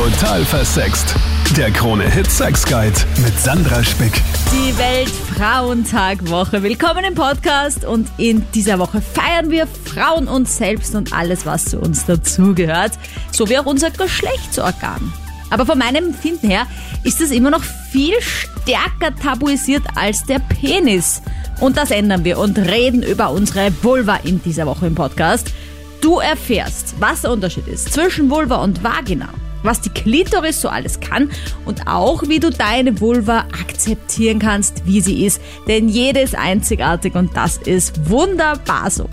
Total 0.00 0.42
versext. 0.46 1.14
Der 1.58 1.70
Krone 1.70 2.08
Hit 2.08 2.30
Sex 2.30 2.64
Guide 2.64 2.96
mit 3.22 3.38
Sandra 3.38 3.84
Spick. 3.84 4.22
Die 4.50 4.78
Weltfrauentag-Woche. 4.78 6.62
Willkommen 6.62 7.04
im 7.04 7.14
Podcast 7.14 7.84
und 7.84 8.08
in 8.16 8.46
dieser 8.54 8.78
Woche 8.78 9.02
feiern 9.02 9.50
wir 9.50 9.66
Frauen 9.66 10.26
uns 10.26 10.56
selbst 10.56 10.94
und 10.94 11.12
alles, 11.12 11.44
was 11.44 11.66
zu 11.66 11.80
uns 11.80 12.06
dazugehört, 12.06 12.92
sowie 13.30 13.58
auch 13.58 13.66
unser 13.66 13.90
Geschlechtsorgan. 13.90 15.12
Aber 15.50 15.66
von 15.66 15.76
meinem 15.76 16.06
Empfinden 16.06 16.48
her 16.48 16.66
ist 17.04 17.20
es 17.20 17.30
immer 17.30 17.50
noch 17.50 17.62
viel 17.62 18.14
stärker 18.22 19.14
tabuisiert 19.22 19.82
als 19.96 20.24
der 20.24 20.38
Penis. 20.38 21.20
Und 21.60 21.76
das 21.76 21.90
ändern 21.90 22.24
wir 22.24 22.38
und 22.38 22.56
reden 22.56 23.02
über 23.02 23.28
unsere 23.28 23.70
Vulva 23.82 24.16
in 24.24 24.42
dieser 24.42 24.64
Woche 24.64 24.86
im 24.86 24.94
Podcast. 24.94 25.52
Du 26.00 26.20
erfährst, 26.20 26.94
was 27.00 27.20
der 27.20 27.32
Unterschied 27.32 27.68
ist 27.68 27.92
zwischen 27.92 28.30
Vulva 28.30 28.62
und 28.64 28.82
Vagina, 28.82 29.28
was 29.62 29.80
die 29.80 29.90
Klitoris 29.90 30.60
so 30.60 30.68
alles 30.68 31.00
kann 31.00 31.30
und 31.66 31.86
auch, 31.86 32.22
wie 32.28 32.40
du 32.40 32.50
deine 32.50 33.00
Vulva 33.00 33.40
akzeptieren 33.52 34.38
kannst, 34.38 34.86
wie 34.86 35.00
sie 35.00 35.24
ist. 35.24 35.42
Denn 35.68 35.88
jede 35.88 36.20
ist 36.20 36.36
einzigartig 36.38 37.14
und 37.14 37.36
das 37.36 37.56
ist 37.56 38.10
wunderbar 38.10 38.90
so. 38.90 39.08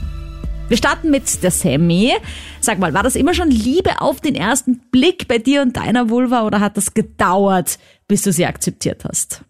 Wir 0.69 0.75
starten 0.75 1.11
mit 1.11 1.43
der 1.43 1.51
Sammy. 1.51 2.11
Sag 2.59 2.79
mal, 2.79 2.93
war 2.93 3.03
das 3.03 3.15
immer 3.15 3.33
schon 3.33 3.49
Liebe 3.49 4.01
auf 4.01 4.19
den 4.19 4.35
ersten 4.35 4.81
Blick 4.91 5.27
bei 5.29 5.37
dir 5.37 5.61
und 5.61 5.77
deiner 5.77 6.09
Vulva 6.09 6.45
oder 6.45 6.59
hat 6.59 6.75
das 6.75 6.93
gedauert, 6.93 7.77
bis 8.07 8.23
du 8.23 8.33
sie 8.33 8.45
akzeptiert 8.45 9.05
hast? 9.07 9.45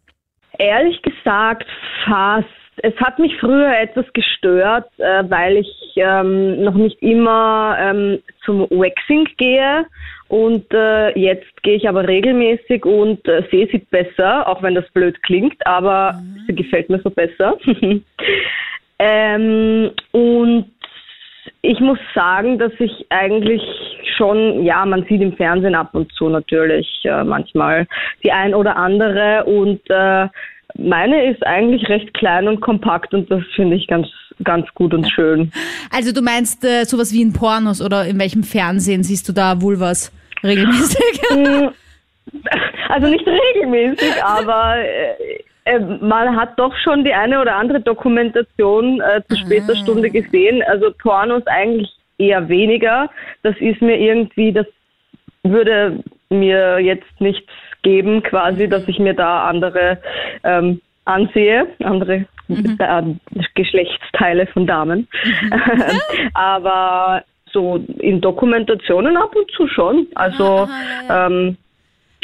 Ehrlich 0.60 1.02
gesagt, 1.02 1.66
fast. 2.05 2.48
Es 2.84 2.94
hat 2.98 3.18
mich 3.18 3.32
früher 3.40 3.76
etwas 3.76 4.05
gestört, 4.14 4.88
äh, 5.00 5.24
weil 5.27 5.58
ich 5.58 5.68
ähm, 5.96 6.64
noch 6.64 6.76
nicht 6.76 7.02
immer 7.02 7.76
ähm, 7.80 8.20
zum 8.46 8.62
Waxing 8.70 9.27
gehe 9.38 9.88
und 10.30 10.66
äh, 10.73 11.17
jetzt 11.17 11.63
gehe 11.63 11.76
ich 11.76 11.88
aber 11.88 12.08
regelmäßig 12.08 12.85
und 12.85 13.26
äh, 13.27 13.44
sehe 13.49 13.68
sie 13.72 13.80
besser, 13.80 14.48
auch 14.48 14.62
wenn 14.62 14.76
das 14.76 14.90
blöd 14.91 15.21
klingt, 15.24 15.65
aber 15.65 16.21
sie 16.48 16.55
gefällt 16.55 16.90
mir 16.90 16.99
so 16.99 17.10
besser. 17.10 17.57
ähm, 18.99 19.91
und 20.12 20.65
ich 21.62 21.79
muss 21.79 21.99
sagen, 22.13 22.60
dass 22.60 22.74
ich 22.79 23.05
eigentlich 23.10 23.62
schon, 24.18 24.63
ja, 24.63 24.85
man 24.85 25.05
sieht 25.07 25.21
im 25.21 25.34
Fernsehen 25.34 25.76
ab 25.76 25.90
und 25.93 26.12
zu 26.13 26.27
natürlich 26.30 26.87
äh, 27.04 27.24
manchmal 27.24 27.87
die 28.24 28.32
ein 28.32 28.54
oder 28.54 28.76
andere 28.76 29.46
und 29.46 29.82
äh, 29.90 30.27
meine 30.77 31.32
ist 31.32 31.46
eigentlich 31.46 31.87
recht 31.90 32.13
klein 32.13 32.48
und 32.48 32.59
kompakt 32.59 33.13
und 33.13 33.32
das 33.32 33.43
finde 33.55 33.77
ich 33.77 33.87
ganz, 33.87 34.07
ganz 34.43 34.68
gut 34.76 34.93
und 34.93 35.09
schön. 35.09 35.52
Also 35.91 36.12
du 36.12 36.21
meinst 36.21 36.63
äh, 36.65 36.84
sowas 36.84 37.13
wie 37.13 37.21
in 37.21 37.34
Pornos 37.34 37.82
oder 37.82 38.05
in 38.05 38.20
welchem 38.20 38.43
Fernsehen 38.43 39.04
siehst 39.04 39.27
du 39.30 39.34
da 39.34 39.62
Vulvas 39.62 40.12
regelmäßig? 40.43 41.21
Mm, 41.35 41.70
Also 42.90 43.07
nicht 43.07 43.26
regelmäßig, 43.27 44.24
aber 44.24 44.76
äh, 44.77 45.40
äh, 45.66 45.80
man 45.80 46.35
hat 46.35 46.57
doch 46.57 46.76
schon 46.77 47.04
die 47.04 47.13
eine 47.13 47.41
oder 47.41 47.55
andere 47.55 47.82
Dokumentation 47.82 49.02
äh, 49.02 49.21
zu 49.30 49.38
später 49.38 49.76
Stunde 49.76 50.10
gesehen. 50.10 50.63
Also 50.68 50.91
Pornos 51.02 51.46
eigentlich 51.48 51.90
eher 52.18 52.48
weniger. 52.49 53.10
Das 53.43 53.55
ist 53.60 53.82
mir 53.82 53.98
irgendwie, 53.98 54.52
das 54.52 54.65
würde 55.43 56.04
mir 56.30 56.80
jetzt 56.80 57.20
nichts 57.20 57.52
geben, 57.84 58.24
quasi, 58.24 58.68
dass 58.68 58.88
ich 58.88 58.99
mir 58.99 59.13
da 59.13 59.48
andere 59.48 59.98
ähm, 60.43 60.82
ansehe, 61.05 61.68
andere 61.84 62.26
äh, 62.49 63.04
Geschlechtsteile 63.55 64.47
von 64.47 64.68
Damen. 64.68 65.08
Aber 66.34 67.24
so 67.51 67.84
in 68.00 68.22
Dokumentationen 68.22 69.17
ab 69.17 69.35
und 69.35 69.50
zu 69.51 69.67
schon. 69.67 70.07
Also 70.16 70.67
ähm, 71.09 71.57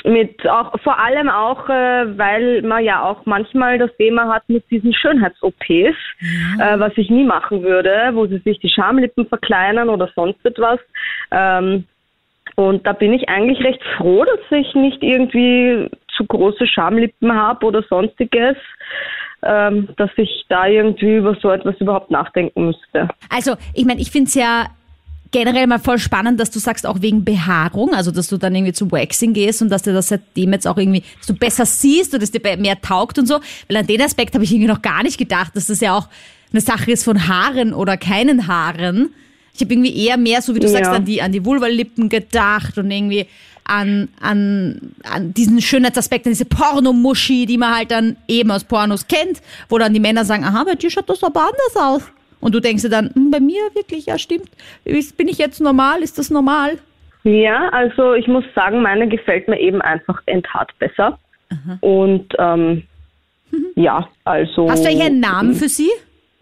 mit 0.06 0.48
auch 0.48 0.78
vor 0.82 1.00
allem 1.00 1.30
auch, 1.30 1.70
äh, 1.70 2.18
weil 2.18 2.62
man 2.62 2.84
ja 2.84 3.04
auch 3.04 3.26
manchmal 3.26 3.78
das 3.78 3.96
Thema 3.98 4.34
hat 4.34 4.44
mit 4.48 4.70
diesen 4.70 4.94
Schönheits-OPs, 4.94 5.70
äh, 5.70 6.80
was 6.80 6.92
ich 6.98 7.10
nie 7.10 7.24
machen 7.24 7.64
würde, 7.64 8.12
wo 8.14 8.26
sie 8.28 8.40
sich 8.40 8.60
die 8.60 8.70
Schamlippen 8.70 9.28
verkleinern 9.28 9.90
oder 9.90 10.10
sonst 10.16 10.46
etwas. 10.46 10.80
Ähm, 11.32 11.86
und 12.56 12.86
da 12.86 12.94
bin 12.94 13.14
ich 13.14 13.30
eigentlich 13.30 13.64
recht 13.64 13.82
froh, 13.98 14.26
dass 14.26 14.60
ich 14.60 14.76
nicht 14.76 15.02
irgendwie 15.02 15.90
zu 16.16 16.26
große 16.26 16.68
Schamlippen 16.68 17.34
habe 17.34 17.66
oder 17.66 17.82
sonstiges, 17.84 18.58
ähm, 19.42 19.90
dass 19.98 20.12
ich 20.18 20.46
da 20.50 20.68
irgendwie 20.68 21.18
über 21.18 21.36
so 21.42 21.50
etwas 21.50 21.76
überhaupt 21.80 22.12
nachdenken 22.12 22.68
müsste. 22.68 23.08
Also, 23.30 23.56
ich 23.74 23.86
meine, 23.86 24.02
ich 24.02 24.12
finde 24.12 24.28
es 24.28 24.36
ja 24.36 24.68
generell 25.34 25.68
mal 25.68 25.80
voll 25.80 26.00
spannend, 26.00 26.40
dass 26.40 26.50
du 26.52 26.60
sagst, 26.60 26.86
auch 26.86 27.02
wegen 27.02 27.26
Behaarung, 27.26 27.94
also 27.94 28.12
dass 28.12 28.30
du 28.30 28.38
dann 28.38 28.56
irgendwie 28.56 28.72
zum 28.72 28.90
Waxing 28.92 29.34
gehst 29.34 29.62
und 29.62 29.68
dass 29.70 29.82
dir 29.84 29.92
das 29.92 30.08
seitdem 30.08 30.54
jetzt 30.54 30.66
auch 30.66 30.78
irgendwie, 30.78 31.04
dass 31.18 31.28
du 31.28 31.34
besser 31.34 31.66
siehst 31.66 32.14
und 32.14 32.24
es 32.24 32.32
dir 32.32 32.40
mehr 32.58 32.80
taugt 32.80 33.20
und 33.20 33.26
so. 33.28 33.42
Weil 33.68 33.78
an 33.78 33.88
den 33.88 34.02
Aspekt 34.02 34.34
habe 34.36 34.46
ich 34.46 34.52
irgendwie 34.54 34.70
noch 34.70 34.82
gar 34.82 35.04
nicht 35.04 35.18
gedacht, 35.18 35.56
dass 35.56 35.66
das 35.68 35.82
ja 35.82 35.98
auch 35.98 36.08
eine 36.54 36.62
Sache 36.62 36.92
ist 36.92 37.04
von 37.04 37.28
Haaren 37.28 37.74
oder 37.74 37.98
keinen 37.98 38.48
Haaren. 38.48 39.10
Ich 39.54 39.62
habe 39.62 39.74
irgendwie 39.74 39.96
eher 40.06 40.18
mehr, 40.18 40.42
so 40.42 40.56
wie 40.56 40.60
du 40.60 40.68
Ja. 40.68 40.74
sagst, 40.74 40.92
an 40.92 41.04
die, 41.06 41.22
an 41.22 41.32
die 41.34 41.44
Vulvalippen 41.44 42.08
gedacht 42.10 42.78
und 42.78 42.90
irgendwie 42.90 43.28
an, 43.66 44.10
an, 44.20 44.94
an 45.04 45.34
diesen 45.34 45.62
Schönheitsaspekt, 45.62 46.26
an 46.26 46.32
diese 46.34 46.46
Pornomuschi, 46.46 47.46
die 47.46 47.58
man 47.58 47.76
halt 47.76 47.92
dann 47.92 48.18
eben 48.28 48.52
aus 48.52 48.64
Pornos 48.64 49.08
kennt, 49.08 49.42
wo 49.70 49.78
dann 49.78 49.94
die 49.94 50.00
Männer 50.00 50.26
sagen, 50.26 50.44
aha, 50.44 50.64
bei 50.64 50.76
dir 50.76 50.90
schaut 50.90 51.10
das 51.10 51.24
aber 51.24 51.42
anders 51.42 51.76
aus. 51.76 52.02
Und 52.44 52.54
du 52.54 52.60
denkst 52.60 52.84
dir 52.84 52.90
dann, 52.90 53.10
hm, 53.14 53.32
bei 53.32 53.40
mir 53.40 53.62
wirklich, 53.74 54.06
ja 54.06 54.18
stimmt, 54.18 54.50
bin 54.84 55.28
ich 55.28 55.38
jetzt 55.38 55.62
normal, 55.62 56.02
ist 56.02 56.18
das 56.18 56.30
normal? 56.30 56.78
Ja, 57.24 57.70
also 57.70 58.14
ich 58.14 58.28
muss 58.28 58.44
sagen, 58.54 58.82
meine 58.82 59.08
gefällt 59.08 59.48
mir 59.48 59.60
eben 59.60 59.82
einfach 59.82 60.22
enthaart 60.26 60.78
besser. 60.80 61.18
Und 61.82 62.34
ähm, 62.40 62.84
ja, 63.76 64.08
also. 64.26 64.70
Hast 64.70 64.84
du 64.84 64.90
eigentlich 64.90 65.06
einen 65.06 65.20
Namen 65.20 65.54
für 65.54 65.70
sie? 65.70 65.90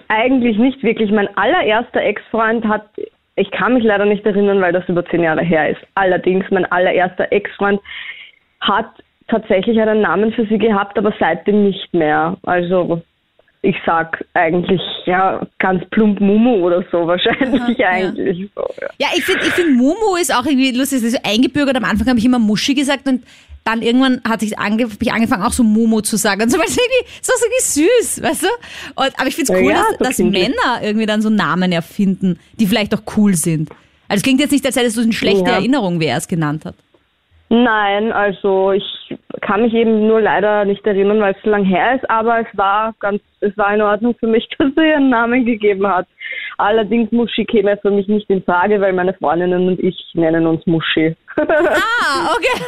Eigentlich 0.07 0.57
nicht 0.57 0.81
wirklich. 0.83 1.11
Mein 1.11 1.29
allererster 1.37 2.01
Ex-Freund 2.01 2.65
hat, 2.65 2.89
ich 3.35 3.51
kann 3.51 3.73
mich 3.75 3.83
leider 3.83 4.05
nicht 4.05 4.25
erinnern, 4.25 4.61
weil 4.61 4.73
das 4.73 4.87
über 4.89 5.05
zehn 5.05 5.23
Jahre 5.23 5.43
her 5.43 5.69
ist. 5.69 5.81
Allerdings, 5.95 6.45
mein 6.49 6.69
allererster 6.71 7.31
Ex-Freund 7.31 7.79
hat 8.61 8.89
tatsächlich 9.27 9.79
einen 9.79 10.01
Namen 10.01 10.33
für 10.33 10.45
sie 10.47 10.57
gehabt, 10.57 10.97
aber 10.97 11.13
seitdem 11.19 11.63
nicht 11.63 11.93
mehr. 11.93 12.37
Also 12.43 13.01
ich 13.63 13.75
sag 13.85 14.25
eigentlich 14.33 14.81
ja 15.05 15.45
ganz 15.59 15.83
plump 15.91 16.19
Mumu 16.19 16.65
oder 16.65 16.83
so 16.91 17.05
wahrscheinlich 17.05 17.77
ja. 17.77 17.89
eigentlich 17.89 18.49
so. 18.55 18.61
Ja. 18.81 18.87
Ja, 18.99 19.07
ich 19.15 19.23
finde, 19.23 19.41
ich 19.45 19.53
find 19.53 19.77
Mumu 19.77 20.15
ist 20.19 20.33
auch 20.33 20.45
irgendwie 20.45 20.71
lustig, 20.71 20.99
das 20.99 21.13
ist 21.13 21.23
so 21.23 21.29
eingebürgert. 21.29 21.75
Am 21.75 21.85
Anfang 21.85 22.07
habe 22.07 22.19
ich 22.19 22.25
immer 22.25 22.39
Muschi 22.39 22.73
gesagt 22.73 23.07
und 23.07 23.23
dann 23.63 23.83
irgendwann 23.83 24.21
hat 24.27 24.41
ich, 24.41 24.57
ange, 24.57 24.85
hab 24.85 24.99
ich 24.99 25.13
angefangen 25.13 25.43
auch 25.43 25.51
so 25.51 25.63
Mumu 25.63 26.01
zu 26.01 26.17
sagen. 26.17 26.41
Und 26.41 26.49
so, 26.49 26.57
weil 26.59 26.65
es 26.65 26.77
irgendwie, 26.77 27.11
so 27.21 27.33
irgendwie 27.39 27.87
süß, 28.01 28.23
weißt 28.23 28.43
du? 28.43 28.47
Und, 28.95 29.19
aber 29.19 29.27
ich 29.27 29.35
finde 29.35 29.53
es 29.53 29.59
Ja, 29.59 29.63
cool, 29.63 29.71
ja, 29.71 29.83
dass, 29.99 30.17
dass. 30.17 30.19
Männer 30.19 30.81
irgendwie 30.81 31.05
dann 31.05 31.21
so 31.21 31.29
Namen 31.29 31.71
erfinden, 31.71 32.39
die 32.59 32.65
vielleicht 32.65 32.95
auch 32.95 33.03
cool 33.15 33.35
sind. 33.35 33.69
Also 34.07 34.19
es 34.19 34.23
klingt 34.23 34.39
jetzt 34.39 34.51
nicht, 34.51 34.65
als 34.65 34.75
hättest 34.75 34.97
du 34.97 35.01
eine 35.01 35.13
schlechte 35.13 35.49
Ja. 35.49 35.57
Erinnerung, 35.57 35.99
wer 35.99 36.17
es 36.17 36.27
genannt 36.27 36.65
hat. 36.65 36.75
Nein, 37.49 38.11
also 38.11 38.71
ich 38.71 38.83
kann 39.51 39.63
mich 39.63 39.73
eben 39.73 40.07
nur 40.07 40.21
leider 40.21 40.63
nicht 40.63 40.87
erinnern, 40.87 41.19
weil 41.19 41.33
es 41.33 41.43
so 41.43 41.49
lang 41.49 41.65
her 41.65 41.95
ist, 41.95 42.09
aber 42.09 42.39
es 42.39 42.47
war 42.57 42.95
ganz, 43.01 43.21
es 43.41 43.57
war 43.57 43.73
in 43.73 43.81
Ordnung 43.81 44.15
für 44.17 44.27
mich, 44.27 44.47
dass 44.57 44.69
sie 44.77 44.87
ihren 44.87 45.09
Namen 45.09 45.45
gegeben 45.45 45.85
hat. 45.85 46.07
Allerdings 46.57 47.11
Muschi 47.11 47.43
käme 47.43 47.75
für 47.81 47.91
mich 47.91 48.07
nicht 48.07 48.29
in 48.29 48.41
Frage, 48.43 48.79
weil 48.79 48.93
meine 48.93 49.13
Freundinnen 49.13 49.67
und 49.67 49.79
ich 49.81 49.97
nennen 50.13 50.47
uns 50.47 50.65
Muschi. 50.65 51.15
Ah, 51.37 52.33
okay. 52.35 52.63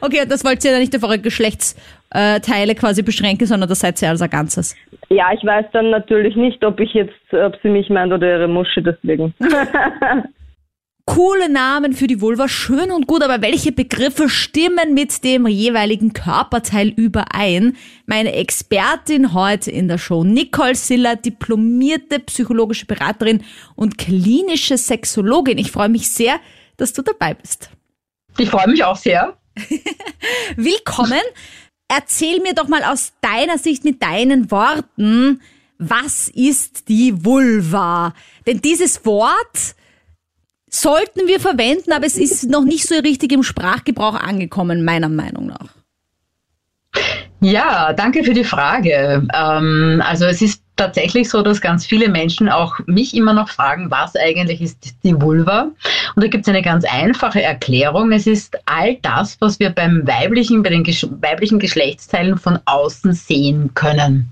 okay, 0.02 0.26
das 0.28 0.44
wollt 0.44 0.62
ihr 0.64 0.72
ja 0.72 0.78
nicht 0.78 0.94
auf 0.96 1.04
eure 1.04 1.18
Geschlechtsteile 1.18 2.74
quasi 2.74 3.02
beschränken, 3.02 3.46
sondern 3.46 3.68
das 3.68 3.80
seid 3.80 4.00
ihr 4.02 4.10
als 4.10 4.20
ein 4.20 4.30
Ganzes. 4.30 4.76
ja, 5.08 5.32
ich 5.32 5.44
weiß 5.44 5.66
dann 5.72 5.90
natürlich 5.90 6.36
nicht, 6.36 6.62
ob 6.64 6.80
ich 6.80 6.92
jetzt, 6.92 7.32
ob 7.32 7.56
sie 7.62 7.70
mich 7.70 7.88
meint 7.88 8.12
oder 8.12 8.26
ihre 8.26 8.48
Muschi 8.48 8.82
deswegen. 8.82 9.34
Coole 11.04 11.48
Namen 11.48 11.94
für 11.94 12.06
die 12.06 12.20
Vulva, 12.20 12.48
schön 12.48 12.92
und 12.92 13.08
gut, 13.08 13.24
aber 13.24 13.42
welche 13.42 13.72
Begriffe 13.72 14.28
stimmen 14.28 14.94
mit 14.94 15.24
dem 15.24 15.48
jeweiligen 15.48 16.12
Körperteil 16.12 16.90
überein? 16.90 17.76
Meine 18.06 18.32
Expertin 18.34 19.34
heute 19.34 19.72
in 19.72 19.88
der 19.88 19.98
Show, 19.98 20.22
Nicole 20.22 20.76
Siller, 20.76 21.16
diplomierte 21.16 22.20
psychologische 22.20 22.86
Beraterin 22.86 23.42
und 23.74 23.98
klinische 23.98 24.78
Sexologin. 24.78 25.58
Ich 25.58 25.72
freue 25.72 25.88
mich 25.88 26.08
sehr, 26.08 26.38
dass 26.76 26.92
du 26.92 27.02
dabei 27.02 27.34
bist. 27.34 27.70
Ich 28.38 28.48
freue 28.48 28.68
mich 28.68 28.84
auch 28.84 28.96
sehr. 28.96 29.36
Willkommen. 30.56 31.20
Erzähl 31.88 32.40
mir 32.40 32.54
doch 32.54 32.68
mal 32.68 32.84
aus 32.84 33.12
deiner 33.20 33.58
Sicht 33.58 33.84
mit 33.84 34.00
deinen 34.02 34.52
Worten, 34.52 35.40
was 35.78 36.28
ist 36.28 36.88
die 36.88 37.24
Vulva? 37.24 38.14
Denn 38.46 38.60
dieses 38.62 39.04
Wort 39.04 39.74
sollten 40.72 41.28
wir 41.28 41.38
verwenden, 41.38 41.92
aber 41.92 42.06
es 42.06 42.16
ist 42.16 42.48
noch 42.48 42.64
nicht 42.64 42.88
so 42.88 42.94
richtig 42.96 43.30
im 43.32 43.42
Sprachgebrauch 43.42 44.14
angekommen, 44.14 44.84
meiner 44.84 45.08
Meinung 45.08 45.46
nach. 45.46 45.68
Ja, 47.40 47.92
danke 47.92 48.24
für 48.24 48.34
die 48.34 48.44
Frage. 48.44 49.26
Ähm, 49.34 50.02
also 50.06 50.26
es 50.26 50.40
ist 50.42 50.62
tatsächlich 50.76 51.28
so, 51.28 51.42
dass 51.42 51.60
ganz 51.60 51.84
viele 51.84 52.08
Menschen 52.08 52.48
auch 52.48 52.78
mich 52.86 53.14
immer 53.16 53.32
noch 53.32 53.48
fragen, 53.48 53.90
was 53.90 54.16
eigentlich 54.16 54.60
ist 54.60 54.94
die 55.02 55.20
Vulva? 55.20 55.68
Und 56.14 56.24
da 56.24 56.28
gibt 56.28 56.44
es 56.44 56.48
eine 56.48 56.62
ganz 56.62 56.84
einfache 56.84 57.42
Erklärung. 57.42 58.12
Es 58.12 58.26
ist 58.26 58.56
all 58.66 58.96
das, 59.02 59.36
was 59.40 59.58
wir 59.58 59.70
beim 59.70 60.06
weiblichen, 60.06 60.62
bei 60.62 60.70
den 60.70 60.84
weiblichen 61.20 61.58
Geschlechtsteilen 61.58 62.38
von 62.38 62.58
außen 62.64 63.12
sehen 63.12 63.72
können. 63.74 64.31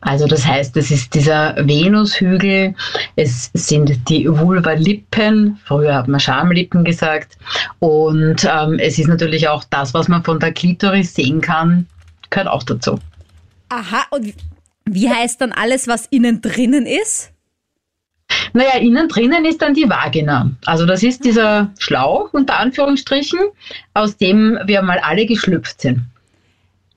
Also 0.00 0.26
das 0.26 0.46
heißt, 0.46 0.76
es 0.76 0.90
ist 0.90 1.14
dieser 1.14 1.56
Venushügel, 1.56 2.74
es 3.16 3.50
sind 3.54 4.08
die 4.08 4.28
Vulva-Lippen, 4.28 5.58
früher 5.64 5.94
hat 5.94 6.08
man 6.08 6.20
Schamlippen 6.20 6.84
gesagt, 6.84 7.36
und 7.78 8.44
ähm, 8.44 8.78
es 8.78 8.98
ist 8.98 9.08
natürlich 9.08 9.48
auch 9.48 9.64
das, 9.64 9.94
was 9.94 10.08
man 10.08 10.22
von 10.22 10.38
der 10.38 10.52
Klitoris 10.52 11.14
sehen 11.14 11.40
kann, 11.40 11.86
gehört 12.30 12.48
auch 12.48 12.62
dazu. 12.62 12.98
Aha, 13.68 14.04
und 14.10 14.34
wie 14.84 15.10
heißt 15.10 15.40
dann 15.40 15.52
alles, 15.52 15.88
was 15.88 16.06
innen 16.06 16.40
drinnen 16.40 16.86
ist? 16.86 17.32
Naja, 18.52 18.78
innen 18.78 19.08
drinnen 19.08 19.44
ist 19.44 19.62
dann 19.62 19.74
die 19.74 19.88
Vagina. 19.88 20.50
Also 20.64 20.86
das 20.86 21.02
ist 21.02 21.24
dieser 21.24 21.72
Schlauch 21.78 22.32
unter 22.32 22.58
Anführungsstrichen, 22.58 23.38
aus 23.94 24.16
dem 24.16 24.58
wir 24.66 24.82
mal 24.82 24.98
alle 24.98 25.26
geschlüpft 25.26 25.80
sind. 25.80 26.02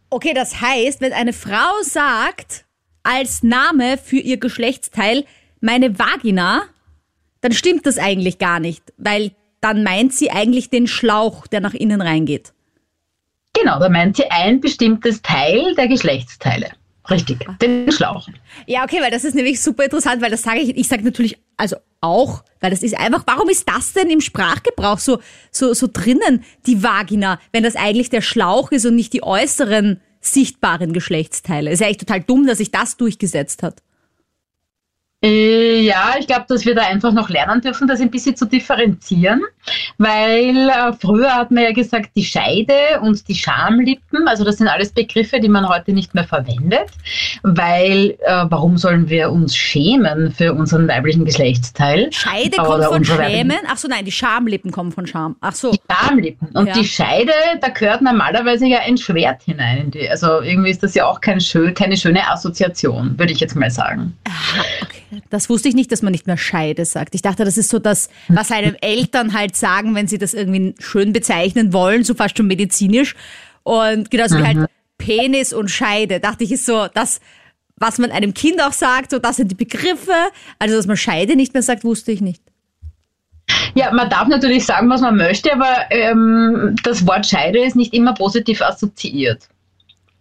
Okay, 0.10 0.34
das 0.34 0.60
heißt, 0.60 1.02
wenn 1.02 1.14
eine 1.14 1.34
Frau 1.34 1.82
sagt 1.84 2.66
als 3.04 3.44
Name 3.44 3.98
für 3.98 4.18
ihr 4.18 4.38
Geschlechtsteil 4.38 5.26
meine 5.62 6.00
Vagina, 6.00 6.64
dann 7.42 7.52
stimmt 7.52 7.86
das 7.86 7.98
eigentlich 7.98 8.40
gar 8.40 8.60
nicht, 8.60 8.84
weil 8.98 9.32
dann 9.62 9.84
meint 9.84 10.14
sie 10.14 10.32
eigentlich 10.32 10.70
den 10.70 10.88
Schlauch, 10.88 11.48
der 11.48 11.62
nach 11.62 11.74
innen 11.74 12.02
reingeht. 12.02 12.54
Genau, 13.54 13.80
da 13.80 13.90
meint 13.90 14.18
sie 14.18 14.30
ein 14.30 14.62
bestimmtes 14.62 15.22
Teil 15.22 15.76
der 15.76 15.88
Geschlechtsteile. 15.88 16.72
Richtig, 17.10 17.46
den 17.62 17.92
Schlauch. 17.92 18.28
Ja, 18.66 18.84
okay, 18.84 19.02
weil 19.02 19.12
das 19.12 19.24
ist 19.24 19.36
nämlich 19.36 19.62
super 19.62 19.86
interessant, 19.86 20.22
weil 20.22 20.32
das 20.32 20.44
sage 20.44 20.60
ich, 20.60 20.78
ich 20.78 20.88
sage 20.88 21.04
natürlich, 21.04 21.38
also 21.58 21.78
auch, 22.02 22.44
weil 22.60 22.72
das 22.72 22.84
ist 22.84 22.98
einfach, 22.98 23.24
warum 23.26 23.50
ist 23.50 23.68
das 23.68 23.94
denn 23.94 24.10
im 24.10 24.22
Sprachgebrauch 24.22 25.00
so, 25.00 25.20
so, 25.52 25.74
so 25.74 25.88
drinnen, 25.92 26.44
die 26.66 26.84
Vagina, 26.84 27.40
wenn 27.52 27.64
das 27.64 27.76
eigentlich 27.76 28.10
der 28.10 28.22
Schlauch 28.22 28.72
ist 28.72 28.86
und 28.86 28.96
nicht 28.96 29.14
die 29.14 29.24
äußeren 29.24 30.00
sichtbaren 30.22 30.94
Geschlechtsteile? 30.94 31.72
Ist 31.72 31.80
ja 31.80 31.88
echt 31.88 32.02
total 32.02 32.22
dumm, 32.22 32.48
dass 32.48 32.60
sich 32.60 32.72
das 32.72 32.98
durchgesetzt 32.98 33.64
hat. 33.64 33.82
Äh, 35.22 35.82
ja, 35.82 36.16
ich 36.18 36.28
glaube, 36.28 36.46
dass 36.48 36.66
wir 36.66 36.74
da 36.76 36.84
einfach 36.84 37.12
noch 37.12 37.28
lernen 37.28 37.60
dürfen, 37.60 37.90
das 37.90 38.00
ein 38.00 38.10
bisschen 38.10 38.38
zu 38.38 38.46
differenzieren, 38.46 39.42
weil 39.98 40.70
äh, 40.70 40.94
früher 40.94 41.36
hat 41.36 41.52
man 41.52 41.64
ja 41.64 41.74
gesagt, 41.74 42.12
die 42.16 42.24
Scheide 42.24 43.02
und 43.02 43.28
die 43.28 43.36
Schamlippen, 43.36 44.30
also 44.30 44.46
das 44.46 44.58
sind 44.58 44.70
alles 44.70 44.94
Begriffe, 44.94 45.42
die 45.42 45.50
man 45.50 45.68
heute 45.68 45.92
nicht 45.92 46.16
mehr 46.16 46.24
verwendet, 46.24 46.88
weil 47.44 48.18
äh, 48.26 48.46
warum 48.50 48.78
sollen 48.78 49.10
wir 49.10 49.30
uns 49.30 49.58
schämen 49.58 50.32
für 50.32 50.54
unseren 50.54 50.88
weiblichen 50.88 51.26
Geschlechtsteil? 51.26 52.08
Scheide 52.14 52.56
kommt 52.56 52.86
von 52.86 53.04
Schämen? 53.04 53.60
Ach 53.68 53.78
so, 53.78 53.90
nein, 53.90 54.06
die 54.06 54.14
Schamlippen 54.14 54.72
kommen 54.72 54.94
von 54.94 55.06
Scham. 55.06 55.36
Ach 55.42 55.54
so. 55.54 55.72
Die 55.72 55.80
Schamlippen. 55.92 56.48
Und 56.54 56.68
ja. 56.68 56.74
die 56.74 56.86
Scheide, 56.86 57.34
da 57.60 57.68
gehört 57.68 58.02
normalerweise 58.02 58.68
ja 58.68 58.80
ein 58.86 58.98
Schwert 58.98 59.44
hinein. 59.44 59.92
Die, 59.92 60.10
also 60.10 60.40
irgendwie 60.40 60.70
ist 60.70 60.82
das 60.82 60.96
ja 60.96 61.06
auch 61.06 61.20
kein 61.20 61.42
schön, 61.42 61.74
keine 61.74 61.98
schöne 61.98 62.26
Assoziation, 62.30 63.20
würde 63.20 63.34
ich 63.34 63.42
jetzt 63.42 63.58
mal 63.58 63.70
sagen. 63.70 64.18
Aha, 64.26 64.64
okay. 64.82 65.09
Das 65.30 65.50
wusste 65.50 65.70
ich 65.70 65.76
nicht, 65.76 65.92
dass 65.92 66.02
man 66.02 66.12
nicht 66.12 66.28
mehr 66.28 66.38
Scheide 66.38 66.86
sagt. 66.86 67.16
Ich 67.16 67.22
dachte, 67.22 67.46
das 67.46 67.58
ist 67.58 67.70
so 67.70 67.80
das, 67.80 68.10
was 68.28 68.52
einem 68.52 68.76
Eltern 68.82 69.34
halt 69.34 69.56
sagen, 69.56 69.96
wenn 69.96 70.08
sie 70.08 70.18
das 70.18 70.34
irgendwie 70.34 70.76
schön 70.80 71.14
bezeichnen 71.14 71.74
wollen, 71.74 72.04
so 72.04 72.14
fast 72.14 72.38
schon 72.38 72.48
medizinisch. 72.48 73.16
Und 73.64 74.12
genauso 74.12 74.36
mhm. 74.36 74.40
wie 74.40 74.46
halt 74.46 74.58
mhm. 74.58 74.66
Penis 74.98 75.54
und 75.54 75.70
Scheide, 75.70 76.20
dachte 76.20 76.44
ich, 76.44 76.52
ist 76.52 76.66
so 76.66 76.88
das, 76.94 77.20
was 77.78 77.98
man 77.98 78.12
einem 78.12 78.34
Kind 78.34 78.62
auch 78.62 78.74
sagt, 78.74 79.12
so 79.12 79.20
das 79.20 79.38
sind 79.38 79.50
die 79.50 79.56
Begriffe. 79.56 80.14
Also, 80.60 80.76
dass 80.76 80.88
man 80.88 80.98
Scheide 80.98 81.36
nicht 81.36 81.54
mehr 81.54 81.64
sagt, 81.64 81.84
wusste 81.84 82.12
ich 82.12 82.22
nicht. 82.22 82.44
Ja, 83.74 83.92
man 83.92 84.10
darf 84.10 84.28
natürlich 84.28 84.66
sagen, 84.66 84.90
was 84.90 85.02
man 85.02 85.16
möchte, 85.16 85.52
aber 85.54 85.90
ähm, 85.90 86.76
das 86.84 87.06
Wort 87.08 87.26
Scheide 87.26 87.66
ist 87.66 87.76
nicht 87.76 87.94
immer 87.94 88.14
positiv 88.14 88.62
assoziiert. 88.62 89.48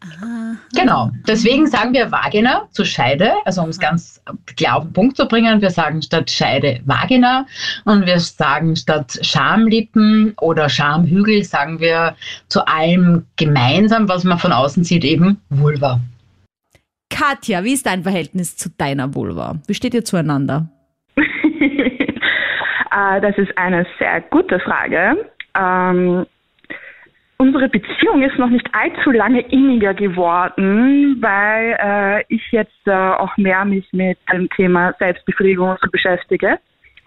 Aha. 0.00 0.55
Genau, 0.77 1.11
deswegen 1.27 1.67
sagen 1.67 1.93
wir 1.93 2.12
Vagina 2.12 2.69
zu 2.71 2.85
Scheide, 2.85 3.33
also 3.45 3.62
um 3.62 3.71
es 3.71 3.81
ganz 3.81 4.23
klar 4.56 4.77
auf 4.77 4.85
den 4.85 4.93
Punkt 4.93 5.17
zu 5.17 5.27
bringen, 5.27 5.61
wir 5.61 5.71
sagen 5.71 6.03
statt 6.03 6.31
Scheide 6.31 6.81
Vagina 6.85 7.47
und 7.85 8.06
wir 8.06 8.21
sagen 8.21 8.77
statt 8.77 9.19
Schamlippen 9.23 10.35
oder 10.41 10.69
Schamhügel, 10.69 11.43
sagen 11.43 11.81
wir 11.81 12.15
zu 12.49 12.65
allem 12.67 13.27
gemeinsam, 13.37 14.09
was 14.09 14.23
man 14.23 14.39
von 14.39 14.53
außen 14.53 14.85
sieht, 14.85 15.05
eben 15.05 15.41
Vulva. 15.49 16.01
Katja, 17.11 17.65
wie 17.65 17.73
ist 17.73 17.87
dein 17.87 18.05
Verhältnis 18.05 18.56
zu 18.56 18.69
deiner 18.71 19.15
Vulva? 19.17 19.56
Wie 19.67 19.75
steht 19.75 19.94
ihr 19.94 20.05
zueinander? 20.05 20.69
Äh, 21.17 21.25
das 23.21 23.37
ist 23.37 23.56
eine 23.59 23.85
sehr 23.99 24.21
gute 24.21 24.61
Frage. 24.61 25.29
Ähm, 25.59 26.25
Unsere 27.40 27.69
Beziehung 27.69 28.23
ist 28.23 28.37
noch 28.37 28.50
nicht 28.50 28.69
allzu 28.73 29.12
lange 29.12 29.43
inniger 29.43 29.94
geworden, 29.94 31.19
weil 31.20 31.79
äh, 31.81 32.25
ich 32.35 32.43
jetzt 32.50 32.87
äh, 32.87 32.90
auch 32.90 33.37
mehr 33.37 33.64
mich 33.64 33.87
mit 33.93 34.19
dem 34.32 34.50
Thema 34.50 34.93
Selbstbefriedigung 34.99 35.76
so 35.81 35.88
beschäftige. 35.88 36.58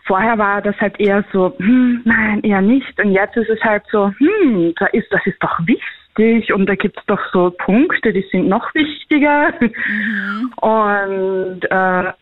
Vorher 0.05 0.37
war 0.37 0.61
das 0.61 0.79
halt 0.79 0.97
eher 1.01 1.25
so, 1.33 1.53
hm, 1.57 2.03
nein, 2.05 2.41
eher 2.43 2.61
nicht. 2.61 2.97
Und 3.03 3.11
jetzt 3.11 3.35
ist 3.35 3.49
es 3.49 3.61
halt 3.61 3.83
so, 3.91 4.13
hm, 4.17 4.73
da 4.79 4.85
ist, 4.87 5.11
das 5.11 5.19
ist 5.25 5.43
doch 5.43 5.59
wichtig 5.67 6.53
und 6.53 6.65
da 6.65 6.75
gibt 6.75 6.97
es 6.97 7.05
doch 7.07 7.19
so 7.33 7.51
Punkte, 7.51 8.13
die 8.13 8.25
sind 8.31 8.47
noch 8.47 8.73
wichtiger. 8.73 9.53
Mhm. 9.59 10.53
Und 10.61 11.65
äh, 11.69 12.13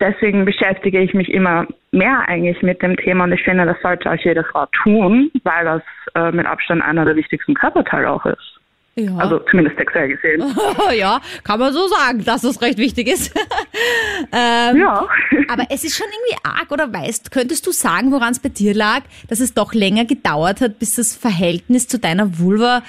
deswegen 0.00 0.44
beschäftige 0.44 1.00
ich 1.00 1.14
mich 1.14 1.28
immer 1.30 1.66
mehr 1.92 2.28
eigentlich 2.28 2.62
mit 2.62 2.82
dem 2.82 2.96
Thema 2.96 3.24
und 3.24 3.32
ich 3.32 3.42
finde, 3.42 3.66
das 3.66 3.80
sollte 3.82 4.10
auch 4.10 4.24
jede 4.24 4.44
Frau 4.44 4.66
tun, 4.82 5.30
weil 5.44 5.64
das 5.64 5.82
äh, 6.14 6.32
mit 6.32 6.46
Abstand 6.46 6.82
einer 6.82 7.04
der 7.04 7.16
wichtigsten 7.16 7.54
Körperteile 7.54 8.10
auch 8.10 8.26
ist. 8.26 8.60
Ja. 8.98 9.14
Also 9.18 9.40
zumindest 9.50 9.76
sexuell 9.76 10.08
gesehen. 10.08 10.42
ja, 10.96 11.20
kann 11.44 11.60
man 11.60 11.70
so 11.74 11.86
sagen, 11.86 12.24
dass 12.24 12.40
das 12.40 12.62
recht 12.62 12.78
wichtig 12.78 13.08
ist. 13.08 13.34
ähm, 14.32 14.78
ja. 14.78 15.06
aber 15.48 15.64
es 15.68 15.84
ist 15.84 15.96
schon 15.96 16.06
irgendwie 16.06 16.38
arg, 16.42 16.72
oder 16.72 16.90
weißt, 16.90 17.30
könntest 17.30 17.66
du 17.66 17.72
sagen, 17.72 18.10
woran 18.10 18.32
es 18.32 18.40
bei 18.40 18.48
dir 18.48 18.74
lag, 18.74 19.02
dass 19.28 19.40
es 19.40 19.52
doch 19.52 19.74
länger 19.74 20.06
gedauert 20.06 20.62
hat, 20.62 20.78
bis 20.78 20.94
das 20.94 21.14
Verhältnis 21.14 21.88
zu 21.88 21.98
deiner 21.98 22.38
Vulva 22.38 22.82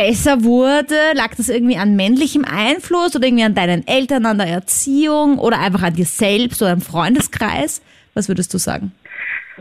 besser 0.00 0.44
wurde? 0.44 0.96
Lag 1.14 1.34
das 1.36 1.50
irgendwie 1.50 1.76
an 1.76 1.94
männlichem 1.94 2.44
Einfluss 2.44 3.14
oder 3.14 3.26
irgendwie 3.26 3.44
an 3.44 3.54
deinen 3.54 3.86
Eltern, 3.86 4.24
an 4.24 4.38
der 4.38 4.46
Erziehung 4.46 5.38
oder 5.38 5.60
einfach 5.60 5.82
an 5.82 5.92
dir 5.92 6.06
selbst 6.06 6.62
oder 6.62 6.72
am 6.72 6.80
Freundeskreis? 6.80 7.82
Was 8.14 8.28
würdest 8.28 8.54
du 8.54 8.58
sagen? 8.58 8.92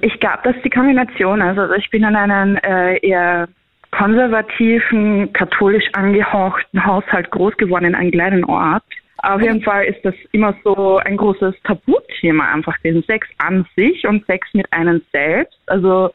Ich 0.01 0.17
glaube, 0.21 0.39
das 0.45 0.55
ist 0.55 0.63
die 0.63 0.69
Kombination. 0.69 1.41
Also 1.41 1.73
ich 1.73 1.89
bin 1.89 2.03
in 2.05 2.15
einem 2.15 2.55
äh, 2.57 2.97
eher 3.05 3.49
konservativen, 3.91 5.33
katholisch 5.33 5.85
angehauchten 5.91 6.85
Haushalt 6.85 7.31
groß 7.31 7.57
geworden 7.57 7.85
in 7.85 7.95
einem 7.95 8.11
kleinen 8.11 8.45
Ort. 8.45 8.83
Auf 9.17 9.41
jeden 9.41 9.61
Fall 9.61 9.83
ist 9.85 10.05
das 10.05 10.15
immer 10.31 10.55
so 10.63 10.99
ein 10.99 11.17
großes 11.17 11.55
Tabuthema, 11.65 12.45
einfach 12.53 12.77
den 12.77 13.03
Sex 13.03 13.27
an 13.39 13.65
sich 13.75 14.07
und 14.07 14.25
Sex 14.25 14.47
mit 14.53 14.71
einem 14.71 15.01
selbst. 15.11 15.59
Also 15.65 16.11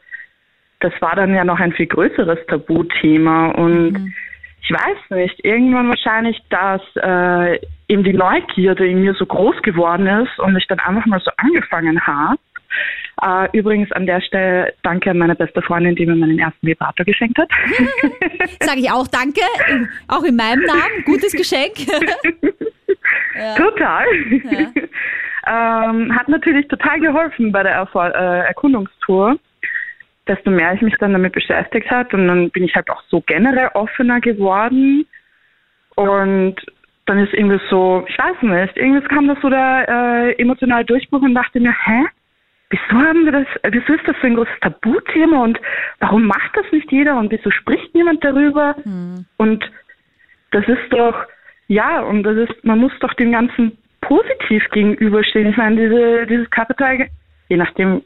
das 0.85 1.01
war 1.01 1.15
dann 1.15 1.33
ja 1.33 1.43
noch 1.43 1.59
ein 1.59 1.73
viel 1.73 1.87
größeres 1.87 2.45
Tabuthema 2.47 3.47
und 3.51 3.91
mhm. 3.93 4.13
ich 4.61 4.71
weiß 4.71 5.17
nicht, 5.17 5.43
irgendwann 5.43 5.89
wahrscheinlich, 5.89 6.39
dass 6.49 6.81
äh, 6.95 7.59
eben 7.87 8.03
die 8.03 8.13
Neugierde 8.13 8.87
in 8.87 9.01
mir 9.01 9.15
so 9.15 9.25
groß 9.25 9.61
geworden 9.63 10.05
ist 10.05 10.37
und 10.39 10.55
ich 10.55 10.67
dann 10.67 10.79
einfach 10.79 11.07
mal 11.07 11.19
so 11.21 11.31
angefangen 11.37 11.99
habe. 12.05 12.37
Äh, 13.23 13.57
übrigens 13.57 13.91
an 13.93 14.05
der 14.05 14.21
Stelle 14.21 14.73
danke 14.83 15.09
an 15.09 15.17
meine 15.17 15.33
beste 15.33 15.61
Freundin, 15.63 15.95
die 15.95 16.05
mir 16.05 16.15
meinen 16.15 16.37
ersten 16.37 16.67
Vibrator 16.67 17.03
geschenkt 17.03 17.39
hat. 17.39 17.49
Sage 18.59 18.81
ich 18.81 18.91
auch 18.91 19.07
danke, 19.07 19.41
auch 20.07 20.23
in 20.23 20.35
meinem 20.35 20.65
Namen, 20.65 21.03
gutes 21.05 21.31
Geschenk. 21.31 21.79
ja. 23.35 23.55
Total. 23.55 24.05
Ja. 24.51 24.71
Ähm, 25.47 26.15
hat 26.15 26.27
natürlich 26.27 26.67
total 26.69 26.99
geholfen 26.99 27.51
bei 27.51 27.61
der 27.61 27.73
Erfor 27.73 28.07
äh, 28.15 28.47
Erkundungstour 28.47 29.37
desto 30.27 30.49
mehr 30.49 30.73
ich 30.73 30.81
mich 30.81 30.95
dann 30.99 31.13
damit 31.13 31.33
beschäftigt 31.33 31.89
habe 31.91 32.17
und 32.17 32.27
dann 32.27 32.49
bin 32.49 32.63
ich 32.63 32.75
halt 32.75 32.89
auch 32.89 33.03
so 33.09 33.21
generell 33.21 33.69
offener 33.73 34.19
geworden 34.19 35.05
und 35.95 36.55
dann 37.05 37.19
ist 37.19 37.33
irgendwie 37.33 37.61
so, 37.69 38.03
ich 38.07 38.17
weiß 38.17 38.41
nicht, 38.41 38.77
irgendwie 38.77 39.07
kam 39.07 39.27
das 39.27 39.37
so 39.41 39.49
der 39.49 39.85
äh, 39.87 40.41
emotionale 40.41 40.85
Durchbruch 40.85 41.21
und 41.21 41.35
dachte 41.35 41.59
mir, 41.59 41.73
hä? 41.85 42.05
Wieso 42.71 43.05
haben 43.05 43.25
wir 43.25 43.31
das, 43.31 43.47
wieso 43.69 43.93
ist 43.93 44.07
das 44.07 44.15
so 44.19 44.27
ein 44.27 44.35
großes 44.35 44.59
Tabuthema 44.61 45.43
und 45.43 45.59
warum 45.99 46.25
macht 46.25 46.49
das 46.55 46.65
nicht 46.71 46.91
jeder 46.91 47.15
und 47.17 47.31
wieso 47.31 47.51
spricht 47.51 47.93
niemand 47.93 48.23
darüber? 48.23 48.75
Mhm. 48.83 49.25
Und 49.37 49.71
das 50.49 50.67
ist 50.67 50.89
doch, 50.89 51.15
ja, 51.67 52.01
und 52.01 52.23
das 52.23 52.37
ist, 52.37 52.65
man 52.65 52.79
muss 52.79 52.91
doch 53.01 53.13
dem 53.13 53.31
Ganzen 53.31 53.77
positiv 54.01 54.63
gegenüberstehen. 54.71 55.49
Ich 55.49 55.57
meine, 55.57 55.75
diese, 55.75 56.25
dieses 56.25 56.49
Körperteil, 56.49 57.09
je 57.49 57.57
nachdem, 57.57 58.01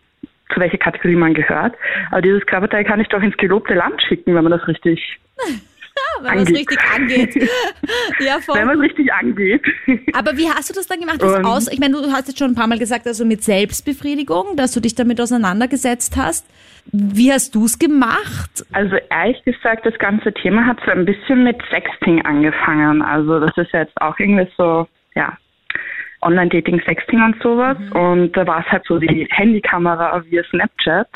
zu 0.53 0.59
welcher 0.59 0.77
Kategorie 0.77 1.15
man 1.15 1.33
gehört. 1.33 1.75
Aber 2.11 2.21
dieses 2.21 2.45
Körperteil 2.45 2.83
kann 2.83 2.99
ich 2.99 3.07
doch 3.07 3.21
ins 3.21 3.37
gelobte 3.37 3.73
Land 3.73 4.01
schicken, 4.07 4.35
wenn 4.35 4.43
man 4.43 4.51
das 4.51 4.67
richtig 4.67 5.19
Wenn 6.21 6.35
man 6.35 6.37
es 6.39 6.47
Angeht. 6.47 6.57
richtig 6.69 6.79
angeht. 6.95 7.35
ja, 8.19 8.39
voll. 8.39 8.57
Wenn 8.57 8.67
man 8.67 8.77
es 8.77 8.83
richtig 8.83 9.11
angeht. 9.13 9.61
Aber 10.13 10.37
wie 10.37 10.49
hast 10.49 10.69
du 10.69 10.73
das 10.73 10.87
dann 10.87 10.99
gemacht? 10.99 11.21
Und- 11.21 11.45
aus, 11.45 11.67
ich 11.71 11.79
meine, 11.79 11.93
du 11.93 12.11
hast 12.11 12.27
jetzt 12.27 12.39
schon 12.39 12.51
ein 12.51 12.55
paar 12.55 12.67
Mal 12.67 12.79
gesagt, 12.79 13.05
also 13.07 13.25
mit 13.25 13.43
Selbstbefriedigung, 13.43 14.55
dass 14.55 14.73
du 14.73 14.79
dich 14.79 14.95
damit 14.95 15.19
auseinandergesetzt 15.19 16.15
hast. 16.17 16.45
Wie 16.91 17.31
hast 17.31 17.53
du 17.55 17.65
es 17.65 17.77
gemacht? 17.79 18.65
Also 18.71 18.95
ehrlich 19.09 19.43
gesagt, 19.43 19.85
das 19.85 19.97
ganze 19.99 20.33
Thema 20.33 20.65
hat 20.65 20.77
so 20.85 20.91
ein 20.91 21.05
bisschen 21.05 21.43
mit 21.43 21.57
Sexting 21.69 22.21
angefangen. 22.25 23.01
Also 23.01 23.39
das 23.39 23.55
ist 23.57 23.71
jetzt 23.73 23.99
auch 24.01 24.17
irgendwie 24.19 24.47
so, 24.57 24.87
ja, 25.15 25.37
Online-Dating, 26.21 26.81
Sexting 26.85 27.21
und 27.21 27.41
sowas. 27.41 27.77
Und 27.93 28.33
da 28.33 28.45
war 28.45 28.59
es 28.59 28.71
halt 28.71 28.83
so 28.87 28.99
die 28.99 29.27
Handykamera 29.31 30.23
via 30.29 30.43
Snapchat. 30.49 31.07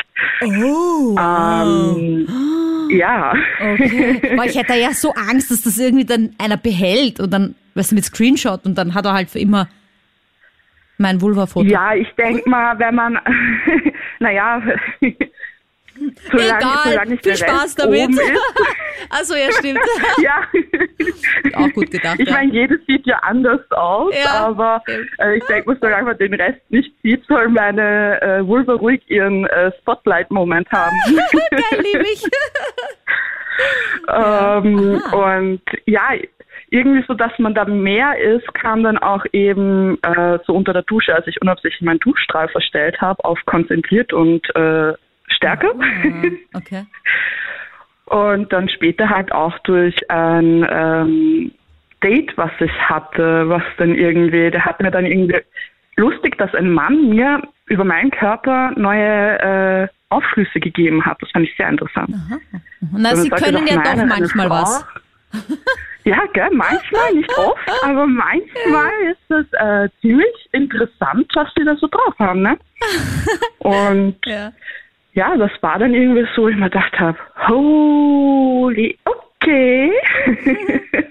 Oh. 0.41 1.15
Ähm, 1.19 2.27
ja. 2.89 3.33
Okay. 3.59 4.35
Boah, 4.35 4.45
ich 4.45 4.57
hätte 4.57 4.75
ja 4.75 4.91
so 4.91 5.13
Angst, 5.13 5.51
dass 5.51 5.61
das 5.61 5.77
irgendwie 5.77 6.05
dann 6.05 6.35
einer 6.37 6.57
behält 6.57 7.19
und 7.19 7.31
dann, 7.31 7.55
weißt 7.75 7.91
du, 7.91 7.95
mit 7.95 8.05
Screenshot 8.05 8.65
und 8.65 8.77
dann 8.77 8.93
hat 8.93 9.05
er 9.05 9.13
halt 9.13 9.29
für 9.29 9.39
immer 9.39 9.67
mein 10.97 11.19
Vulva-Foto. 11.21 11.67
Ja, 11.67 11.93
ich 11.95 12.09
denke 12.17 12.49
mal, 12.49 12.77
wenn 12.79 12.95
man, 12.95 13.19
naja, 14.19 14.61
solange, 16.31 16.57
Egal, 16.57 16.77
solange 16.85 17.17
viel 17.17 17.37
Spaß 17.37 17.75
damit. 17.75 18.09
Also 19.09 19.35
ja, 19.35 19.51
stimmt. 19.51 19.79
ja. 20.21 20.47
Auch 21.53 21.71
gut 21.73 21.91
gedacht. 21.91 22.19
Ich 22.19 22.27
ja. 22.27 22.35
meine, 22.35 22.51
jedes 22.51 22.85
sieht 22.85 23.05
ja 23.05 23.17
anders 23.17 23.61
aus, 23.71 24.13
Ja, 24.23 24.47
aber 24.47 24.81
äh, 25.19 25.37
ich 25.37 25.43
denke 25.45 25.77
solange 25.81 26.05
man 26.05 26.17
den 26.17 26.33
Rest 26.33 26.61
nicht 26.69 26.93
sieht, 27.01 27.25
soll 27.25 27.49
meine 27.49 28.21
äh, 28.21 28.47
Vulva 28.47 28.73
ruhig 28.73 29.01
ihren 29.09 29.45
äh, 29.47 29.71
Spotlight-Moment 29.79 30.69
haben. 30.71 30.95
Geil, 31.51 31.83
liebe 31.83 32.03
ich. 32.03 32.23
ähm, 34.13 35.01
und 35.11 35.61
ja, 35.85 36.09
irgendwie 36.69 37.05
so, 37.07 37.13
dass 37.13 37.31
man 37.37 37.53
da 37.53 37.65
mehr 37.65 38.17
ist, 38.19 38.51
kam 38.55 38.83
dann 38.83 38.97
auch 38.97 39.25
eben 39.31 40.01
äh, 40.01 40.39
so 40.45 40.53
unter 40.53 40.73
der 40.73 40.81
Dusche, 40.81 41.13
als 41.13 41.27
ich 41.27 41.41
unabsichtlich 41.41 41.81
meinen 41.83 41.99
Duschstrahl 41.99 42.49
verstellt 42.49 42.99
habe, 42.99 43.23
auf 43.23 43.39
konzentriert 43.45 44.11
und 44.11 44.43
äh, 44.55 44.93
Stärke. 45.27 45.73
Ah, 45.79 46.57
okay. 46.57 46.85
Und 48.05 48.51
dann 48.51 48.69
später 48.69 49.09
halt 49.09 49.31
auch 49.31 49.57
durch 49.59 49.95
ein 50.09 50.65
ähm, 50.69 51.51
Date, 52.03 52.37
was 52.37 52.51
ich 52.59 52.71
hatte, 52.89 53.47
was 53.47 53.63
dann 53.77 53.95
irgendwie, 53.95 54.51
der 54.51 54.65
hat 54.65 54.81
mir 54.81 54.91
dann 54.91 55.05
irgendwie 55.05 55.39
lustig, 55.95 56.37
dass 56.37 56.53
ein 56.53 56.71
Mann 56.71 57.09
mir 57.09 57.41
über 57.67 57.85
meinen 57.85 58.11
Körper 58.11 58.71
neue 58.75 59.39
äh, 59.39 59.87
Aufschlüsse 60.09 60.59
gegeben 60.59 61.05
hat. 61.05 61.17
Das 61.21 61.31
fand 61.31 61.47
ich 61.47 61.55
sehr 61.55 61.69
interessant. 61.69 62.13
Na, 62.91 63.09
Dann 63.09 63.17
sie 63.19 63.29
können 63.29 63.65
ja 63.67 63.81
doch 63.81 64.05
manchmal 64.05 64.49
was. 64.49 64.85
Ja, 66.05 66.21
gell, 66.33 66.49
manchmal, 66.51 67.13
nicht 67.13 67.37
oft, 67.37 67.57
aber 67.81 68.05
manchmal 68.05 68.91
ist 69.09 69.31
es 69.31 69.45
äh, 69.53 69.87
ziemlich 70.01 70.49
interessant, 70.51 71.31
was 71.33 71.47
die 71.57 71.63
da 71.63 71.77
so 71.77 71.87
drauf 71.87 72.13
haben, 72.19 72.41
ne? 72.41 72.57
Und 73.59 74.17
Ja. 74.25 74.51
Ja, 75.13 75.35
das 75.37 75.51
war 75.61 75.79
dann 75.79 75.93
irgendwie 75.93 76.25
so, 76.35 76.47
ich 76.47 76.55
mir 76.55 76.69
gedacht 76.69 76.99
habe, 76.99 77.17
holy, 77.47 78.97
okay. 79.05 79.91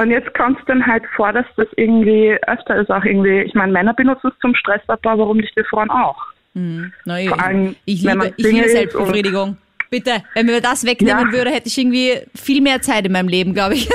Und 0.00 0.10
jetzt 0.10 0.34
kommt 0.34 0.58
es 0.58 0.64
dann 0.66 0.84
halt 0.84 1.04
vor, 1.14 1.32
dass 1.32 1.46
das 1.56 1.68
irgendwie 1.76 2.36
öfter 2.48 2.76
ist, 2.80 2.90
auch 2.90 3.04
irgendwie, 3.04 3.42
ich 3.42 3.54
meine, 3.54 3.72
Männer 3.72 3.94
benutzen 3.94 4.30
es 4.32 4.38
zum 4.40 4.54
Stressabbau, 4.54 5.18
warum 5.18 5.36
nicht 5.36 5.54
wir 5.54 5.64
Frauen 5.66 5.90
auch? 5.90 6.16
Hm. 6.54 6.92
Na, 7.04 7.20
ich, 7.20 7.28
Vor 7.28 7.40
allem, 7.40 7.76
ich 7.84 8.02
liebe, 8.02 8.32
ich 8.36 8.44
liebe 8.44 8.68
Selbstbefriedigung. 8.68 9.56
Bitte, 9.90 10.22
wenn 10.34 10.46
mir 10.46 10.60
das 10.60 10.84
wegnehmen 10.84 11.26
Ja. 11.26 11.32
würde, 11.32 11.50
hätte 11.50 11.68
ich 11.68 11.78
irgendwie 11.78 12.18
viel 12.34 12.60
mehr 12.60 12.80
Zeit 12.82 13.06
in 13.06 13.12
meinem 13.12 13.28
Leben, 13.28 13.54
glaube 13.54 13.74
ich. 13.74 13.88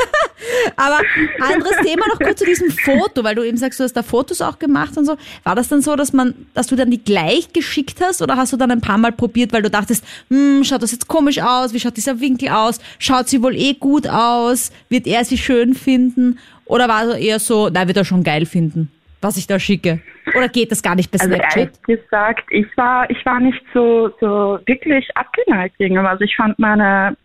Aber 0.76 1.00
anderes 1.42 1.76
Thema 1.84 2.08
noch 2.08 2.20
kurz 2.20 2.40
zu 2.40 2.46
diesem 2.46 2.72
Foto, 2.72 3.24
weil 3.24 3.36
du 3.36 3.44
eben 3.44 3.58
sagst, 3.58 3.80
du 3.80 3.84
hast 3.84 3.94
da 3.94 4.04
Fotos 4.04 4.42
auch 4.42 4.58
gemacht 4.60 4.98
und 4.98 5.06
so. 5.06 5.18
War 5.44 5.56
das 5.56 5.68
dann 5.68 5.82
so, 5.82 5.96
dass 5.96 6.14
man, 6.14 6.34
dass 6.54 6.68
du 6.68 6.76
dann 6.76 6.92
die 6.92 7.04
gleich 7.04 7.52
geschickt 7.54 7.98
hast 8.02 8.22
oder 8.22 8.38
hast 8.38 8.54
du 8.54 8.58
dann 8.58 8.72
ein 8.72 8.82
paar 8.82 8.98
Mal 8.98 9.12
probiert, 9.12 9.52
weil 9.54 9.62
du 9.62 9.70
dachtest, 9.70 10.06
hm, 10.30 10.64
schaut 10.64 10.82
das 10.82 10.92
jetzt 10.92 11.08
komisch 11.08 11.42
aus? 11.42 11.74
Wie 11.74 11.80
schaut 11.80 11.98
dieser 11.98 12.20
Winkel 12.20 12.50
aus? 12.50 12.80
Schaut 13.00 13.28
sie 13.30 13.42
wohl 13.44 13.56
eh 13.56 13.74
gut 13.74 14.08
aus? 14.08 14.72
Wird 14.90 15.08
er 15.08 15.26
sie 15.26 15.38
schön 15.38 15.74
finden? 15.74 16.40
Oder 16.66 16.88
war 16.88 17.04
es 17.08 17.16
eher 17.18 17.40
so, 17.40 17.70
na, 17.72 17.88
wird 17.88 17.98
er 17.98 18.06
schon 18.06 18.24
geil 18.24 18.46
finden, 18.46 18.92
was 19.22 19.38
ich 19.38 19.48
da 19.48 19.60
schicke? 19.60 20.02
Oder 20.36 20.48
geht 20.48 20.72
das 20.72 20.84
gar 20.84 20.94
nicht 20.96 21.10
bei 21.12 21.20
Also 21.20 21.34
Snapchat? 21.34 21.58
ehrlich 21.58 21.82
gesagt, 22.04 22.44
ich 22.52 22.68
war, 22.78 23.10
ich 23.10 23.26
war 23.26 23.40
nicht 23.40 23.62
so, 23.74 24.12
so 24.22 24.60
wirklich 24.68 25.06
abgeneigt 25.16 25.78
gegenüber. 25.80 26.10
Also 26.12 26.24
ich 26.24 26.36
fand 26.36 26.60
meine 26.60 27.18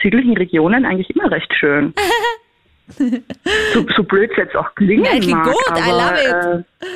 südlichen 0.00 0.36
Regionen 0.36 0.84
eigentlich 0.84 1.10
immer 1.10 1.30
recht 1.30 1.52
schön. 1.58 1.92
so, 2.88 3.86
so 3.96 4.02
blöd 4.02 4.30
es 4.32 4.36
jetzt 4.36 4.56
auch 4.56 4.74
klingen 4.74 5.04
Ja, 5.04 5.10
klingt 5.12 5.30
mag. 5.30 5.44
gut, 5.46 5.78
I 5.78 5.82
aber, 5.82 5.92
love 5.92 6.64
Äh, 6.82 6.88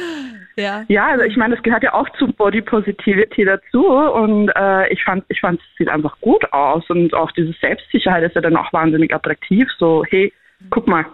Ja. 0.62 0.84
ja, 0.88 1.06
also 1.06 1.22
ich 1.24 1.36
meine, 1.36 1.54
das 1.54 1.62
gehört 1.62 1.84
ja 1.84 1.94
auch 1.94 2.08
zu 2.18 2.26
Body 2.32 2.60
Positivity 2.60 3.44
dazu 3.44 3.86
und 3.86 4.50
äh, 4.56 4.92
ich 4.92 5.04
fand, 5.04 5.24
ich 5.28 5.40
fand, 5.40 5.60
es 5.60 5.66
sieht 5.78 5.88
einfach 5.88 6.20
gut 6.20 6.52
aus 6.52 6.88
und 6.90 7.14
auch 7.14 7.30
diese 7.32 7.52
Selbstsicherheit 7.60 8.24
ist 8.24 8.34
ja 8.34 8.40
dann 8.40 8.56
auch 8.56 8.72
wahnsinnig 8.72 9.14
attraktiv. 9.14 9.68
So, 9.78 10.04
hey, 10.10 10.32
guck 10.70 10.88
mal, 10.88 11.06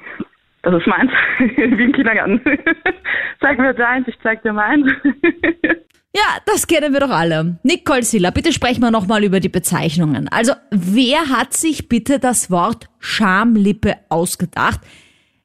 das 0.70 0.80
ist 0.80 0.86
meins, 0.86 1.10
wie 1.38 1.84
im 1.84 1.92
Kindergarten. 1.92 2.40
zeig 3.40 3.58
mir 3.58 3.74
deins, 3.74 4.08
ich 4.08 4.18
zeig 4.22 4.42
dir 4.42 4.52
meins. 4.52 4.86
Ja, 6.16 6.38
das 6.46 6.68
kennen 6.68 6.92
wir 6.92 7.00
doch 7.00 7.10
alle. 7.10 7.58
Nicole 7.64 8.04
Silla, 8.04 8.30
bitte 8.30 8.52
sprechen 8.52 8.82
wir 8.82 8.92
nochmal 8.92 9.24
über 9.24 9.40
die 9.40 9.48
Bezeichnungen. 9.48 10.28
Also, 10.28 10.52
wer 10.70 11.28
hat 11.28 11.54
sich 11.54 11.88
bitte 11.88 12.20
das 12.20 12.52
Wort 12.52 12.86
Schamlippe 13.00 13.96
ausgedacht? 14.10 14.78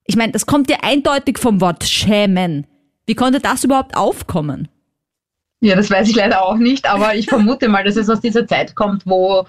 Ich 0.06 0.16
meine, 0.16 0.32
das 0.32 0.46
kommt 0.46 0.70
ja 0.70 0.78
eindeutig 0.84 1.40
vom 1.40 1.60
Wort 1.60 1.86
schämen. 1.86 2.68
Wie 3.08 3.16
konnte 3.16 3.40
das 3.40 3.64
überhaupt 3.64 3.98
aufkommen? 3.98 4.68
Ja, 5.62 5.76
das 5.76 5.90
weiß 5.90 6.08
ich 6.08 6.16
leider 6.16 6.44
auch 6.44 6.56
nicht, 6.56 6.88
aber 6.88 7.16
ich 7.16 7.26
vermute 7.26 7.68
mal, 7.68 7.84
dass 7.84 7.98
es 7.98 8.10
aus 8.10 8.22
dieser 8.22 8.46
Zeit 8.46 8.76
kommt, 8.76 9.08
wo 9.08 9.48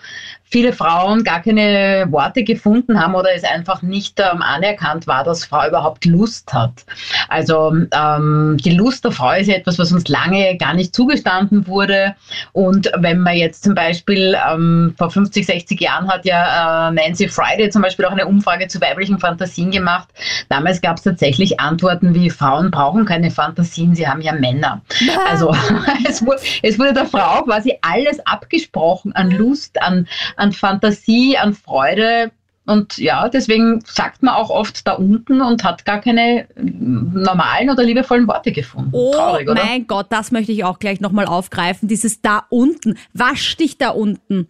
viele 0.50 0.72
Frauen 0.72 1.22
gar 1.22 1.40
keine 1.40 2.06
Worte 2.10 2.42
gefunden 2.42 3.00
haben 3.00 3.14
oder 3.14 3.34
es 3.34 3.44
einfach 3.44 3.82
nicht 3.82 4.18
ähm, 4.20 4.42
anerkannt 4.42 5.06
war, 5.06 5.22
dass 5.22 5.44
Frau 5.44 5.66
überhaupt 5.66 6.04
Lust 6.04 6.52
hat. 6.52 6.84
Also 7.28 7.72
ähm, 7.92 8.56
die 8.62 8.74
Lust 8.74 9.04
der 9.04 9.12
Frau 9.12 9.32
ist 9.32 9.46
ja 9.46 9.54
etwas, 9.54 9.78
was 9.78 9.92
uns 9.92 10.08
lange 10.08 10.56
gar 10.56 10.74
nicht 10.74 10.94
zugestanden 10.94 11.66
wurde. 11.66 12.14
Und 12.52 12.90
wenn 12.98 13.20
man 13.20 13.36
jetzt 13.36 13.62
zum 13.62 13.74
Beispiel 13.74 14.36
ähm, 14.50 14.94
vor 14.98 15.10
50, 15.10 15.46
60 15.46 15.80
Jahren 15.80 16.08
hat 16.08 16.24
ja 16.24 16.88
äh, 16.88 16.92
Nancy 16.92 17.28
Friday 17.28 17.70
zum 17.70 17.82
Beispiel 17.82 18.04
auch 18.06 18.12
eine 18.12 18.26
Umfrage 18.26 18.66
zu 18.66 18.80
weiblichen 18.80 19.18
Fantasien 19.18 19.70
gemacht. 19.70 20.08
Damals 20.48 20.80
gab 20.80 20.96
es 20.96 21.04
tatsächlich 21.04 21.60
Antworten 21.60 22.14
wie 22.14 22.28
Frauen 22.28 22.70
brauchen 22.70 23.04
keine 23.04 23.30
Fantasien, 23.30 23.94
sie 23.94 24.08
haben 24.08 24.20
ja 24.20 24.32
Männer. 24.32 24.82
Also 25.28 25.54
es 26.08 26.24
wurde, 26.24 26.40
es 26.62 26.78
wurde 26.78 26.92
der 26.92 27.06
Frau 27.06 27.42
quasi 27.42 27.78
alles 27.82 28.18
abgesprochen 28.26 29.12
an 29.12 29.30
Lust, 29.30 29.80
an, 29.80 30.08
an 30.40 30.52
Fantasie, 30.52 31.36
an 31.36 31.54
Freude. 31.54 32.32
Und 32.66 32.98
ja, 32.98 33.28
deswegen 33.28 33.80
sagt 33.84 34.22
man 34.22 34.34
auch 34.34 34.50
oft 34.50 34.86
da 34.86 34.92
unten 34.92 35.40
und 35.40 35.64
hat 35.64 35.84
gar 35.84 36.00
keine 36.00 36.46
mm, 36.56 37.20
normalen 37.20 37.70
oder 37.70 37.82
liebevollen 37.82 38.28
Worte 38.28 38.52
gefunden. 38.52 38.90
Oh 38.92 39.12
Traurig, 39.12 39.48
oder? 39.48 39.64
mein 39.64 39.86
Gott, 39.86 40.06
das 40.10 40.30
möchte 40.30 40.52
ich 40.52 40.62
auch 40.64 40.78
gleich 40.78 41.00
nochmal 41.00 41.26
aufgreifen. 41.26 41.88
Dieses 41.88 42.20
da 42.22 42.44
unten. 42.48 42.96
Wasch 43.12 43.56
dich 43.56 43.78
da 43.78 43.90
unten. 43.90 44.48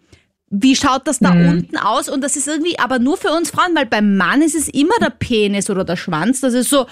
Wie 0.53 0.75
schaut 0.75 1.07
das 1.07 1.19
da 1.19 1.31
unten 1.31 1.77
aus? 1.77 2.09
Und 2.09 2.21
das 2.21 2.35
ist 2.35 2.47
irgendwie 2.47 2.77
aber 2.77 2.99
nur 2.99 3.15
für 3.15 3.29
uns 3.29 3.51
Frauen, 3.51 3.73
weil 3.73 3.85
beim 3.85 4.17
Mann 4.17 4.41
ist 4.41 4.53
es 4.53 4.67
immer 4.67 4.95
der 5.01 5.09
Penis 5.09 5.69
oder 5.69 5.85
der 5.85 5.95
Schwanz. 5.95 6.41
Das 6.41 6.53
ist 6.53 6.69
so 6.69 6.87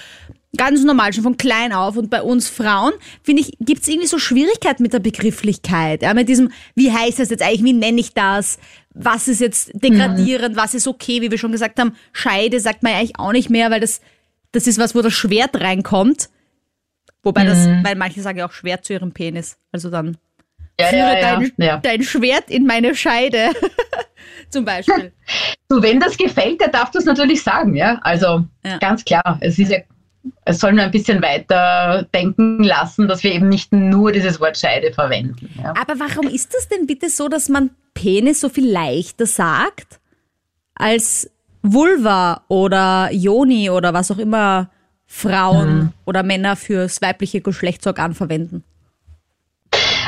ganz 0.58 0.84
normal, 0.84 1.14
schon 1.14 1.24
von 1.24 1.38
klein 1.38 1.74
auf. 1.74 1.98
Und 1.98 2.10
bei 2.10 2.22
uns 2.22 2.50
Frauen, 2.50 2.94
finde 3.24 3.42
ich, 3.42 3.58
gibt 3.60 3.82
es 3.82 3.88
irgendwie 3.88 4.08
so 4.08 4.18
Schwierigkeiten 4.18 4.84
mit 4.84 4.94
der 4.94 5.00
Begrifflichkeit. 5.00 6.02
Ja, 6.02 6.14
mit 6.14 6.30
diesem, 6.30 6.52
wie 6.76 6.92
heißt 6.92 7.20
das 7.20 7.30
jetzt 7.30 7.44
eigentlich, 7.44 7.64
wie 7.64 7.74
nenne 7.74 8.00
ich 8.00 8.14
das? 8.14 8.60
Was 8.94 9.28
ist 9.28 9.40
jetzt 9.42 9.72
degradierend, 9.74 10.56
was 10.56 10.74
ist 10.74 10.88
okay, 10.88 11.22
wie 11.22 11.32
wir 11.32 11.38
schon 11.38 11.52
gesagt 11.52 11.80
haben. 11.80 11.96
Scheide 12.12 12.60
sagt 12.60 12.84
man 12.84 12.92
ja 12.94 13.00
eigentlich 13.00 13.20
auch 13.20 13.32
nicht 13.32 13.50
mehr, 13.50 13.70
weil 13.72 13.80
das, 13.80 14.02
das 14.52 14.68
ist 14.68 14.80
was, 14.80 14.96
wo 14.96 15.02
das 15.02 15.14
Schwert 15.14 15.60
reinkommt. 15.60 16.30
Wobei 17.22 17.44
das, 17.44 17.68
weil 17.84 17.96
manche 17.96 18.22
sagen 18.22 18.40
ja 18.40 18.48
auch 18.48 18.54
Schwert 18.54 18.86
zu 18.86 18.94
ihrem 18.94 19.12
Penis. 19.12 19.58
Also 19.72 19.90
dann 19.90 20.18
Ja, 20.80 20.88
führe 20.88 21.02
ja, 21.02 21.20
ja, 21.20 21.40
dein, 21.40 21.54
ja. 21.58 21.78
dein 21.78 22.02
Schwert 22.02 22.50
in 22.50 22.66
meine 22.66 22.96
Scheide. 22.96 23.50
Zum 24.50 24.66
Beispiel. 24.66 25.14
Du, 25.72 25.84
wenn 25.84 26.00
das 26.00 26.18
gefällt, 26.18 26.60
der 26.62 26.70
darf 26.70 26.90
das 26.90 27.06
natürlich 27.06 27.44
sagen, 27.44 27.76
ja. 27.76 28.00
Also 28.02 28.44
ganz 28.80 29.06
klar, 29.06 29.38
es 29.40 29.60
ist 29.60 29.72
ja, 29.72 29.78
es 30.46 30.60
soll 30.60 30.74
nur 30.74 30.86
ein 30.86 30.92
bisschen 30.92 31.22
weiter 31.22 32.08
denken 32.14 32.64
lassen, 32.64 33.08
dass 33.08 33.24
wir 33.24 33.34
eben 33.34 33.50
nicht 33.50 33.72
nur 33.72 34.12
dieses 34.12 34.40
Wort 34.40 34.58
Scheide 34.58 34.92
verwenden. 34.94 35.50
Ja. 35.62 35.74
Aber 35.80 36.00
warum 36.00 36.28
ist 36.28 36.54
das 36.54 36.68
denn 36.68 36.88
bitte 36.88 37.10
so, 37.10 37.28
dass 37.28 37.50
man 37.50 37.72
Penis 37.94 38.42
so 38.42 38.50
viel 38.50 38.70
leichter 38.72 39.26
sagt 39.26 40.00
als 40.76 41.30
Vulva 41.62 42.44
oder 42.48 43.10
Joni 43.12 43.70
oder 43.70 43.94
was 43.94 44.12
auch 44.12 44.18
immer 44.18 44.70
Frauen 45.06 45.94
oder 46.06 46.24
Männer 46.24 46.56
fürs 46.56 47.02
weibliche 47.02 47.42
Geschlechtsorgan 47.42 48.14
verwenden? 48.14 48.64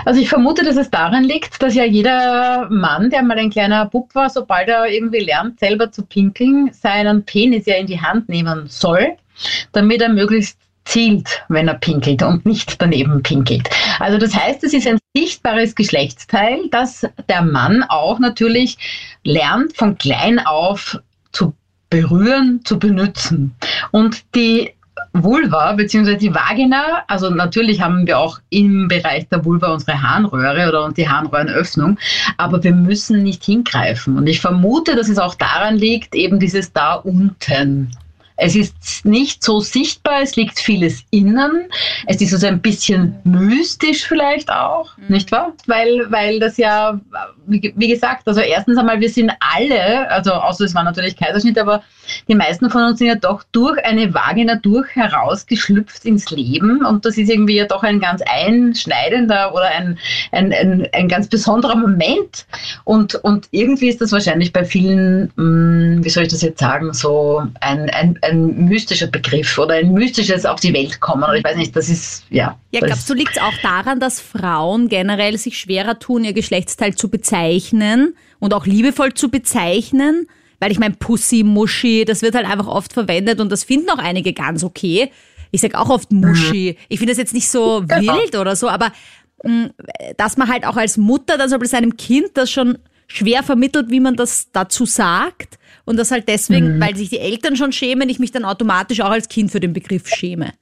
Also 0.06 0.20
ich 0.20 0.30
vermute, 0.30 0.64
dass 0.64 0.78
es 0.78 0.90
daran 0.90 1.24
liegt, 1.24 1.62
dass 1.62 1.76
ja 1.76 1.84
jeder 1.84 2.68
Mann, 2.70 3.10
der 3.10 3.22
mal 3.24 3.38
ein 3.38 3.50
kleiner 3.50 3.86
Bub 3.86 4.14
war, 4.16 4.30
sobald 4.30 4.68
er 4.68 4.88
irgendwie 4.88 5.20
lernt, 5.20 5.60
selber 5.60 5.92
zu 5.92 6.06
pinkeln, 6.06 6.72
seinen 6.74 7.24
Penis 7.24 7.66
ja 7.66 7.76
in 7.76 7.86
die 7.86 8.02
Hand 8.02 8.30
nehmen 8.30 8.68
soll, 8.68 9.18
damit 9.72 10.02
er 10.02 10.10
möglichst 10.10 10.58
zielt, 10.86 11.44
wenn 11.48 11.68
er 11.68 11.76
pinkelt 11.76 12.24
und 12.24 12.46
nicht 12.46 12.82
daneben 12.82 13.22
pinkelt. 13.22 13.70
Also 14.00 14.18
das 14.18 14.36
heißt, 14.36 14.64
es 14.64 14.74
ist 14.74 14.88
ein 14.88 14.98
sichtbares 15.16 15.76
Geschlechtsteil, 15.76 16.70
das 16.72 17.06
der 17.30 17.44
Mann 17.44 17.84
auch 17.84 18.20
natürlich 18.20 18.78
lernt, 19.24 19.78
von 19.78 19.98
klein 19.98 20.40
auf 20.40 21.00
zu 21.32 21.54
berühren, 21.90 22.62
zu 22.64 22.80
benutzen. 22.80 23.54
Und 23.92 24.24
die 24.36 24.74
Vulva 25.14 25.74
bzw. 25.74 26.16
die 26.16 26.34
Vagina, 26.34 27.04
also 27.08 27.30
natürlich 27.30 27.82
haben 27.82 28.08
wir 28.08 28.18
auch 28.18 28.40
im 28.50 28.88
Bereich 28.88 29.28
der 29.30 29.44
Vulva 29.44 29.74
unsere 29.74 30.02
Harnröhre 30.02 30.70
oder 30.70 30.92
die 30.92 31.08
Harnröhrenöffnung, 31.08 31.98
aber 32.38 32.64
wir 32.64 32.74
müssen 32.74 33.24
nicht 33.24 33.44
hingreifen. 33.44 34.18
Und 34.18 34.28
ich 34.28 34.40
vermute, 34.40 34.96
dass 34.96 35.10
es 35.10 35.18
auch 35.18 35.36
daran 35.36 35.78
liegt, 35.78 36.16
eben 36.16 36.40
dieses 36.40 36.72
da 36.72 36.96
unten. 36.96 37.92
Es 38.44 38.56
ist 38.56 39.06
nicht 39.06 39.44
so 39.44 39.60
sichtbar, 39.60 40.22
es 40.24 40.36
liegt 40.36 40.60
vieles 40.60 41.04
innen. 41.12 41.70
Es 42.08 42.22
ist 42.22 42.34
also 42.34 42.48
ein 42.48 42.60
bisschen 42.60 43.20
mystisch 43.24 44.08
vielleicht 44.08 44.50
auch, 44.50 44.98
mhm. 44.98 45.06
nicht 45.10 45.32
wahr? 45.32 45.54
Weil, 45.68 46.08
weil 46.10 46.40
das 46.40 46.58
ja, 46.58 47.00
wie, 47.46 47.72
wie, 47.76 47.88
gesagt, 47.88 48.28
also 48.28 48.42
erstens 48.42 48.80
einmal, 48.80 49.00
wir 49.00 49.10
sind 49.10 49.32
alle, 49.40 50.10
also 50.10 50.32
außer 50.32 50.66
es 50.66 50.74
war 50.74 50.84
natürlich 50.84 51.16
Kaiserschnitt, 51.16 51.60
aber 51.60 51.84
die 52.28 52.36
meisten 52.36 52.70
von 52.72 52.84
uns 52.84 52.98
sind 52.98 53.08
ja 53.10 53.16
doch 53.16 53.44
durch 53.52 53.78
eine 53.86 54.12
Vagina 54.12 54.56
durch 54.56 54.90
herausgeschlüpft 54.96 56.04
ins 56.06 56.32
Leben 56.32 56.84
und 56.84 57.06
das 57.06 57.20
ist 57.20 57.30
irgendwie 57.30 57.58
ja 57.58 57.66
doch 57.66 57.84
ein 57.84 58.00
ganz 58.00 58.24
einschneidender 58.24 59.54
oder 59.54 59.68
ein, 59.68 60.00
ein, 60.32 60.52
ein, 60.52 60.88
ein 60.94 61.08
ganz 61.08 61.28
besonderer 61.28 61.76
Moment 61.76 62.48
und, 62.86 63.16
und 63.16 63.48
irgendwie 63.52 63.90
ist 63.90 64.02
das 64.02 64.12
wahrscheinlich 64.12 64.52
bei 64.52 64.66
vielen, 64.66 65.32
mh, 65.36 65.36
hm, 65.36 66.04
wie 66.04 66.10
soll 66.10 66.24
ich 66.24 66.30
das 66.30 66.42
jetzt 66.42 66.60
sagen, 66.60 66.94
so 66.94 67.44
ein, 67.60 67.90
ein, 67.90 68.18
ein 68.22 68.31
ein 68.32 68.66
mystischer 68.66 69.08
Begriff 69.08 69.58
oder 69.58 69.76
ein 69.76 69.94
mystisches 69.94 70.46
auf 70.46 70.60
die 70.60 70.74
Welt 70.74 71.00
kommen. 71.00 71.24
Oder 71.24 71.36
ich 71.36 71.44
weiß 71.44 71.56
nicht, 71.58 71.76
das 71.76 71.90
ist, 71.90 72.24
ja. 72.30 72.58
Ja, 72.72 72.80
glaubst 72.82 73.10
du, 73.10 73.14
liegt 73.14 73.32
es 73.36 73.42
auch 73.42 73.54
daran, 73.62 74.00
dass 74.00 74.20
Frauen 74.20 74.90
generell 74.90 75.38
sich 75.38 75.60
schwerer 75.60 76.00
tun, 76.00 76.24
ihr 76.24 76.34
Geschlechtsteil 76.34 76.96
zu 76.96 77.10
bezeichnen 77.10 78.16
und 78.40 78.54
auch 78.54 78.66
liebevoll 78.66 79.14
zu 79.14 79.30
bezeichnen? 79.30 80.28
Weil 80.60 80.72
ich 80.72 80.80
meine, 80.80 80.96
Pussy, 80.96 81.44
Muschi, 81.44 82.06
das 82.06 82.22
wird 82.22 82.36
halt 82.36 82.46
einfach 82.46 82.68
oft 82.68 82.94
verwendet 82.94 83.40
und 83.40 83.52
das 83.52 83.64
finden 83.64 83.90
auch 83.90 83.98
einige 83.98 84.34
ganz 84.34 84.64
okay. 84.64 85.12
Ich 85.52 85.62
sage 85.62 85.78
auch 85.78 85.90
oft 85.90 86.12
Muschi. 86.12 86.78
Ich 86.88 87.00
finde 87.00 87.12
das 87.12 87.18
jetzt 87.18 87.34
nicht 87.34 87.50
so 87.50 87.84
genau. 87.88 88.16
wild 88.16 88.36
oder 88.36 88.56
so, 88.56 88.70
aber 88.70 88.92
mh, 89.44 89.66
mm, 89.66 89.70
dass 90.18 90.38
man 90.38 90.48
halt 90.50 90.66
auch 90.66 90.78
als 90.78 90.98
Mutter 90.98 91.38
dann 91.38 91.50
so 91.50 91.58
seinem 91.64 91.98
Kind 91.98 92.30
das 92.36 92.52
schon 92.52 92.78
schwer 93.08 93.44
vermittelt, 93.44 93.90
wie 93.90 94.00
man 94.00 94.16
das 94.16 94.50
dazu 94.52 94.86
sagt 94.86 95.58
und 95.86 95.98
das 95.98 96.12
halt 96.12 96.28
deswegen, 96.28 96.78
mhm. 96.78 96.82
weil 96.82 96.96
sich 96.96 97.10
die 97.10 97.20
Eltern 97.20 97.56
schon 97.56 97.72
schämen, 97.72 98.10
ich 98.10 98.20
mich 98.20 98.32
dann 98.32 98.46
automatisch 98.46 99.02
auch 99.02 99.12
als 99.12 99.30
Kind 99.30 99.52
für 99.52 99.60
den 99.60 99.74
Begriff 99.74 100.08
schäme. 100.08 100.54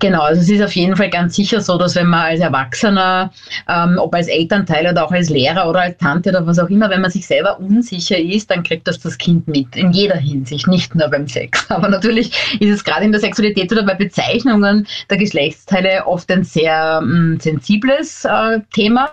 Genau, 0.00 0.22
also 0.22 0.40
es 0.40 0.48
ist 0.48 0.62
auf 0.62 0.76
jeden 0.76 0.96
Fall 0.96 1.10
ganz 1.10 1.34
sicher 1.34 1.60
so, 1.60 1.76
dass 1.76 1.96
wenn 1.96 2.06
man 2.06 2.20
als 2.20 2.40
Erwachsener, 2.40 3.32
ähm, 3.68 3.98
ob 3.98 4.14
als 4.14 4.28
Elternteil 4.28 4.86
oder 4.86 5.04
auch 5.04 5.10
als 5.10 5.28
Lehrer 5.28 5.68
oder 5.68 5.80
als 5.80 5.98
Tante 5.98 6.30
oder 6.30 6.46
was 6.46 6.58
auch 6.58 6.68
immer, 6.68 6.88
wenn 6.88 7.00
man 7.00 7.10
sich 7.10 7.26
selber 7.26 7.58
unsicher 7.58 8.18
ist, 8.18 8.50
dann 8.50 8.62
kriegt 8.62 8.86
das 8.86 9.00
das 9.00 9.18
Kind 9.18 9.48
mit, 9.48 9.74
in 9.74 9.92
jeder 9.92 10.16
Hinsicht, 10.16 10.68
nicht 10.68 10.94
nur 10.94 11.08
beim 11.08 11.26
Sex. 11.26 11.66
Aber 11.70 11.88
natürlich 11.88 12.32
ist 12.60 12.70
es 12.70 12.84
gerade 12.84 13.04
in 13.04 13.12
der 13.12 13.20
Sexualität 13.20 13.72
oder 13.72 13.82
bei 13.82 13.94
Bezeichnungen 13.94 14.86
der 15.10 15.16
Geschlechtsteile 15.16 16.06
oft 16.06 16.30
ein 16.30 16.44
sehr 16.44 17.00
ähm, 17.02 17.38
sensibles 17.40 18.24
äh, 18.24 18.60
Thema. 18.72 19.10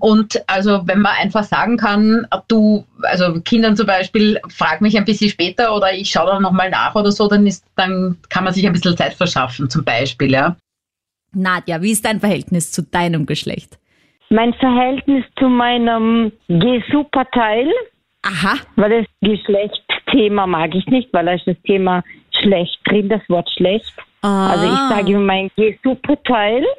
Und 0.00 0.42
also 0.48 0.82
wenn 0.86 1.00
man 1.00 1.12
einfach 1.20 1.44
sagen 1.44 1.76
kann, 1.76 2.26
du, 2.48 2.84
also 3.02 3.40
Kindern 3.40 3.76
zum 3.76 3.86
Beispiel, 3.86 4.40
frag 4.48 4.80
mich 4.80 4.96
ein 4.96 5.04
bisschen 5.04 5.30
später 5.30 5.74
oder 5.74 5.92
ich 5.92 6.10
schaue 6.10 6.26
da 6.26 6.40
nochmal 6.40 6.70
nach 6.70 6.94
oder 6.94 7.12
so, 7.12 7.28
dann 7.28 7.46
ist, 7.46 7.64
dann 7.76 8.16
kann 8.28 8.44
man 8.44 8.52
sich 8.52 8.66
ein 8.66 8.72
bisschen 8.72 8.96
Zeit 8.96 9.14
verschaffen 9.14 9.70
zum 9.70 9.84
Beispiel, 9.84 10.07
ja. 10.20 10.56
Nadja, 11.32 11.82
wie 11.82 11.90
ist 11.90 12.04
dein 12.04 12.20
Verhältnis 12.20 12.72
zu 12.72 12.82
deinem 12.82 13.26
Geschlecht? 13.26 13.78
Mein 14.30 14.52
Verhältnis 14.54 15.24
zu 15.38 15.48
meinem 15.48 16.32
G-Superteil. 16.48 17.72
Aha. 18.22 18.56
Weil 18.76 19.02
das 19.02 19.06
Geschlechtsthema 19.20 20.46
mag 20.46 20.74
ich 20.74 20.86
nicht, 20.86 21.12
weil 21.12 21.26
da 21.26 21.32
ist 21.32 21.46
das 21.46 21.56
Thema 21.64 22.02
schlecht 22.40 22.78
drin, 22.84 23.08
das 23.08 23.22
Wort 23.28 23.48
schlecht. 23.56 23.92
Ah. 24.22 24.50
Also 24.50 24.66
ich 24.66 24.96
sage 24.96 25.12
immer 25.12 25.20
mein 25.20 25.50
G-Superteil. 25.56 26.64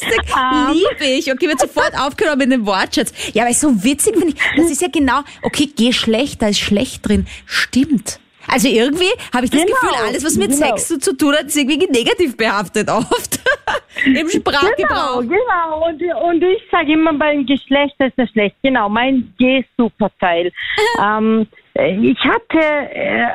Lustig, 0.00 0.34
um. 0.34 0.72
liebe 0.72 1.18
ich. 1.18 1.32
Okay, 1.32 1.48
wird 1.48 1.60
sofort 1.60 1.92
aufgenommen 1.98 2.42
in 2.42 2.50
den 2.50 2.66
Wortschatz. 2.66 3.12
Ja, 3.34 3.42
aber 3.42 3.50
ist 3.50 3.60
so 3.60 3.84
witzig, 3.84 4.16
finde 4.16 4.28
ich. 4.28 4.56
Das 4.56 4.70
ist 4.70 4.80
ja 4.80 4.88
genau, 4.88 5.20
okay, 5.42 5.68
Geschlecht, 5.76 6.42
da 6.42 6.48
ist 6.48 6.60
schlecht 6.60 7.08
drin. 7.08 7.26
Stimmt. 7.46 8.20
Also 8.50 8.68
irgendwie 8.68 9.10
habe 9.34 9.44
ich 9.44 9.50
das 9.50 9.64
genau, 9.64 9.74
Gefühl, 9.74 10.06
alles, 10.06 10.24
was 10.24 10.36
mit 10.36 10.50
genau. 10.50 10.76
Sex 10.76 10.88
zu 10.98 11.16
tun 11.16 11.34
hat, 11.34 11.44
ist 11.44 11.56
irgendwie 11.56 11.86
negativ 11.90 12.36
behaftet 12.36 12.88
oft. 12.90 13.40
Im 14.04 14.28
Sprachgebrauch. 14.28 15.20
Genau, 15.20 15.22
genau. 15.22 15.86
Und, 15.88 16.02
und 16.02 16.42
ich 16.42 16.62
sage 16.70 16.92
immer 16.92 17.12
beim 17.12 17.44
Geschlecht 17.46 17.94
ist 17.98 18.16
das 18.16 18.30
schlecht. 18.30 18.56
Genau, 18.62 18.88
mein 18.88 19.34
G-Superteil. 19.38 20.52
ähm, 21.02 21.46
ich 21.74 22.18
hatte 22.20 22.58
äh, 22.58 23.26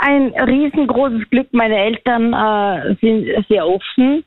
ein 0.00 0.34
riesengroßes 0.34 1.28
Glück. 1.30 1.48
Meine 1.52 1.76
Eltern 1.76 2.32
äh, 2.32 2.94
sind 3.00 3.46
sehr 3.48 3.66
offen. 3.66 4.24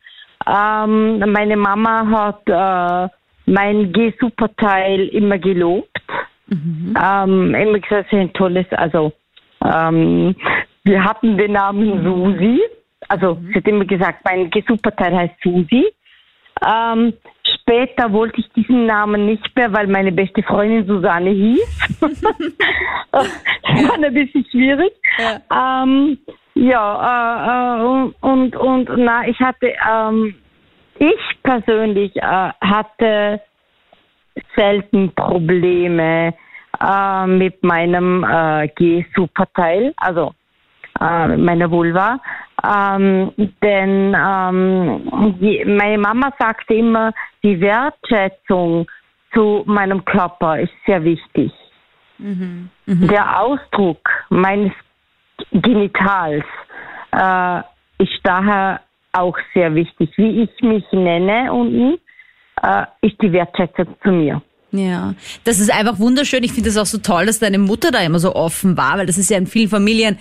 Ähm, 0.48 1.20
meine 1.32 1.58
Mama 1.58 2.08
hat 2.10 2.42
äh, 2.48 3.10
mein 3.46 3.92
G-Superteil 3.92 5.08
immer 5.10 5.38
gelobt. 5.38 5.90
Mhm. 6.48 6.96
Ähm, 7.02 7.56
immer 7.56 7.80
gesagt, 7.80 8.08
es 8.08 8.14
ist 8.14 8.20
ein 8.20 8.34
tolles, 8.34 8.66
also 8.72 9.14
ähm, 9.64 10.36
wir 10.84 11.04
hatten 11.04 11.38
den 11.38 11.54
Namen 11.54 12.04
Susi. 12.04 12.62
Also 13.08 13.36
mhm. 13.36 13.48
sie 13.48 13.56
hat 13.56 13.68
immer 13.68 13.86
gesagt, 13.86 14.26
mein 14.26 14.50
Superteil 14.68 15.16
heißt 15.16 15.36
Susi. 15.44 15.86
Ähm, 16.66 17.14
später 17.44 18.12
wollte 18.12 18.40
ich 18.40 18.50
diesen 18.54 18.86
Namen 18.86 19.26
nicht 19.26 19.56
mehr, 19.56 19.74
weil 19.74 19.88
meine 19.88 20.12
beste 20.12 20.44
Freundin 20.44 20.86
Susanne 20.86 21.32
hieß. 21.32 22.00
das 22.00 22.22
war 23.12 23.96
ein 23.96 24.14
bisschen 24.14 24.46
schwierig. 24.52 24.94
Ja, 25.18 25.84
ähm, 25.84 26.18
ja 26.54 27.80
äh, 27.80 27.82
äh, 27.82 28.12
und, 28.22 28.56
und 28.56 28.90
na, 28.98 29.28
ich 29.28 29.40
hatte, 29.40 29.74
ähm, 29.90 30.36
ich 31.00 31.44
persönlich 31.44 32.16
äh, 32.18 32.50
hatte 32.62 33.42
selten 34.56 35.14
Probleme 35.16 36.34
äh, 36.82 37.28
mit 37.28 37.64
meinem 37.64 38.24
äh, 38.24 38.68
G-Superteil, 38.70 39.94
also 39.98 40.34
äh, 41.00 41.38
meiner 41.38 41.70
Vulva. 41.70 42.20
Ähm, 42.64 43.32
denn 43.64 44.16
ähm, 44.16 45.38
die, 45.40 45.64
meine 45.66 45.98
Mama 45.98 46.32
sagte 46.38 46.76
immer, 46.76 47.12
die 47.44 47.60
Wertschätzung 47.60 48.88
zu 49.34 49.64
meinem 49.66 50.04
Körper 50.06 50.60
ist 50.60 50.74
sehr 50.86 51.04
wichtig. 51.04 51.52
Mhm. 52.18 52.70
Mhm. 52.86 53.08
Der 53.08 53.42
Ausdruck 53.42 54.08
meines 54.30 54.74
Genitals 55.52 56.46
äh, 57.12 57.60
ist 57.98 58.20
daher 58.24 58.82
auch 59.14 59.38
sehr 59.54 59.74
wichtig. 59.74 60.12
Wie 60.18 60.44
ich 60.44 60.62
mich 60.62 60.86
nenne 60.92 61.52
unten, 61.52 61.98
äh, 62.62 62.86
ist 63.02 63.20
die 63.22 63.32
Wertschätzung 63.32 63.96
zu 64.04 64.12
mir. 64.12 64.42
Ja, 64.74 65.16
das 65.44 65.60
ist 65.60 65.70
einfach 65.70 66.00
wunderschön. 66.00 66.44
Ich 66.44 66.54
finde 66.54 66.70
es 66.70 66.78
auch 66.78 66.86
so 66.86 66.98
toll, 67.00 67.26
dass 67.26 67.40
deine 67.40 67.58
Mutter 67.58 67.92
da 67.92 68.00
immer 68.00 68.20
so 68.20 68.36
offen 68.36 68.78
war, 68.78 68.98
weil 68.98 69.06
das 69.06 69.18
ist 69.18 69.30
ja 69.30 69.38
in 69.38 69.48
vielen 69.48 69.68
Familien 69.68 70.18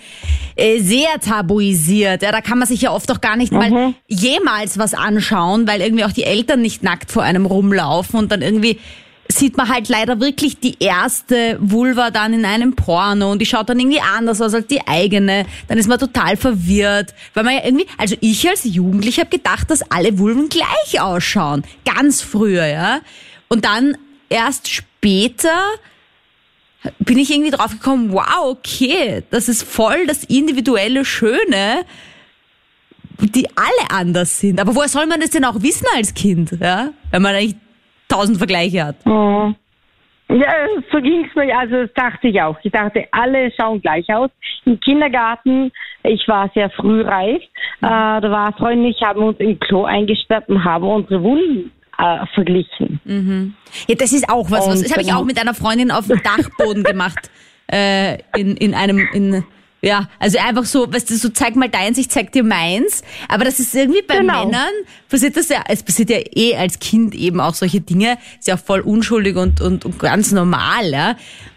äh, 0.57 0.79
sehr 0.79 1.19
tabuisiert. 1.21 2.21
Ja, 2.21 2.33
da 2.33 2.41
kann 2.41 2.59
man 2.59 2.67
sich 2.67 2.81
ja 2.81 2.91
oft 2.91 3.09
auch 3.11 3.21
gar 3.21 3.37
nicht 3.37 3.53
mhm. 3.53 3.57
mal 3.57 3.93
jemals 4.07 4.77
was 4.77 4.93
anschauen, 4.93 5.67
weil 5.67 5.79
irgendwie 5.79 6.03
auch 6.03 6.11
die 6.11 6.23
Eltern 6.23 6.61
nicht 6.61 6.83
nackt 6.83 7.11
vor 7.11 7.23
einem 7.23 7.45
rumlaufen 7.45 8.19
und 8.19 8.31
dann 8.31 8.41
irgendwie 8.41 8.77
sieht 9.31 9.55
man 9.55 9.69
halt 9.69 9.87
leider 9.87 10.19
wirklich 10.19 10.59
die 10.59 10.75
erste 10.79 11.57
Vulva 11.61 12.11
dann 12.11 12.33
in 12.33 12.43
einem 12.43 12.75
Porno 12.75 13.31
und 13.31 13.39
die 13.39 13.45
schaut 13.45 13.69
dann 13.69 13.79
irgendwie 13.79 14.01
anders 14.01 14.41
aus 14.41 14.53
als 14.53 14.67
die 14.67 14.85
eigene. 14.85 15.45
Dann 15.69 15.77
ist 15.77 15.87
man 15.87 15.99
total 15.99 16.35
verwirrt, 16.35 17.13
weil 17.33 17.43
man 17.43 17.53
ja 17.53 17.63
irgendwie, 17.63 17.87
also 17.97 18.15
ich 18.19 18.49
als 18.49 18.65
Jugendliche 18.65 19.21
habe 19.21 19.29
gedacht, 19.29 19.71
dass 19.71 19.81
alle 19.89 20.19
Vulven 20.19 20.49
gleich 20.49 20.99
ausschauen, 20.99 21.63
ganz 21.85 22.21
früher, 22.21 22.65
ja. 22.65 22.99
Und 23.47 23.65
dann 23.65 23.97
erst 24.31 24.69
später 24.69 25.59
bin 26.99 27.19
ich 27.19 27.29
irgendwie 27.29 27.51
drauf 27.51 27.71
gekommen, 27.71 28.11
wow, 28.11 28.57
okay, 28.57 29.23
das 29.29 29.49
ist 29.49 29.63
voll 29.63 30.07
das 30.07 30.23
individuelle 30.23 31.05
Schöne, 31.05 31.85
die 33.19 33.47
alle 33.55 33.91
anders 33.91 34.39
sind. 34.39 34.59
Aber 34.59 34.75
woher 34.75 34.87
soll 34.87 35.05
man 35.05 35.19
das 35.19 35.29
denn 35.29 35.45
auch 35.45 35.61
wissen 35.61 35.85
als 35.95 36.13
Kind, 36.15 36.57
ja? 36.59 36.89
Wenn 37.11 37.21
man 37.21 37.35
eigentlich 37.35 37.55
tausend 38.09 38.37
Vergleiche 38.37 38.83
hat. 38.83 38.95
Oh. 39.05 39.53
Ja, 40.29 40.53
so 40.91 41.01
ging 41.01 41.25
es 41.25 41.35
mir, 41.35 41.55
also 41.55 41.75
das 41.75 41.93
dachte 41.93 42.29
ich 42.29 42.41
auch. 42.41 42.57
Ich 42.63 42.71
dachte, 42.71 43.05
alle 43.11 43.51
schauen 43.51 43.81
gleich 43.81 44.07
aus. 44.13 44.31
Im 44.65 44.79
Kindergarten, 44.79 45.71
ich 46.03 46.25
war 46.27 46.49
sehr 46.55 46.69
früh 46.69 47.01
reif, 47.01 47.41
mhm. 47.81 47.87
äh, 47.87 48.21
da 48.21 48.31
war 48.31 48.53
Freunde, 48.53 48.89
ich 48.89 49.01
haben 49.01 49.21
uns 49.21 49.39
im 49.39 49.59
Klo 49.59 49.83
eingesperrt 49.83 50.47
und 50.47 50.63
haben 50.63 50.85
unsere 50.85 51.21
Wunden 51.21 51.71
äh, 52.01 52.25
verglichen. 52.33 52.99
Ja, 53.87 53.95
das 53.95 54.13
ist 54.13 54.29
auch 54.29 54.49
was. 54.49 54.67
was 54.67 54.81
das 54.81 54.91
habe 54.91 55.01
ich 55.01 55.07
genau. 55.07 55.21
auch 55.21 55.25
mit 55.25 55.39
einer 55.39 55.53
Freundin 55.53 55.91
auf 55.91 56.07
dem 56.07 56.21
Dachboden 56.23 56.83
gemacht. 56.83 57.29
Äh, 57.73 58.17
in, 58.35 58.57
in 58.57 58.73
einem, 58.73 59.07
in, 59.13 59.45
ja, 59.81 60.09
also 60.19 60.37
einfach 60.39 60.65
so, 60.65 60.91
weißt 60.91 61.09
du, 61.09 61.15
so 61.15 61.29
zeig 61.29 61.55
mal 61.55 61.69
deins, 61.69 61.97
ich 61.97 62.09
zeig 62.09 62.33
dir 62.33 62.43
meins. 62.43 63.01
Aber 63.29 63.45
das 63.45 63.61
ist 63.61 63.73
irgendwie 63.73 64.01
bei 64.01 64.17
Genau. 64.17 64.45
Männern 64.45 64.71
passiert 65.07 65.37
das 65.37 65.47
ja, 65.47 65.63
es 65.69 65.81
passiert 65.81 66.09
ja 66.09 66.17
eh 66.35 66.57
als 66.57 66.79
Kind 66.79 67.15
eben 67.15 67.39
auch 67.39 67.53
solche 67.53 67.79
Dinge, 67.79 68.17
ist 68.37 68.49
ja 68.49 68.55
auch 68.55 68.59
voll 68.59 68.81
unschuldig 68.81 69.37
und, 69.37 69.61
und, 69.61 69.85
und 69.85 69.99
ganz 69.99 70.33
normal, 70.33 70.91
ja. 70.91 71.15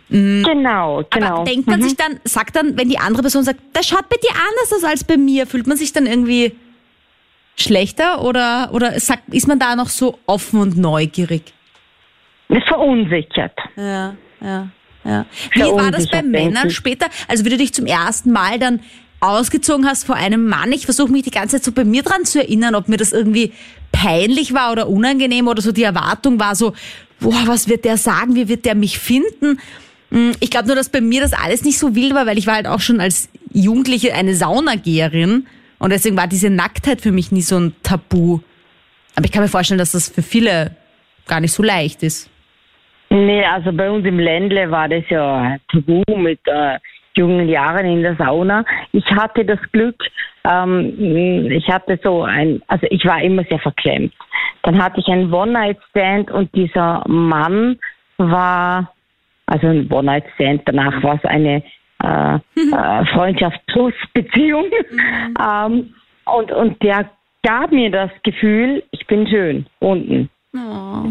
Genau, 0.09 1.02
genau. 1.11 1.26
Aber 1.26 1.44
denkt 1.44 1.66
man 1.66 1.83
sich 1.83 1.96
dann, 1.96 2.20
sagt 2.22 2.54
dann, 2.54 2.76
wenn 2.78 2.88
die 2.88 2.98
andere 2.98 3.22
Person 3.22 3.42
sagt, 3.42 3.59
das 3.72 3.88
schaut 3.88 4.09
bei 4.09 4.16
dir 4.22 4.30
anders 4.30 4.72
aus 4.76 4.85
als 4.85 5.02
bei 5.02 5.16
mir, 5.16 5.48
fühlt 5.48 5.66
man 5.66 5.76
sich 5.76 5.92
dann 5.92 6.07
irgendwie 6.07 6.52
schlechter 7.57 8.23
oder, 8.23 8.71
oder 8.73 8.99
sagt, 9.01 9.33
ist 9.33 9.49
man 9.49 9.59
da 9.59 9.77
noch 9.77 9.88
so 9.88 10.19
offen 10.27 10.61
und 10.61 10.77
neugierig? 10.77 11.53
Verunsichert. 12.69 13.57
Ja, 13.77 14.14
ja, 14.40 14.69
ja. 15.05 15.27
Wie 15.53 15.61
war 15.61 15.90
das 15.90 16.09
bei 16.09 16.23
Männern 16.23 16.71
später? 16.71 17.07
Also 17.29 17.45
wie 17.45 17.51
du 17.51 17.57
dich 17.57 17.73
zum 17.73 17.87
ersten 17.87 18.33
Mal 18.33 18.59
dann 18.59 18.81
ausgezogen 19.21 19.87
hast 19.87 20.05
vor 20.05 20.17
einem 20.17 20.47
Mann. 20.47 20.73
Ich 20.73 20.85
versuche 20.85 21.11
mich 21.11 21.23
die 21.23 21.31
ganze 21.31 21.57
Zeit 21.57 21.64
so 21.64 21.73
bei 21.73 21.85
mir 21.85 22.03
dran 22.03 22.25
zu 22.25 22.40
erinnern, 22.40 22.75
ob 22.75 22.88
mir 22.88 22.99
das 22.99 23.12
irgendwie 23.12 23.53
peinlich 23.90 24.53
war 24.53 24.73
oder 24.73 24.88
unangenehm 24.88 25.49
oder 25.49 25.62
so 25.62 25.73
die 25.73 25.83
Erwartung 25.83 26.38
war 26.38 26.55
so, 26.55 26.75
boah, 27.21 27.43
was 27.47 27.69
wird 27.69 27.85
der 27.85 27.97
sagen? 27.97 28.35
Wie 28.35 28.49
wird 28.49 28.67
der 28.67 28.75
mich 28.75 28.99
finden? 28.99 29.59
Hm, 30.11 30.33
Ich 30.40 30.51
glaube 30.51 30.67
nur, 30.67 30.77
dass 30.77 30.90
bei 30.90 31.01
mir 31.01 31.23
das 31.23 31.33
alles 31.33 31.64
nicht 31.64 31.79
so 31.79 31.95
wild 31.95 32.14
war, 32.14 32.27
weil 32.27 32.37
ich 32.37 32.47
war 32.47 32.57
halt 32.57 32.67
auch 32.67 32.81
schon 32.81 33.01
als 33.01 33.31
Jugendliche 33.53 34.14
eine 34.14 34.35
Saunageherin 34.35 35.47
und 35.85 35.90
deswegen 35.90 36.16
war 36.16 36.27
diese 36.27 36.49
Nacktheit 36.49 37.03
für 37.03 37.12
mich 37.12 37.31
nie 37.31 37.42
so 37.42 37.59
ein 37.59 37.75
Tabu. 37.83 38.38
Aber 39.16 39.27
ich 39.27 39.31
kann 39.31 39.42
mir 39.42 39.49
vorstellen, 39.49 39.77
dass 39.77 39.92
das 39.92 40.09
für 40.09 40.23
viele 40.23 40.75
gar 41.29 41.40
nicht 41.40 41.53
so 41.53 41.62
leicht 41.62 42.03
ist. 42.03 42.31
Nee, 43.11 43.44
also 43.44 43.70
bei 43.70 43.90
uns 43.90 44.07
im 44.07 44.18
Ländle 44.18 44.70
war 44.70 44.88
das 44.88 45.05
ja 45.11 45.59
tabu 45.70 46.03
mit 46.16 46.40
äh, 46.47 46.79
jungen 47.14 47.51
Jahren 47.51 47.85
in 47.85 48.03
der 48.03 48.16
Sauna. 48.16 48.64
Ich 48.92 49.05
hatte 49.11 49.44
das 49.44 49.59
Glück, 49.73 50.03
ähm, 50.51 51.51
ich 51.51 51.68
hatte 51.68 52.01
so 52.03 52.23
ein, 52.23 52.62
also 52.66 52.87
ich 52.88 53.05
war 53.05 53.20
immer 53.20 53.44
sehr 53.44 53.59
verklemmt. 53.59 54.14
Dann 54.62 54.83
hatte 54.83 55.01
ich 55.01 55.07
einen 55.09 55.31
One-Night-Stand 55.31 56.31
und 56.31 56.55
dieser 56.55 57.07
Mann 57.07 57.79
war, 58.16 58.90
also 59.44 59.66
ein 59.66 59.92
One-Night-Stand, 59.92 60.62
danach 60.64 61.03
war 61.03 61.16
es 61.16 61.25
eine 61.27 61.62
äh, 62.05 62.37
äh, 62.61 63.07
Freundschaft 63.07 63.61
plus 63.67 63.95
Beziehung. 64.12 64.67
ähm, 65.40 65.95
und, 66.27 66.53
und 66.53 66.83
der 66.83 67.11
gab 67.43 67.73
mir 67.73 67.90
das 67.90 68.11
Gefühl, 68.23 68.83
ich 68.90 69.07
bin 69.07 69.27
schön 69.27 69.67
unten. 69.81 70.31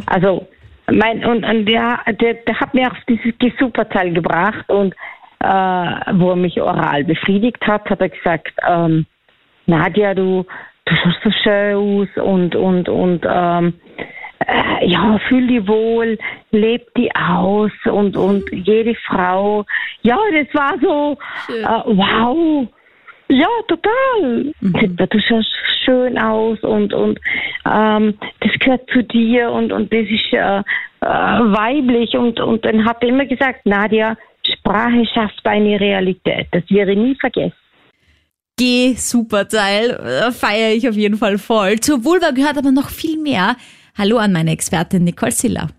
Also 0.06 0.48
mein 0.92 1.24
und, 1.26 1.46
und 1.46 1.66
der, 1.66 2.00
der, 2.20 2.34
der 2.36 2.60
hat 2.60 2.74
mir 2.74 2.92
auf 2.92 2.98
dieses 3.08 3.58
Superteil 3.60 4.14
gebracht 4.14 4.70
und 4.70 4.94
äh, 5.40 5.48
wo 5.48 6.32
er 6.32 6.36
mich 6.36 6.62
oral 6.62 7.04
befriedigt 7.04 7.66
hat, 7.68 7.90
hat 7.90 8.02
er 8.02 8.10
gesagt, 8.10 8.54
ähm, 8.68 9.06
Nadja, 9.66 10.14
du, 10.14 10.46
du 10.86 10.96
schaust 10.96 11.18
so 11.24 11.32
schön 11.44 11.76
aus 11.76 12.24
und 12.24 12.56
und 12.56 12.90
und 12.90 13.26
ähm, 13.30 13.74
äh, 14.48 14.88
ja, 14.88 15.20
fühl 15.28 15.48
dich 15.48 15.68
wohl, 15.68 16.18
leb 16.52 16.94
die 16.96 17.10
aus 17.16 17.72
und 17.86 18.16
und 18.18 18.44
jede 18.52 18.96
Frau, 18.96 19.66
ja, 20.02 20.18
das 20.32 20.54
war 20.54 20.76
so, 20.82 21.18
äh, 21.50 21.96
wow, 21.96 22.68
ja, 23.30 23.48
total. 23.68 24.54
Du 24.62 25.20
schaust 25.20 25.48
schön 25.86 26.18
aus 26.18 26.60
und 26.62 26.94
und 26.94 27.20
ähm, 27.66 28.18
das 28.42 28.52
gehört 28.60 28.90
zu 28.92 29.04
dir 29.04 29.52
und 29.52 29.72
und 29.72 29.92
das 29.92 30.06
ist 30.08 30.34
äh, 30.34 30.60
äh, 30.60 30.64
weiblich 31.02 32.16
und 32.16 32.40
und 32.40 32.64
dann 32.66 32.86
hat 32.86 33.02
er 33.02 33.10
immer 33.10 33.26
gesagt, 33.26 33.66
Nadja, 33.66 34.16
Sprache 34.46 35.06
schafft 35.14 35.46
eine 35.46 35.80
Realität. 35.80 36.48
Das 36.52 36.64
wäre 36.70 36.96
nie 36.96 37.16
vergessen. 37.16 37.54
Geh 38.58 38.94
Superteil, 38.94 39.92
äh, 39.92 40.32
feiere 40.32 40.74
ich 40.74 40.88
auf 40.88 40.96
jeden 40.96 41.18
Fall 41.18 41.38
voll. 41.38 41.80
Zur 41.80 42.06
Vulva 42.06 42.32
gehört 42.32 42.58
aber 42.58 42.72
noch 42.72 42.90
viel 42.90 43.18
mehr. 43.18 43.56
Hallo 43.96 44.18
an 44.18 44.32
meine 44.32 44.52
Expertin 44.52 45.04
Nicole 45.04 45.32
Siller. 45.32 45.70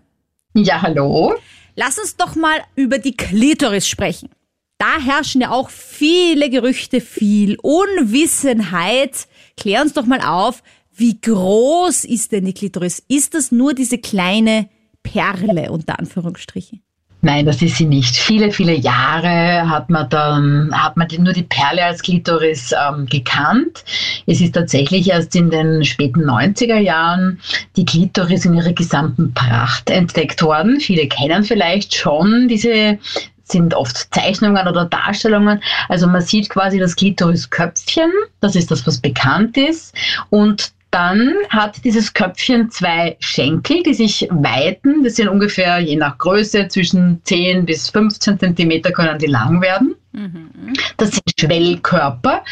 Ja, 0.53 0.81
hallo. 0.81 1.35
Lass 1.75 1.99
uns 1.99 2.15
doch 2.15 2.35
mal 2.35 2.61
über 2.75 2.97
die 2.97 3.17
Klitoris 3.17 3.89
sprechen. 3.89 4.29
Da 4.77 5.01
herrschen 5.01 5.41
ja 5.41 5.51
auch 5.51 5.69
viele 5.69 6.49
Gerüchte, 6.49 7.01
viel 7.01 7.57
Unwissenheit. 7.61 9.27
Klär 9.57 9.81
uns 9.81 9.93
doch 9.93 10.05
mal 10.05 10.21
auf, 10.21 10.63
wie 10.93 11.19
groß 11.19 12.05
ist 12.05 12.31
denn 12.31 12.45
die 12.45 12.53
Klitoris? 12.53 13.03
Ist 13.09 13.33
das 13.33 13.51
nur 13.51 13.73
diese 13.73 13.97
kleine 13.97 14.69
Perle 15.03 15.69
unter 15.71 15.99
Anführungsstrichen? 15.99 16.84
Nein, 17.25 17.47
das 17.47 17.59
ist 17.63 17.77
sie 17.77 17.87
nicht. 17.87 18.15
Viele, 18.15 18.51
viele 18.51 18.75
Jahre 18.75 19.67
hat 19.67 19.89
man 19.89 20.07
dann, 20.09 20.69
hat 20.71 20.95
man 20.95 21.07
nur 21.17 21.33
die 21.33 21.41
Perle 21.41 21.83
als 21.83 22.03
Klitoris 22.03 22.71
ähm, 22.71 23.07
gekannt. 23.07 23.83
Es 24.27 24.41
ist 24.41 24.53
tatsächlich 24.53 25.09
erst 25.09 25.35
in 25.35 25.49
den 25.49 25.83
späten 25.83 26.29
90er 26.29 26.77
Jahren 26.77 27.39
die 27.77 27.83
Klitoris 27.83 28.45
in 28.45 28.53
ihrer 28.53 28.73
gesamten 28.73 29.33
Pracht 29.33 29.89
entdeckt 29.89 30.43
worden. 30.43 30.79
Viele 30.79 31.07
kennen 31.07 31.43
vielleicht 31.43 31.95
schon 31.95 32.47
diese 32.47 32.99
sind 33.47 33.73
oft 33.73 34.13
Zeichnungen 34.13 34.67
oder 34.67 34.85
Darstellungen. 34.85 35.61
Also 35.89 36.07
man 36.07 36.21
sieht 36.21 36.49
quasi 36.49 36.79
das 36.79 36.95
Klitorisköpfchen, 36.95 38.11
das 38.39 38.55
ist 38.55 38.69
das, 38.69 38.85
was 38.85 38.99
bekannt 38.99 39.57
ist. 39.57 39.95
Und 40.29 40.74
dann 40.95 41.33
hat 41.49 41.83
dieses 41.83 42.13
Köpfchen 42.13 42.71
zwei 42.71 43.17
Schenkel, 43.19 43.83
die 43.83 43.93
sich 43.93 44.27
weiten. 44.31 45.03
Das 45.03 45.15
sind 45.17 45.27
ungefähr 45.27 45.79
je 45.79 45.97
nach 45.97 46.17
Größe 46.17 46.69
zwischen 46.69 47.19
10 47.25 47.65
bis 47.65 47.89
15 47.89 48.39
Zentimeter 48.39 48.91
können 48.93 49.19
die 49.19 49.25
lang 49.25 49.61
werden. 49.61 49.95
Das 50.95 51.09
sind 51.11 51.23
Schwellkörper, 51.37 52.45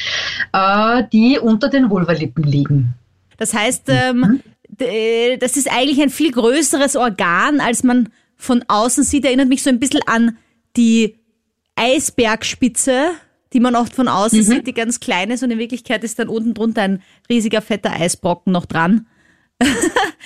äh, 0.52 1.04
die 1.14 1.40
unter 1.40 1.70
den 1.70 1.90
Vulvalippen 1.90 2.44
liegen. 2.44 2.94
Das 3.38 3.54
heißt, 3.54 3.84
ähm, 3.88 4.42
d- 4.68 5.38
das 5.38 5.56
ist 5.56 5.72
eigentlich 5.72 6.02
ein 6.02 6.10
viel 6.10 6.32
größeres 6.32 6.98
Organ, 6.98 7.62
als 7.62 7.84
man 7.84 8.10
von 8.36 8.66
außen 8.68 9.06
sieht. 9.06 9.24
Erinnert 9.24 9.48
mich 9.48 9.64
so 9.64 9.70
ein 9.70 9.80
bisschen 9.80 10.02
an 10.06 10.38
die 10.76 11.16
Eisbergspitze, 11.76 13.12
die 13.54 13.60
man 13.60 13.76
oft 13.76 13.94
von 13.94 14.08
außen 14.08 14.44
sieht, 14.44 14.68
die 14.68 14.74
ganz 14.74 15.00
klein 15.00 15.32
ist 15.32 15.44
und 15.44 15.52
in 15.52 15.60
Wirklichkeit 15.60 16.04
ist 16.04 16.20
dann 16.20 16.28
unten 16.28 16.54
drunter 16.54 16.82
ein 16.82 17.02
riesiger 17.30 17.62
fetter 17.62 17.92
Eisbrocken 17.92 18.52
noch 18.52 18.66
dran. 18.66 19.08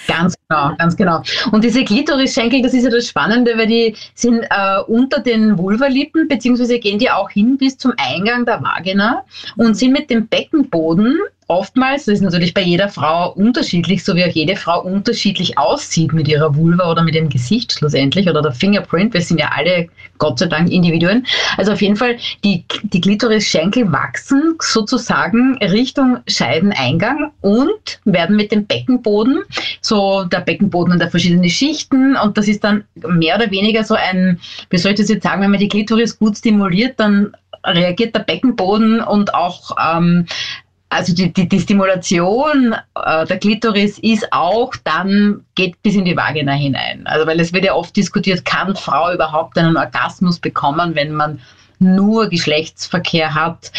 Ganz 0.07 0.35
genau, 0.47 0.73
ganz 0.77 0.95
genau. 0.95 1.21
Und 1.51 1.63
diese 1.63 1.83
Klitorisschenkel, 1.83 2.61
das 2.61 2.73
ist 2.73 2.85
ja 2.85 2.89
das 2.89 3.07
Spannende, 3.07 3.57
weil 3.57 3.67
die 3.67 3.95
sind 4.13 4.43
äh, 4.43 4.79
unter 4.87 5.19
den 5.19 5.57
Vulvalippen, 5.57 6.27
beziehungsweise 6.27 6.79
gehen 6.79 6.97
die 6.97 7.09
auch 7.09 7.29
hin 7.29 7.57
bis 7.57 7.77
zum 7.77 7.93
Eingang 7.97 8.45
der 8.45 8.61
Vagina 8.61 9.25
und 9.57 9.75
sind 9.75 9.91
mit 9.91 10.09
dem 10.09 10.27
Beckenboden 10.27 11.19
oftmals, 11.47 12.05
das 12.05 12.15
ist 12.15 12.21
natürlich 12.21 12.53
bei 12.53 12.61
jeder 12.61 12.89
Frau 12.89 13.31
unterschiedlich, 13.31 14.03
so 14.03 14.15
wie 14.15 14.25
auch 14.25 14.29
jede 14.29 14.55
Frau 14.55 14.81
unterschiedlich 14.81 15.57
aussieht 15.57 16.11
mit 16.13 16.27
ihrer 16.27 16.55
Vulva 16.55 16.91
oder 16.91 17.03
mit 17.03 17.15
dem 17.15 17.29
Gesicht 17.29 17.71
schlussendlich 17.71 18.29
oder 18.29 18.41
der 18.41 18.51
Fingerprint. 18.51 19.13
Wir 19.13 19.21
sind 19.21 19.39
ja 19.39 19.51
alle 19.55 19.87
Gott 20.17 20.39
sei 20.39 20.47
Dank 20.47 20.69
Individuen. 20.69 21.25
Also 21.55 21.71
auf 21.71 21.81
jeden 21.81 21.95
Fall, 21.95 22.17
die, 22.43 22.65
die 22.83 23.01
Klitorisschenkel 23.01 23.91
wachsen 23.91 24.55
sozusagen 24.59 25.57
Richtung 25.59 26.19
Scheideneingang 26.27 27.31
und 27.41 27.99
werden 28.03 28.35
mit 28.35 28.51
dem 28.51 28.65
Beckenboden, 28.65 29.43
so 29.81 30.25
der 30.25 30.41
Beckenboden 30.41 30.93
und 30.93 30.99
der 30.99 31.09
verschiedene 31.09 31.49
Schichten 31.49 32.17
und 32.17 32.37
das 32.37 32.47
ist 32.47 32.63
dann 32.63 32.83
mehr 32.95 33.35
oder 33.35 33.49
weniger 33.51 33.83
so 33.83 33.95
ein, 33.95 34.39
wie 34.69 34.77
soll 34.77 34.91
ich 34.91 34.99
das 34.99 35.09
jetzt 35.09 35.23
sagen, 35.23 35.41
wenn 35.41 35.51
man 35.51 35.59
die 35.59 35.69
Klitoris 35.69 36.19
gut 36.19 36.37
stimuliert, 36.37 36.99
dann 36.99 37.33
reagiert 37.63 38.15
der 38.15 38.21
Beckenboden 38.21 39.01
und 39.01 39.33
auch 39.33 39.75
ähm, 39.81 40.25
also 40.89 41.13
die, 41.13 41.33
die, 41.33 41.49
die 41.49 41.59
Stimulation 41.59 42.75
äh, 42.95 43.25
der 43.25 43.39
Klitoris 43.39 43.99
ist 43.99 44.31
auch 44.31 44.73
dann, 44.83 45.43
geht 45.55 45.81
bis 45.83 45.95
in 45.95 46.05
die 46.05 46.15
Vagina 46.15 46.53
hinein. 46.53 47.05
Also 47.05 47.27
weil 47.27 47.39
es 47.39 47.51
wird 47.51 47.65
ja 47.65 47.73
oft 47.73 47.95
diskutiert, 47.95 48.45
kann 48.45 48.75
Frau 48.75 49.13
überhaupt 49.13 49.57
einen 49.57 49.75
Orgasmus 49.75 50.39
bekommen, 50.39 50.95
wenn 50.95 51.13
man 51.13 51.41
nur 51.79 52.29
Geschlechtsverkehr 52.29 53.35
hat? 53.35 53.71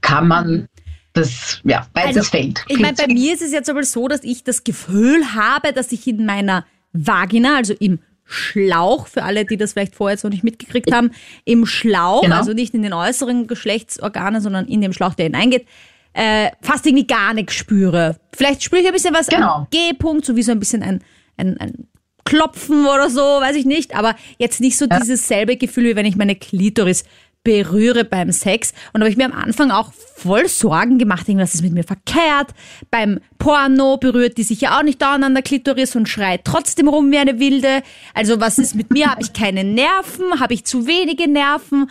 Kann 0.00 0.28
man 0.28 0.66
das, 1.12 1.60
ja, 1.64 1.86
weites 1.92 2.16
Also, 2.16 2.30
Feld. 2.30 2.64
Ich 2.68 2.78
meine, 2.78 2.94
bei 2.94 3.06
mir 3.06 3.34
ist 3.34 3.42
es 3.42 3.52
jetzt 3.52 3.68
aber 3.68 3.82
so, 3.84 4.08
dass 4.08 4.24
ich 4.24 4.44
das 4.44 4.64
Gefühl 4.64 5.22
habe, 5.34 5.72
dass 5.72 5.92
ich 5.92 6.06
in 6.06 6.24
meiner 6.24 6.64
Vagina, 6.92 7.56
also 7.56 7.74
im 7.78 7.98
Schlauch, 8.24 9.08
für 9.08 9.24
alle, 9.24 9.44
die 9.44 9.56
das 9.56 9.72
vielleicht 9.72 9.94
vorher 9.94 10.14
jetzt 10.14 10.22
noch 10.22 10.30
nicht 10.30 10.44
mitgekriegt 10.44 10.92
haben, 10.92 11.10
im 11.44 11.66
Schlauch, 11.66 12.22
Genau. 12.22 12.36
also 12.36 12.52
nicht 12.52 12.74
in 12.74 12.82
den 12.82 12.92
äußeren 12.92 13.48
Geschlechtsorganen, 13.48 14.40
sondern 14.40 14.66
in 14.66 14.80
dem 14.80 14.92
Schlauch, 14.92 15.14
der 15.14 15.24
hineingeht, 15.26 15.66
äh, 16.12 16.50
fast 16.60 16.86
irgendwie 16.86 17.06
gar 17.06 17.34
nichts 17.34 17.54
spüre. 17.54 18.16
Vielleicht 18.36 18.62
spüre 18.62 18.82
ich 18.82 18.86
ein 18.88 18.92
bisschen 18.92 19.14
was 19.14 19.26
Genau. 19.28 19.54
am 19.54 19.66
G-Punkt, 19.70 20.24
so 20.24 20.36
wie 20.36 20.42
so 20.42 20.52
ein 20.52 20.58
bisschen 20.58 20.82
ein, 20.82 21.02
ein, 21.36 21.56
ein 21.58 21.88
Klopfen 22.24 22.84
oder 22.86 23.08
so, 23.10 23.20
weiß 23.20 23.56
ich 23.56 23.64
nicht, 23.64 23.94
aber 23.94 24.14
jetzt 24.38 24.60
nicht 24.60 24.76
so 24.76 24.86
dieses 24.86 25.26
selbe 25.26 25.56
Gefühl, 25.56 25.84
wie 25.84 25.96
wenn 25.96 26.06
ich 26.06 26.16
meine 26.16 26.36
Klitoris 26.36 27.04
berühre 27.42 28.04
beim 28.04 28.32
Sex. 28.32 28.72
Und 28.92 29.00
da 29.00 29.04
habe 29.06 29.10
ich 29.10 29.16
mir 29.16 29.24
am 29.24 29.32
Anfang 29.32 29.70
auch 29.70 29.92
voll 29.94 30.46
Sorgen 30.46 30.98
gemacht, 30.98 31.26
irgendwas 31.26 31.54
ist 31.54 31.62
mit 31.62 31.72
mir 31.72 31.84
verkehrt. 31.84 32.48
Beim 32.90 33.18
Porno 33.38 33.96
berührt 33.96 34.36
die 34.36 34.42
sich 34.42 34.60
ja 34.60 34.78
auch 34.78 34.82
nicht 34.82 35.00
dauernd 35.00 35.24
an 35.24 35.32
der 35.32 35.42
Klitoris 35.42 35.96
und 35.96 36.06
schreit 36.08 36.42
trotzdem 36.44 36.88
rum 36.88 37.10
wie 37.10 37.18
eine 37.18 37.38
Wilde. 37.40 37.82
Also 38.12 38.40
was 38.40 38.58
ist 38.58 38.74
mit 38.74 38.90
mir? 38.90 39.06
Habe 39.10 39.22
ich 39.22 39.32
keine 39.32 39.64
Nerven? 39.64 40.38
Habe 40.38 40.52
ich 40.52 40.66
zu 40.66 40.86
wenige 40.86 41.28
Nerven? 41.28 41.90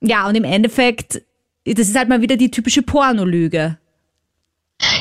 Ja, 0.00 0.26
und 0.26 0.34
im 0.34 0.44
Endeffekt, 0.44 1.22
das 1.64 1.88
ist 1.88 1.98
halt 1.98 2.08
mal 2.08 2.22
wieder 2.22 2.36
die 2.36 2.50
typische 2.50 2.82
Pornolüge. 2.82 3.78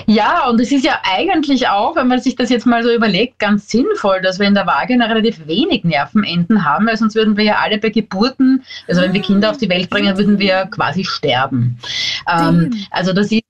Ja, 0.08 0.50
und 0.50 0.60
es 0.60 0.72
ist 0.72 0.84
ja 0.84 1.00
eigentlich 1.04 1.68
auch, 1.68 1.96
wenn 1.96 2.08
man 2.08 2.20
sich 2.20 2.36
das 2.36 2.50
jetzt 2.50 2.66
mal 2.66 2.84
so 2.84 2.92
überlegt, 2.92 3.40
ganz 3.40 3.70
sinnvoll, 3.70 4.22
dass 4.22 4.40
wir 4.40 4.48
in 4.48 4.54
der 4.56 4.66
Vagina 4.66 5.06
relativ 5.06 5.46
wenig 5.48 5.84
Nervenenden 5.84 6.66
haben, 6.66 6.88
weil 6.88 6.98
sonst 6.98 7.16
würden 7.16 7.38
wir 7.38 7.44
ja 7.44 7.60
alle 7.60 7.78
bei 7.78 7.90
Geburten, 7.90 8.64
also 8.88 9.02
wenn 9.02 9.14
wir 9.14 9.22
Kinder 9.22 9.52
auf 9.52 9.58
die 9.58 9.70
Welt 9.70 9.90
bringen, 9.90 10.18
würden 10.18 10.40
wir 10.40 10.66
quasi 10.72 11.06
sterben. 11.06 11.78
Ähm, 12.28 12.74
also 12.92 13.14
das 13.14 13.32
ist 13.32 13.44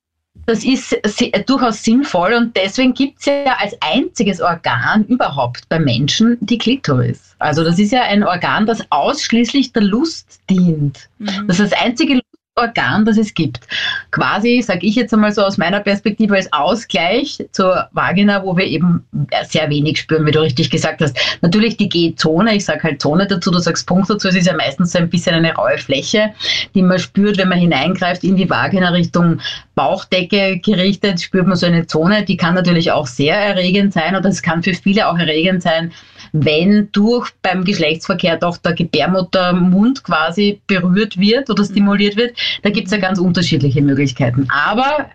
das 0.45 0.63
ist 0.63 0.97
durchaus 1.45 1.83
sinnvoll 1.83 2.33
und 2.33 2.55
deswegen 2.57 2.95
gibt 2.95 3.19
es 3.19 3.25
ja 3.27 3.55
als 3.59 3.77
einziges 3.81 4.41
Organ 4.41 5.05
überhaupt 5.05 5.69
bei 5.69 5.79
Menschen 5.79 6.37
die 6.41 6.57
Klitoris. 6.57 7.35
Also 7.37 7.63
das 7.63 7.77
ist 7.77 7.91
ja 7.91 8.01
ein 8.01 8.23
Organ, 8.23 8.65
das 8.65 8.83
ausschließlich 8.89 9.73
der 9.73 9.83
Lust 9.83 10.39
dient. 10.49 11.07
Mhm. 11.19 11.47
Das 11.47 11.59
ist 11.59 11.71
das 11.71 11.79
einzige 11.79 12.21
Organ, 12.55 13.05
das 13.05 13.17
es 13.17 13.33
gibt. 13.33 13.67
Quasi, 14.11 14.61
sage 14.61 14.85
ich 14.85 14.95
jetzt 14.95 15.13
einmal 15.13 15.31
so 15.31 15.41
aus 15.43 15.57
meiner 15.57 15.79
Perspektive, 15.79 16.35
als 16.35 16.51
Ausgleich 16.51 17.37
zur 17.51 17.87
Vagina, 17.93 18.43
wo 18.43 18.57
wir 18.57 18.65
eben 18.65 19.05
sehr 19.47 19.69
wenig 19.69 19.99
spüren, 19.99 20.25
wie 20.25 20.31
du 20.31 20.41
richtig 20.41 20.69
gesagt 20.69 21.01
hast. 21.01 21.17
Natürlich 21.41 21.77
die 21.77 21.89
G-Zone, 21.89 22.55
ich 22.55 22.65
sage 22.65 22.83
halt 22.83 23.01
Zone 23.01 23.27
dazu, 23.27 23.51
du 23.51 23.59
sagst 23.59 23.87
Punkt 23.87 24.09
dazu, 24.09 24.27
es 24.27 24.35
ist 24.35 24.47
ja 24.47 24.55
meistens 24.55 24.91
so 24.91 24.99
ein 24.99 25.09
bisschen 25.09 25.35
eine 25.35 25.53
raue 25.53 25.77
Fläche, 25.77 26.33
die 26.75 26.81
man 26.81 26.99
spürt, 26.99 27.37
wenn 27.37 27.49
man 27.49 27.59
hineingreift 27.59 28.23
in 28.23 28.35
die 28.35 28.49
Vagina 28.49 28.89
Richtung 28.89 29.39
Bauchdecke 29.79 30.59
gerichtet, 30.59 31.21
spürt 31.21 31.47
man 31.47 31.55
so 31.55 31.65
eine 31.65 31.87
Zone, 31.87 32.25
die 32.25 32.35
kann 32.35 32.53
natürlich 32.53 32.91
auch 32.91 33.07
sehr 33.07 33.37
erregend 33.37 33.93
sein 33.93 34.13
oder 34.13 34.27
es 34.27 34.41
kann 34.41 34.61
für 34.61 34.73
viele 34.73 35.07
auch 35.07 35.17
erregend 35.17 35.63
sein, 35.63 35.93
wenn 36.33 36.89
durch 36.91 37.29
beim 37.41 37.63
Geschlechtsverkehr 37.63 38.35
doch 38.35 38.57
der 38.57 38.73
Gebärmuttermund 38.73 40.03
quasi 40.03 40.59
berührt 40.67 41.17
wird 41.17 41.49
oder 41.49 41.63
stimuliert 41.63 42.17
wird. 42.17 42.37
Da 42.61 42.71
gibt 42.71 42.87
es 42.87 42.91
ja 42.91 42.99
ganz 42.99 43.19
unterschiedliche 43.19 43.81
Möglichkeiten. 43.81 44.49
Aber 44.49 45.11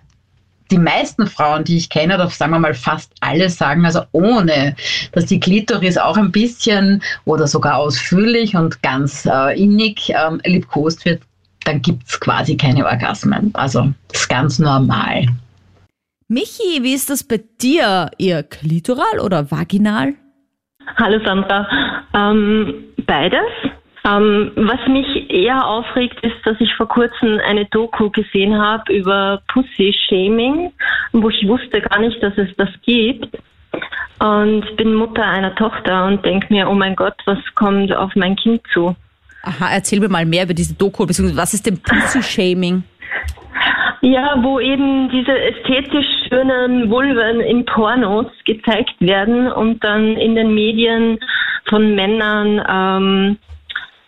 die 0.71 0.79
meisten 0.79 1.27
Frauen, 1.27 1.65
die 1.65 1.77
ich 1.77 1.91
kenne, 1.91 2.15
oder 2.15 2.31
sagen 2.31 2.53
wir 2.53 2.59
mal 2.59 2.73
fast 2.73 3.13
alle, 3.21 3.51
sagen 3.51 3.85
also 3.85 4.01
ohne, 4.13 4.77
dass 5.13 5.27
die 5.27 5.41
Klitoris 5.41 5.99
auch 5.99 6.17
ein 6.17 6.33
bisschen 6.33 7.03
oder 7.27 7.47
sogar 7.47 7.77
ausführlich 7.77 8.57
und 8.57 8.83
ganz 8.83 9.27
äh, 9.27 9.61
innig 9.63 10.09
ähm, 10.09 10.41
liebkost 10.43 11.05
wird, 11.05 11.21
dann 11.65 11.83
gibt 11.83 12.05
es 12.07 12.21
quasi 12.21 12.57
keine 12.57 12.85
Orgasmen. 12.85 13.51
Also 13.55 13.93
das 14.09 14.23
ist 14.23 14.29
ganz 14.29 14.59
normal. 14.59 15.27
Michi, 16.29 16.83
wie 16.83 16.95
ist 16.95 17.11
das 17.11 17.23
bei 17.23 17.41
dir? 17.61 18.11
Ihr 18.19 18.43
klitoral 18.43 19.21
oder 19.23 19.51
vaginal? 19.51 20.15
Hallo 20.97 21.19
Sandra. 21.25 21.69
Ähm, 22.15 22.85
beides. 23.07 23.41
Ähm, 24.07 24.53
was 24.55 24.87
mich 24.87 25.31
eher 25.31 25.67
aufregt, 25.67 26.23
ist, 26.23 26.37
dass 26.45 26.61
ich 26.61 26.75
vor 26.77 26.89
kurzem 26.89 27.41
eine 27.47 27.65
Doku 27.67 28.11
gesehen 28.11 28.55
habe 28.61 28.93
über 28.93 29.41
Pussy-Shaming, 29.49 30.73
wo 31.13 31.31
ich 31.31 31.49
wusste 31.49 31.81
gar 31.81 32.01
nicht, 32.01 32.23
dass 32.23 32.37
es 32.37 32.55
das 32.57 32.69
gibt. 32.83 33.29
Und 34.19 34.77
bin 34.77 34.95
Mutter 34.95 35.25
einer 35.25 35.55
Tochter 35.55 36.07
und 36.07 36.25
denke 36.25 36.53
mir, 36.53 36.69
oh 36.69 36.75
mein 36.75 36.95
Gott, 36.95 37.17
was 37.25 37.39
kommt 37.55 37.95
auf 37.95 38.15
mein 38.15 38.37
Kind 38.37 38.63
zu? 38.73 38.95
Aha, 39.45 39.75
erzähl 39.75 40.01
mir 40.01 40.09
mal 40.09 40.25
mehr 40.25 40.45
über 40.45 40.55
diese 40.55 40.75
Doku, 40.75 41.07
beziehungsweise 41.07 41.41
was 41.41 41.55
ist 41.55 41.67
denn 41.67 41.81
Pussy-Shaming? 41.83 42.83
Ja, 44.01 44.37
wo 44.43 44.61
eben 44.61 45.09
diese 45.11 45.33
ästhetisch 45.33 46.07
schönen 46.29 46.91
Vulven 46.91 47.41
in 47.41 47.65
Pornos 47.65 48.27
gezeigt 48.45 48.95
werden 49.01 49.51
und 49.51 49.83
dann 49.83 50.17
in 50.17 50.35
den 50.35 50.55
Medien 50.55 51.19
von 51.69 51.95
Männern 51.95 52.63
ähm, 52.69 53.39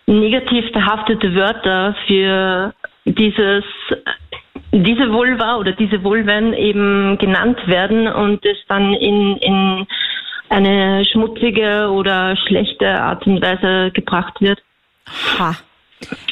negativ 0.07 0.71
behaftete 0.71 1.35
Wörter 1.35 1.95
für 2.07 2.73
dieses 3.05 3.63
diese 4.71 5.11
Vulva 5.11 5.57
oder 5.57 5.71
diese 5.71 6.03
Vulven 6.03 6.53
eben 6.53 7.17
genannt 7.17 7.59
werden 7.67 8.07
und 8.07 8.45
es 8.45 8.57
dann 8.67 8.93
in, 8.93 9.37
in 9.37 9.87
eine 10.49 11.05
schmutzige 11.05 11.89
oder 11.89 12.35
schlechte 12.47 12.87
Art 12.87 13.25
und 13.27 13.41
Weise 13.41 13.91
gebracht 13.91 14.39
wird. 14.41 14.61
Ha. 15.37 15.57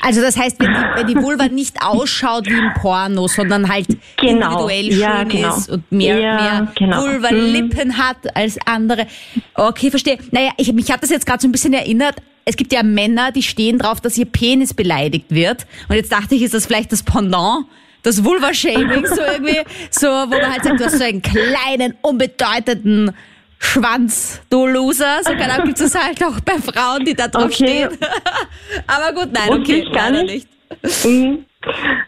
Also 0.01 0.21
das 0.21 0.37
heißt, 0.37 0.59
wenn 0.59 0.71
die, 0.71 0.79
wenn 0.95 1.07
die 1.07 1.15
Vulva 1.15 1.47
nicht 1.47 1.81
ausschaut 1.81 2.45
wie 2.47 2.57
im 2.57 2.73
Porno, 2.75 3.27
sondern 3.27 3.67
halt 3.67 3.87
genau. 4.17 4.69
individuell 4.69 4.93
ja, 4.93 5.19
schön 5.19 5.29
genau. 5.29 5.57
ist 5.57 5.69
und 5.69 5.91
mehr, 5.91 6.19
ja, 6.19 6.35
mehr 6.35 6.73
genau. 6.75 7.01
Vulva-Lippen 7.01 7.87
mhm. 7.87 7.97
hat 7.97 8.35
als 8.35 8.59
andere. 8.65 9.07
Okay, 9.55 9.89
verstehe. 9.89 10.19
Naja, 10.31 10.51
ich, 10.57 10.71
mich 10.71 10.91
hat 10.91 11.01
das 11.01 11.09
jetzt 11.09 11.25
gerade 11.25 11.41
so 11.41 11.47
ein 11.47 11.51
bisschen 11.51 11.73
erinnert. 11.73 12.21
Es 12.45 12.55
gibt 12.57 12.71
ja 12.73 12.83
Männer, 12.83 13.31
die 13.31 13.41
stehen 13.41 13.79
drauf, 13.79 13.99
dass 14.01 14.17
ihr 14.19 14.25
Penis 14.25 14.75
beleidigt 14.75 15.25
wird. 15.29 15.65
Und 15.89 15.95
jetzt 15.95 16.11
dachte 16.11 16.35
ich, 16.35 16.43
ist 16.43 16.53
das 16.53 16.67
vielleicht 16.67 16.91
das 16.91 17.01
Pendant 17.01 17.65
das 18.03 18.23
Vulva-Shaming, 18.23 19.03
so 19.07 19.19
irgendwie, 19.19 19.61
so, 19.89 20.07
wo 20.07 20.27
man 20.27 20.51
halt 20.51 20.63
sagt, 20.63 20.79
du 20.79 20.85
hast 20.85 20.99
so 20.99 21.03
einen 21.03 21.23
kleinen, 21.23 21.95
unbedeutenden 22.03 23.11
Schwanz, 23.59 24.41
du 24.49 24.65
Loser. 24.67 25.23
So 25.23 25.33
genau 25.33 25.63
gibt 25.63 25.79
es 25.79 25.95
halt 25.95 26.23
auch 26.23 26.39
bei 26.41 26.53
Frauen, 26.53 27.05
die 27.05 27.13
da 27.13 27.27
drauf 27.27 27.45
okay. 27.45 27.53
stehen. 27.53 27.89
Aber 28.87 29.19
gut, 29.19 29.33
nein, 29.33 29.49
Und 29.49 29.61
okay, 29.61 29.85
gar 29.91 30.11
nicht. 30.11 30.47
nicht. 30.83 31.05
Mhm. 31.05 31.45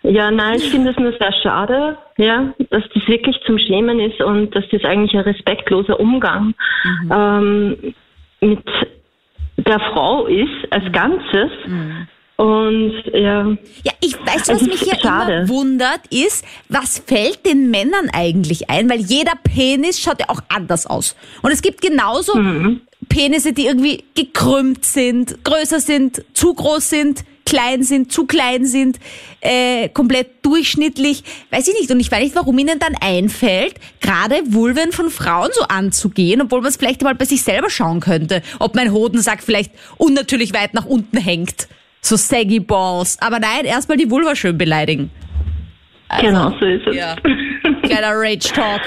Ja, 0.03 0.29
nein, 0.29 0.57
ich 0.57 0.69
finde 0.69 0.91
es 0.91 0.97
nur 0.97 1.12
sehr 1.13 1.33
schade, 1.41 1.97
ja, 2.17 2.53
dass 2.69 2.83
das 2.93 3.07
wirklich 3.07 3.36
zum 3.45 3.57
Schämen 3.57 3.99
ist 3.99 4.21
und 4.21 4.55
dass 4.55 4.63
das 4.71 4.83
eigentlich 4.83 5.13
ein 5.13 5.21
respektloser 5.21 5.99
Umgang 5.99 6.53
mhm. 6.83 7.12
ähm, 7.12 7.93
mit 8.41 8.63
der 9.57 9.79
Frau 9.79 10.27
ist 10.27 10.71
als 10.71 10.91
Ganzes. 10.91 11.51
Mhm. 11.65 12.07
Und 12.38 13.04
ja. 13.13 13.47
Ja, 13.84 13.93
ich 14.00 14.13
weiß, 14.13 14.50
was 14.50 14.62
mich 14.62 14.82
ja 14.82 14.97
schade. 15.00 15.34
immer 15.34 15.50
wundert, 15.50 16.02
ist, 16.12 16.45
was 16.69 17.00
fällt 17.00 17.45
den 17.47 17.71
Männern 17.71 18.10
eigentlich 18.13 18.69
ein? 18.69 18.89
Weil 18.89 19.00
jeder 19.00 19.34
Penis 19.43 20.00
schaut 20.00 20.19
ja 20.19 20.30
auch 20.30 20.41
anders 20.47 20.86
aus. 20.86 21.15
Und 21.41 21.52
es 21.52 21.63
gibt 21.63 21.82
genauso 21.82 22.38
mhm. 22.38 22.82
Penisse, 23.10 23.54
die 23.54 23.65
irgendwie 23.65 24.04
gekrümmt 24.13 24.86
sind, 24.86 25.43
größer 25.43 25.80
sind, 25.80 26.23
zu 26.34 26.54
groß 26.54 26.88
sind, 26.88 27.23
klein 27.43 27.82
sind, 27.82 28.12
zu 28.12 28.28
klein 28.28 28.65
sind, 28.65 29.00
äh, 29.41 29.89
komplett 29.89 30.45
durchschnittlich. 30.45 31.23
Weiß 31.50 31.67
ich 31.67 31.73
nicht. 31.80 31.89
Und 31.89 32.00
ich 32.00 32.12
weiß 32.12 32.21
nicht, 32.21 32.36
warum 32.36 32.60
ihnen 32.60 32.78
dann 32.78 32.93
einfällt, 33.02 33.76
gerade 34.00 34.41
Vulven 34.45 34.91
von 34.91 35.10
Frauen 35.10 35.50
so 35.54 35.63
anzugehen, 35.63 36.41
obwohl 36.41 36.62
man 36.62 36.69
es 36.69 36.78
vielleicht 36.78 37.02
mal 37.02 37.15
bei 37.15 37.26
sich 37.26 37.41
selber 37.41 37.71
schauen 37.71 38.00
könnte. 38.00 38.43
Ob 38.60 38.76
mein 38.76 38.91
Hodensack 38.91 39.41
vielleicht 39.41 39.71
unnatürlich 39.97 40.54
weit 40.54 40.76
nach 40.76 40.86
unten 40.86 41.17
hängt 41.17 41.67
so 42.01 42.15
saggy 42.15 42.60
Balls. 42.60 43.17
Aber 43.21 43.39
nein, 43.39 43.65
erstmal 43.65 43.97
die 43.97 44.10
Vulva 44.10 44.36
schön 44.36 44.57
beleidigen. 44.57 45.12
Also, 46.10 46.25
genau, 46.27 46.49
so 46.60 46.65
ist 46.65 46.88
es. 46.88 46.95
Ja. 46.95 47.15
Kleiner 47.83 48.13
Rage 48.13 48.53
Talk. 48.53 48.81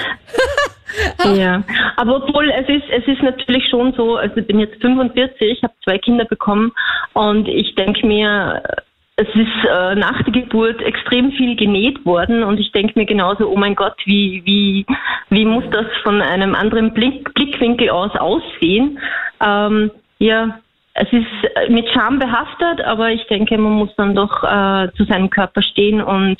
ja, 1.37 1.63
aber 1.97 2.15
obwohl 2.17 2.49
es 2.49 2.67
ist, 2.67 2.89
es 2.91 3.07
ist 3.07 3.21
natürlich 3.21 3.63
schon 3.69 3.93
so, 3.93 4.17
also 4.17 4.37
ich 4.37 4.47
bin 4.47 4.59
jetzt 4.59 4.81
45, 4.81 5.63
habe 5.63 5.73
zwei 5.83 5.97
Kinder 5.97 6.25
bekommen 6.25 6.71
und 7.13 7.47
ich 7.47 7.75
denke 7.75 8.05
mir, 8.05 8.61
es 9.17 9.27
ist 9.35 9.69
äh, 9.69 9.95
nach 9.95 10.23
der 10.23 10.33
Geburt 10.33 10.81
extrem 10.81 11.31
viel 11.33 11.55
genäht 11.55 12.03
worden 12.05 12.43
und 12.43 12.59
ich 12.59 12.71
denke 12.71 12.97
mir 12.97 13.05
genauso, 13.05 13.47
oh 13.47 13.55
mein 13.55 13.75
Gott, 13.75 13.95
wie, 14.05 14.41
wie, 14.45 14.85
wie 15.29 15.45
muss 15.45 15.63
das 15.71 15.85
von 16.03 16.21
einem 16.21 16.55
anderen 16.55 16.93
Blick, 16.93 17.31
Blickwinkel 17.33 17.89
aus 17.89 18.11
aussehen? 18.15 18.99
Ähm, 19.39 19.91
ja, 20.17 20.59
es 20.93 21.07
ist 21.11 21.55
äh, 21.55 21.69
mit 21.69 21.87
Scham 21.89 22.19
behaftet, 22.19 22.81
aber 22.85 23.11
ich 23.11 23.25
denke, 23.27 23.57
man 23.57 23.73
muss 23.73 23.89
dann 23.97 24.15
doch 24.15 24.43
äh, 24.43 24.89
zu 24.95 25.05
seinem 25.05 25.29
Körper 25.29 25.61
stehen 25.61 26.01
und 26.01 26.37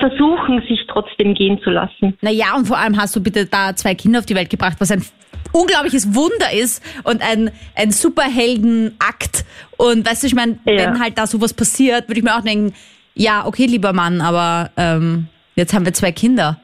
versuchen, 0.00 0.62
sich 0.68 0.80
trotzdem 0.88 1.34
gehen 1.34 1.60
zu 1.62 1.70
lassen. 1.70 2.18
Naja, 2.22 2.56
und 2.56 2.66
vor 2.66 2.78
allem 2.78 2.96
hast 2.96 3.14
du 3.14 3.22
bitte 3.22 3.46
da 3.46 3.74
zwei 3.76 3.94
Kinder 3.94 4.18
auf 4.18 4.26
die 4.26 4.34
Welt 4.34 4.50
gebracht, 4.50 4.76
was 4.80 4.90
ein 4.90 5.04
unglaubliches 5.52 6.14
Wunder 6.14 6.52
ist 6.52 6.82
und 7.04 7.22
ein, 7.22 7.50
ein 7.76 7.92
Superheldenakt. 7.92 9.44
Und 9.76 10.08
weißt 10.08 10.22
du, 10.22 10.26
ich 10.26 10.34
meine, 10.34 10.58
ja. 10.64 10.76
wenn 10.76 11.00
halt 11.00 11.18
da 11.18 11.26
sowas 11.26 11.54
passiert, 11.54 12.08
würde 12.08 12.18
ich 12.18 12.24
mir 12.24 12.36
auch 12.36 12.42
denken, 12.42 12.74
ja, 13.14 13.46
okay, 13.46 13.66
lieber 13.66 13.92
Mann, 13.92 14.20
aber 14.20 14.70
ähm, 14.76 15.28
jetzt 15.54 15.72
haben 15.72 15.84
wir 15.84 15.92
zwei 15.92 16.12
Kinder. 16.12 16.58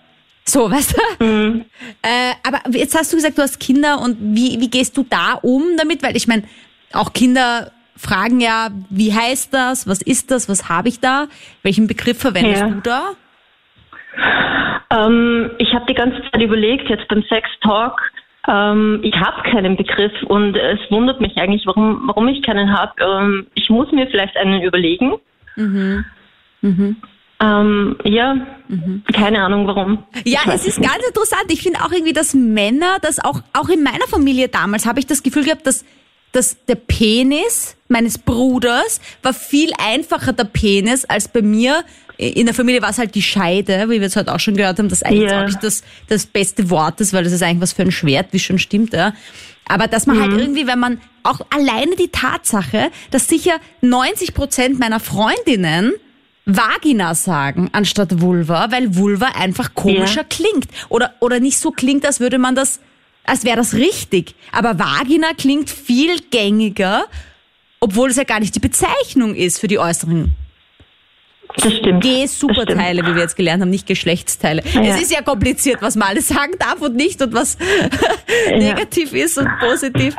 So, 0.49 0.71
weißt 0.71 0.97
du? 0.97 1.25
Mhm. 1.25 1.65
Äh, 2.03 2.35
aber 2.47 2.61
jetzt 2.71 2.97
hast 2.97 3.13
du 3.13 3.17
gesagt, 3.17 3.37
du 3.37 3.43
hast 3.43 3.59
Kinder 3.59 4.01
und 4.01 4.17
wie, 4.21 4.61
wie 4.61 4.71
gehst 4.71 4.97
du 4.97 5.05
da 5.09 5.35
um 5.43 5.63
damit? 5.77 6.03
Weil 6.03 6.17
ich 6.17 6.29
meine, 6.29 6.45
auch 6.93 7.13
Kinder 7.13 7.73
fragen 7.97 8.41
ja, 8.41 8.69
wie 8.89 9.13
heißt 9.13 9.53
das, 9.53 9.89
was 9.89 10.03
ist 10.03 10.31
das, 10.31 10.49
was 10.49 10.69
habe 10.69 10.89
ich 10.89 11.01
da? 11.01 11.27
Welchen 11.63 11.89
Begriff 11.89 12.21
verwendest 12.21 12.61
ja. 12.61 12.69
du 12.69 12.81
da? 12.81 13.03
Ähm, 14.91 15.51
ich 15.59 15.75
habe 15.75 15.87
die 15.89 15.95
ganze 15.95 16.23
Zeit 16.23 16.41
überlegt, 16.41 16.89
jetzt 16.89 17.09
beim 17.09 17.25
Sex 17.25 17.49
Talk, 17.63 18.01
ähm, 18.47 19.01
ich 19.03 19.15
habe 19.17 19.51
keinen 19.51 19.77
Begriff 19.77 20.13
und 20.29 20.57
es 20.57 20.79
wundert 20.91 21.21
mich 21.21 21.37
eigentlich, 21.37 21.67
warum, 21.67 22.03
warum 22.07 22.29
ich 22.29 22.43
keinen 22.43 22.73
habe. 22.73 22.93
Ähm, 23.03 23.47
ich 23.55 23.69
muss 23.69 23.91
mir 23.91 24.07
vielleicht 24.07 24.37
einen 24.37 24.63
überlegen. 24.63 25.15
Mhm. 25.57 26.05
Mhm. 26.61 26.97
Ähm, 27.39 27.97
ja, 28.05 28.35
mhm. 28.69 29.03
keine 29.13 29.43
Ahnung 29.43 29.67
warum. 29.67 30.05
Ja, 30.25 30.41
es 30.53 30.67
ist 30.67 30.81
ganz 30.81 31.05
interessant. 31.07 31.45
Ich 31.49 31.63
finde 31.63 31.81
auch 31.81 31.93
irgendwie, 31.93 32.15
dass 32.15 32.33
Männer, 32.33 32.99
das 33.03 33.23
auch, 33.23 33.43
auch 33.53 33.69
in 33.69 33.83
meiner 33.83 34.07
Familie 34.09 34.49
damals 34.49 34.87
habe 34.87 35.01
ich 35.01 35.07
das 35.07 35.23
Gefühl 35.23 35.45
gehabt, 35.45 35.67
dass, 35.67 35.85
dass 36.33 36.65
der 36.65 36.77
Penis 36.77 37.77
meines 37.89 38.19
Bruders 38.19 39.01
war 39.23 39.35
viel 39.35 39.71
einfacher 39.79 40.33
der 40.33 40.45
Penis 40.45 41.05
als 41.05 41.29
bei 41.29 41.43
mir. 41.43 41.85
In 42.17 42.47
der 42.47 42.55
Familie 42.55 42.81
war 42.81 42.89
es 42.89 42.99
halt 42.99 43.15
die 43.15 43.23
Scheide, 43.23 43.91
wie 43.91 44.01
wir 44.01 44.07
es 44.07 44.17
heute 44.17 44.35
auch 44.35 44.41
schon 44.41 44.57
gehört 44.57 44.79
haben, 44.79 44.89
das 44.89 45.03
eigentlich 45.03 45.31
yeah. 45.31 45.43
auch 45.43 45.47
nicht 45.47 45.63
das, 45.63 45.85
das 46.09 46.25
beste 46.25 46.71
Wort 46.71 47.03
ist, 47.03 47.13
weil 47.13 47.25
das 47.25 47.35
ist 47.35 47.43
eigentlich 47.43 47.61
was 47.61 47.75
für 47.75 47.83
ein 47.83 47.93
Schwert, 47.93 48.29
wie 48.33 48.39
schon 48.39 48.59
stimmt, 48.59 48.95
ja. 48.95 49.13
Aber 49.69 49.89
dass 49.89 50.07
man 50.07 50.19
halt 50.19 50.29
mhm. 50.29 50.33
halt 50.33 50.43
irgendwie, 50.43 50.67
wenn 50.67 50.79
man 50.79 51.01
auch 51.23 51.41
alleine 51.51 51.97
die 51.97 52.09
Tatsache, 52.09 52.91
dass 53.11 53.29
sicher 53.29 53.57
90 53.83 54.33
Prozent 54.33 54.79
meiner 54.79 55.01
Freundinnen 55.01 55.93
Vagina 56.47 57.15
sagen 57.15 57.71
anstatt 57.73 58.21
Vulva, 58.21 58.71
weil 58.71 58.95
Vulva 58.95 59.33
einfach 59.37 59.75
komischer 59.75 60.23
ja. 60.23 60.27
klingt. 60.29 60.69
Oder, 60.89 61.15
oder 61.21 61.41
nicht 61.41 61.59
so 61.59 61.73
klingt, 61.73 62.07
als 62.07 62.21
würde 62.21 62.39
man 62.39 62.55
das, 62.55 62.81
als 63.25 63.45
wäre 63.45 63.57
das 63.57 63.75
richtig. 63.75 64.35
Aber 64.53 64.79
Vagina 64.79 65.29
klingt 65.37 65.69
viel 65.69 66.21
gängiger, 66.31 67.05
obwohl 67.81 68.11
es 68.11 68.17
ja 68.17 68.25
gar 68.25 68.39
nicht 68.39 68.55
die 68.55 68.61
Bezeichnung 68.61 69.35
ist 69.35 69.61
für 69.61 69.67
die 69.67 69.79
äußeren 69.79 70.35
das 71.57 71.75
stimmt. 71.75 72.03
G-Superteile, 72.03 73.03
wie 73.07 73.15
wir 73.15 73.23
jetzt 73.23 73.37
gelernt 73.37 73.63
haben, 73.63 73.71
nicht 73.71 73.87
Geschlechtsteile. 73.87 74.63
Ja. 74.75 74.83
Es 74.83 75.01
ist 75.01 75.13
ja 75.13 75.23
kompliziert, 75.23 75.81
was 75.81 75.97
man 75.97 76.09
alles 76.09 76.29
sagen 76.29 76.53
darf 76.59 76.81
und 76.83 76.97
nicht 76.97 77.23
und 77.23 77.35
was 77.35 77.57
ja. 78.51 78.57
negativ 78.59 79.13
ist 79.15 79.39
und 79.39 79.49
positiv. 79.61 80.15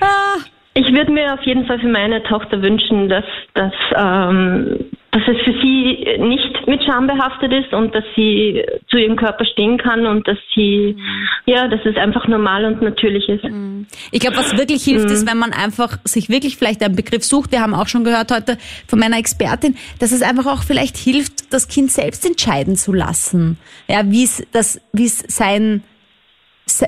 Ah. 0.00 0.38
Ich 0.74 0.86
würde 0.86 1.12
mir 1.12 1.34
auf 1.34 1.42
jeden 1.42 1.66
Fall 1.66 1.78
für 1.80 1.88
meine 1.88 2.22
Tochter 2.22 2.62
wünschen, 2.62 3.08
dass, 3.10 3.24
dass 3.52 3.72
ähm, 3.94 4.86
dass 5.12 5.22
es 5.28 5.36
für 5.44 5.52
sie 5.60 6.06
nicht 6.20 6.66
mit 6.66 6.82
Scham 6.84 7.06
behaftet 7.06 7.52
ist 7.52 7.74
und 7.74 7.94
dass 7.94 8.04
sie 8.16 8.64
zu 8.88 8.96
ihrem 8.96 9.16
Körper 9.16 9.44
stehen 9.44 9.76
kann 9.76 10.06
und 10.06 10.26
dass 10.26 10.38
sie, 10.54 10.96
mhm. 10.96 11.28
ja, 11.44 11.68
dass 11.68 11.80
es 11.84 11.96
einfach 11.96 12.26
normal 12.28 12.64
und 12.64 12.80
natürlich 12.80 13.28
ist. 13.28 13.44
Mhm. 13.44 13.86
Ich 14.10 14.20
glaube, 14.20 14.38
was 14.38 14.56
wirklich 14.56 14.82
hilft, 14.82 15.08
mhm. 15.08 15.12
ist, 15.12 15.30
wenn 15.30 15.36
man 15.36 15.52
einfach 15.52 15.98
sich 16.04 16.30
wirklich 16.30 16.56
vielleicht 16.56 16.82
einen 16.82 16.96
Begriff 16.96 17.24
sucht. 17.24 17.52
Wir 17.52 17.60
haben 17.60 17.74
auch 17.74 17.88
schon 17.88 18.04
gehört 18.04 18.32
heute 18.32 18.56
von 18.88 18.98
meiner 18.98 19.18
Expertin, 19.18 19.76
dass 20.00 20.12
es 20.12 20.22
einfach 20.22 20.46
auch 20.46 20.62
vielleicht 20.62 20.96
hilft, 20.96 21.52
das 21.52 21.68
Kind 21.68 21.90
selbst 21.90 22.24
entscheiden 22.24 22.76
zu 22.76 22.94
lassen. 22.94 23.58
Ja, 23.88 24.00
wie 24.06 24.24
es, 24.24 24.46
das, 24.52 24.80
wie 24.94 25.04
es 25.04 25.18
sein, 25.28 25.82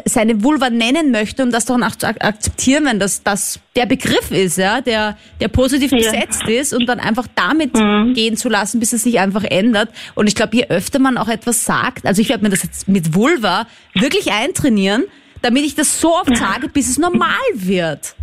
seine 0.04 0.42
Vulva 0.42 0.70
nennen 0.70 1.10
möchte 1.10 1.42
und 1.42 1.52
das 1.52 1.66
doch 1.66 1.80
auch 1.80 1.96
zu 1.96 2.06
akzeptieren, 2.06 2.84
wenn 2.86 2.98
das, 2.98 3.22
das 3.22 3.60
der 3.76 3.86
Begriff 3.86 4.30
ist, 4.30 4.58
ja, 4.58 4.80
der, 4.80 5.16
der 5.40 5.48
positiv 5.48 5.92
ja. 5.92 5.98
besetzt 5.98 6.48
ist 6.48 6.72
und 6.72 6.86
dann 6.86 7.00
einfach 7.00 7.26
damit 7.34 7.74
mhm. 7.74 8.14
gehen 8.14 8.36
zu 8.36 8.48
lassen, 8.48 8.80
bis 8.80 8.92
es 8.92 9.02
sich 9.02 9.20
einfach 9.20 9.44
ändert. 9.44 9.90
Und 10.14 10.26
ich 10.26 10.34
glaube, 10.34 10.56
je 10.56 10.66
öfter 10.68 10.98
man 10.98 11.18
auch 11.18 11.28
etwas 11.28 11.64
sagt, 11.64 12.06
also 12.06 12.20
ich 12.20 12.28
werde 12.28 12.44
mir 12.44 12.50
das 12.50 12.62
jetzt 12.62 12.88
mit 12.88 13.14
Vulva 13.14 13.66
wirklich 13.94 14.32
eintrainieren, 14.32 15.04
damit 15.42 15.64
ich 15.64 15.74
das 15.74 16.00
so 16.00 16.14
oft 16.14 16.36
sage, 16.36 16.68
bis 16.68 16.88
es 16.88 16.98
normal 16.98 17.28
wird. 17.52 18.14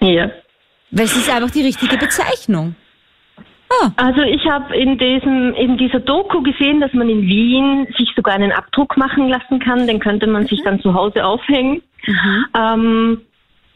Ja. 0.00 0.30
Weil 0.90 1.04
es 1.06 1.16
ist 1.16 1.30
einfach 1.30 1.50
die 1.50 1.62
richtige 1.62 1.96
Bezeichnung. 1.96 2.74
Ah. 3.80 3.92
Also 3.96 4.22
ich 4.22 4.44
habe 4.46 4.76
in 4.76 4.98
diesem 4.98 5.54
in 5.54 5.78
dieser 5.78 6.00
Doku 6.00 6.42
gesehen, 6.42 6.80
dass 6.80 6.92
man 6.92 7.08
in 7.08 7.22
Wien 7.22 7.86
sich 7.96 8.10
sogar 8.14 8.34
einen 8.34 8.52
Abdruck 8.52 8.96
machen 8.96 9.28
lassen 9.28 9.60
kann. 9.60 9.86
Den 9.86 10.00
könnte 10.00 10.26
man 10.26 10.46
sich 10.46 10.60
dann 10.62 10.80
zu 10.80 10.94
Hause 10.94 11.24
aufhängen. 11.24 11.82
Mhm. 12.06 12.44
Ähm, 12.56 13.20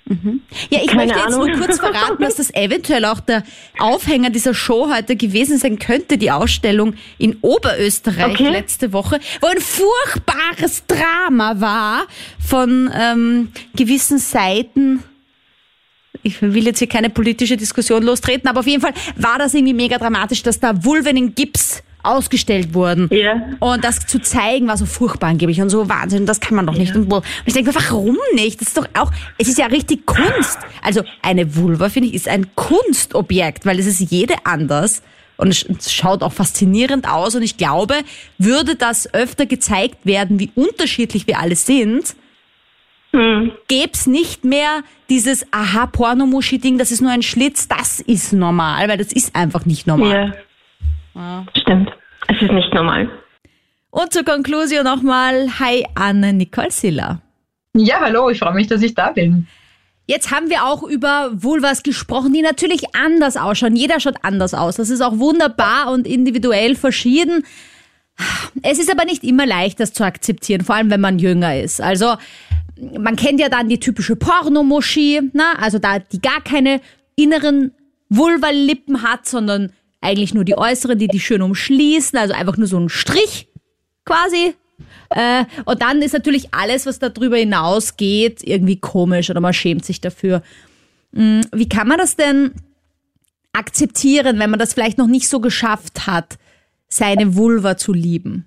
mhm. 0.07 0.41
Ja, 0.71 0.81
ich 0.83 0.95
möchte 0.95 1.19
jetzt 1.19 1.35
Ahnung. 1.35 1.49
nur 1.49 1.59
kurz 1.59 1.79
verraten, 1.79 2.23
dass 2.23 2.37
das 2.37 2.55
eventuell 2.55 3.05
auch 3.05 3.21
der 3.21 3.45
Aufhänger 3.79 4.31
dieser 4.31 4.55
Show 4.55 4.89
heute 4.93 5.17
gewesen 5.17 5.59
sein 5.59 5.79
könnte, 5.79 6.19
die 6.19 6.31
Ausstellung 6.31 6.95
in 7.19 7.37
Oberösterreich 7.41 8.41
okay. 8.41 8.51
letzte 8.51 8.93
Woche, 8.93 9.21
wo 9.41 9.47
ein 9.47 9.61
furchtbares 9.61 10.85
Drama 10.87 11.61
war 11.61 12.07
von 12.39 12.91
ähm, 12.95 13.49
gewissen 13.75 14.19
Seiten 14.19 15.03
ich 16.23 16.43
will 16.43 16.65
jetzt 16.65 16.79
hier 16.79 16.89
keine 16.89 17.11
politische 17.11 17.57
Diskussion 17.57 18.03
lostreten, 18.03 18.49
aber 18.49 18.61
auf 18.61 18.67
jeden 18.67 18.83
Fall 18.83 18.93
war 19.17 19.39
das 19.39 19.55
irgendwie 19.55 19.75
mega 19.75 19.99
dramatisch, 19.99 20.43
dass 20.43 20.61
da 20.61 20.85
Vulven 20.85 21.17
in 21.17 21.35
Gips 21.35 21.83
ausgestellt 22.07 22.73
wurden. 22.73 23.09
Ja. 23.11 23.43
Und 23.59 23.85
das 23.85 24.07
zu 24.07 24.21
zeigen 24.21 24.69
war 24.69 24.77
so 24.77 24.87
furchtbar 24.87 25.29
angeblich 25.29 25.61
und 25.61 25.71
so 25.71 25.89
Wahnsinn, 25.89 26.25
das 26.25 26.41
kann 26.41 26.55
man 26.55 26.67
doch 26.67 26.77
nicht. 26.77 26.95
Ja. 26.95 27.01
Und 27.01 27.25
ich 27.45 27.53
denke, 27.53 27.75
warum 27.75 28.17
nicht? 28.35 28.61
Das 28.61 28.69
ist 28.69 28.79
doch 28.79 28.89
auch, 28.95 29.11
es 29.39 29.49
ist 29.49 29.59
ja 29.59 29.67
richtig 29.67 30.07
Kunst. 30.07 30.59
Also 30.83 31.03
eine 31.23 31.57
Vulva, 31.57 31.89
finde 31.89 32.09
ich, 32.09 32.15
ist 32.15 32.29
ein 32.29 32.47
Kunstobjekt, 32.55 33.67
weil 33.67 33.79
es 33.79 33.87
ist 33.87 34.01
jede 34.11 34.35
anders 34.45 35.03
und 35.37 35.49
es 35.49 35.93
schaut 35.93 36.23
auch 36.23 36.33
faszinierend 36.33 37.09
aus 37.09 37.35
und 37.35 37.43
ich 37.43 37.57
glaube, 37.57 37.97
würde 38.39 38.77
das 38.77 39.13
öfter 39.13 39.47
gezeigt 39.47 39.99
werden, 40.05 40.39
wie 40.39 40.51
unterschiedlich 40.55 41.27
wir 41.27 41.41
alle 41.41 41.57
sind, 41.57 42.15
hm. 43.17 43.53
gäbe 43.69 43.93
es 43.95 44.07
nicht 44.07 44.45
mehr 44.45 44.83
dieses 45.09 45.47
aha 45.51 45.87
pornomuschi 45.87 46.59
ding 46.59 46.77
das 46.77 46.91
ist 46.91 47.01
nur 47.01 47.11
ein 47.11 47.23
Schlitz, 47.23 47.67
das 47.67 48.01
ist 48.01 48.33
normal, 48.33 48.89
weil 48.89 48.99
das 48.99 49.13
ist 49.13 49.35
einfach 49.35 49.65
nicht 49.65 49.87
normal. 49.87 50.35
Ja. 51.15 51.21
ja. 51.21 51.47
Stimmt. 51.57 51.91
Es 52.29 52.43
ist 52.43 52.53
nicht 52.53 52.75
normal. 52.75 53.09
Und 53.91 54.13
zur 54.13 54.25
Konklusion 54.25 54.85
nochmal, 54.85 55.49
hi 55.59 55.87
Anne 55.95 56.35
Nicole 56.35 56.71
Siller. 56.71 57.23
Ja, 57.75 58.01
hallo, 58.01 58.29
ich 58.29 58.39
freue 58.39 58.55
mich, 58.55 58.67
dass 58.67 58.83
ich 58.83 58.95
da 58.95 59.13
bin. 59.13 59.47
Jetzt 60.07 60.31
haben 60.31 60.51
wir 60.51 60.65
auch 60.65 60.83
über 60.83 61.31
Vulvas 61.33 61.83
gesprochen, 61.83 62.33
die 62.33 62.43
natürlich 62.43 62.95
anders 62.95 63.37
ausschauen. 63.37 63.75
Jeder 63.75 63.99
schaut 63.99 64.17
anders 64.23 64.55
aus. 64.55 64.77
Das 64.77 64.91
ist 64.91 65.01
auch 65.01 65.19
wunderbar 65.19 65.91
und 65.91 66.07
individuell 66.07 66.77
verschieden. 66.77 67.45
Es 68.63 68.79
ist 68.79 68.91
aber 68.91 69.05
nicht 69.05 69.25
immer 69.25 69.47
leicht, 69.47 69.81
das 69.81 69.93
zu 69.93 70.05
akzeptieren, 70.05 70.63
vor 70.63 70.77
allem 70.77 70.91
wenn 70.91 71.01
man 71.01 71.19
jünger 71.19 71.59
ist. 71.59 71.81
Also 71.81 72.17
man 72.79 73.17
kennt 73.17 73.41
ja 73.41 73.49
dann 73.49 73.69
die 73.69 73.81
typische 73.81 74.17
Pornomuschi, 74.17 75.21
ne? 75.33 75.59
also 75.59 75.79
da 75.79 75.99
die 75.99 76.21
gar 76.21 76.43
keine 76.43 76.81
inneren 77.17 77.73
Vulvalippen 78.09 79.03
hat, 79.03 79.27
sondern 79.27 79.73
eigentlich 80.01 80.35
nur 80.35 80.45
die 80.45 80.57
äußeren, 80.57 80.99
die 80.99 81.09
die 81.09 81.21
schön 81.21 81.43
umschließen, 81.43 82.19
also 82.19 82.35
einfach 82.35 82.57
nur 82.57 82.67
so 82.67 82.79
ein 82.79 82.89
Strich 82.89 83.49
quasi. 84.05 84.55
Äh, 85.11 85.45
und 85.65 85.83
dann 85.83 86.03
ist 86.03 86.13
natürlich 86.13 86.53
alles, 86.53 86.87
was 86.87 86.99
darüber 86.99 87.37
hinausgeht, 87.37 88.43
irgendwie 88.45 88.79
komisch 88.79 89.31
oder 89.31 89.41
man 89.41 89.55
schämt 89.55 89.85
sich 89.85 90.01
dafür. 90.01 90.43
Hm, 91.15 91.43
wie 91.53 91.69
kann 91.69 91.89
man 91.89 91.99
das 91.99 92.17
denn 92.17 92.53
akzeptieren, 93.53 94.39
wenn 94.39 94.51
man 94.51 94.59
das 94.59 94.75
vielleicht 94.75 94.99
noch 94.99 95.07
nicht 95.07 95.29
so 95.29 95.41
geschafft 95.41 96.07
hat, 96.07 96.39
seine 96.89 97.37
Vulva 97.37 97.77
zu 97.77 97.93
lieben? 97.93 98.47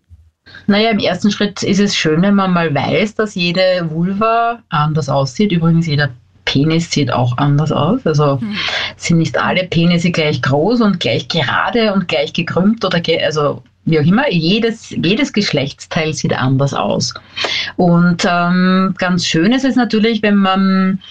Naja, 0.68 0.92
im 0.92 1.00
ersten 1.00 1.32
Schritt 1.32 1.64
ist 1.64 1.80
es 1.80 1.96
schön, 1.96 2.22
wenn 2.22 2.36
man 2.36 2.52
mal 2.52 2.74
weiß, 2.74 3.16
dass 3.16 3.36
jede 3.36 3.90
Vulva 3.90 4.60
anders 4.70 5.10
aussieht. 5.10 5.52
Übrigens, 5.52 5.88
jeder 5.88 6.10
Penis 6.46 6.92
sieht 6.92 7.12
auch 7.12 7.38
anders 7.38 7.72
aus. 7.72 8.06
Also 8.06 8.40
hm. 8.42 8.56
sind 8.98 9.18
nicht 9.20 9.38
alle 9.38 9.66
Penisse 9.66 10.12
gleich 10.12 10.42
groß 10.42 10.82
und 10.82 11.00
gleich 11.00 11.28
gerade 11.28 11.94
und 11.94 12.08
gleich 12.08 12.34
gekrümmt 12.34 12.84
oder 12.84 13.00
ge 13.00 13.24
also 13.24 13.64
wie 13.86 14.00
auch 14.00 14.06
immer. 14.06 14.30
Jedes, 14.32 14.92
jedes 14.92 15.34
Geschlechtsteil 15.34 16.14
sieht 16.14 16.34
anders 16.34 16.74
aus. 16.74 17.14
Und 17.76 18.26
ähm, 18.30 18.94
ganz 18.98 19.26
schön 19.26 19.52
ist 19.52 19.66
es 19.66 19.76
natürlich, 19.76 20.22
wenn 20.22 20.36
man 20.36 21.02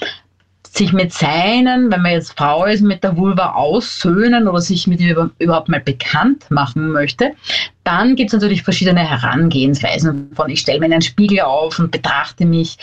sich 0.76 0.92
mit 0.92 1.12
seinen, 1.12 1.90
wenn 1.90 2.02
man 2.02 2.12
jetzt 2.12 2.36
Frau 2.36 2.64
ist, 2.64 2.82
mit 2.82 3.02
der 3.02 3.16
Vulva 3.16 3.52
aussöhnen 3.52 4.48
oder 4.48 4.60
sich 4.60 4.86
mit 4.86 5.00
ihr 5.00 5.30
überhaupt 5.38 5.68
mal 5.68 5.80
bekannt 5.80 6.50
machen 6.50 6.92
möchte, 6.92 7.32
dann 7.84 8.16
gibt 8.16 8.28
es 8.28 8.34
natürlich 8.34 8.62
verschiedene 8.62 9.00
Herangehensweisen 9.00 10.30
von 10.34 10.50
ich 10.50 10.60
stelle 10.60 10.80
mir 10.80 10.86
einen 10.86 11.00
Spiegel 11.00 11.40
auf 11.40 11.78
und 11.78 11.90
betrachte 11.90 12.44
mich, 12.44 12.76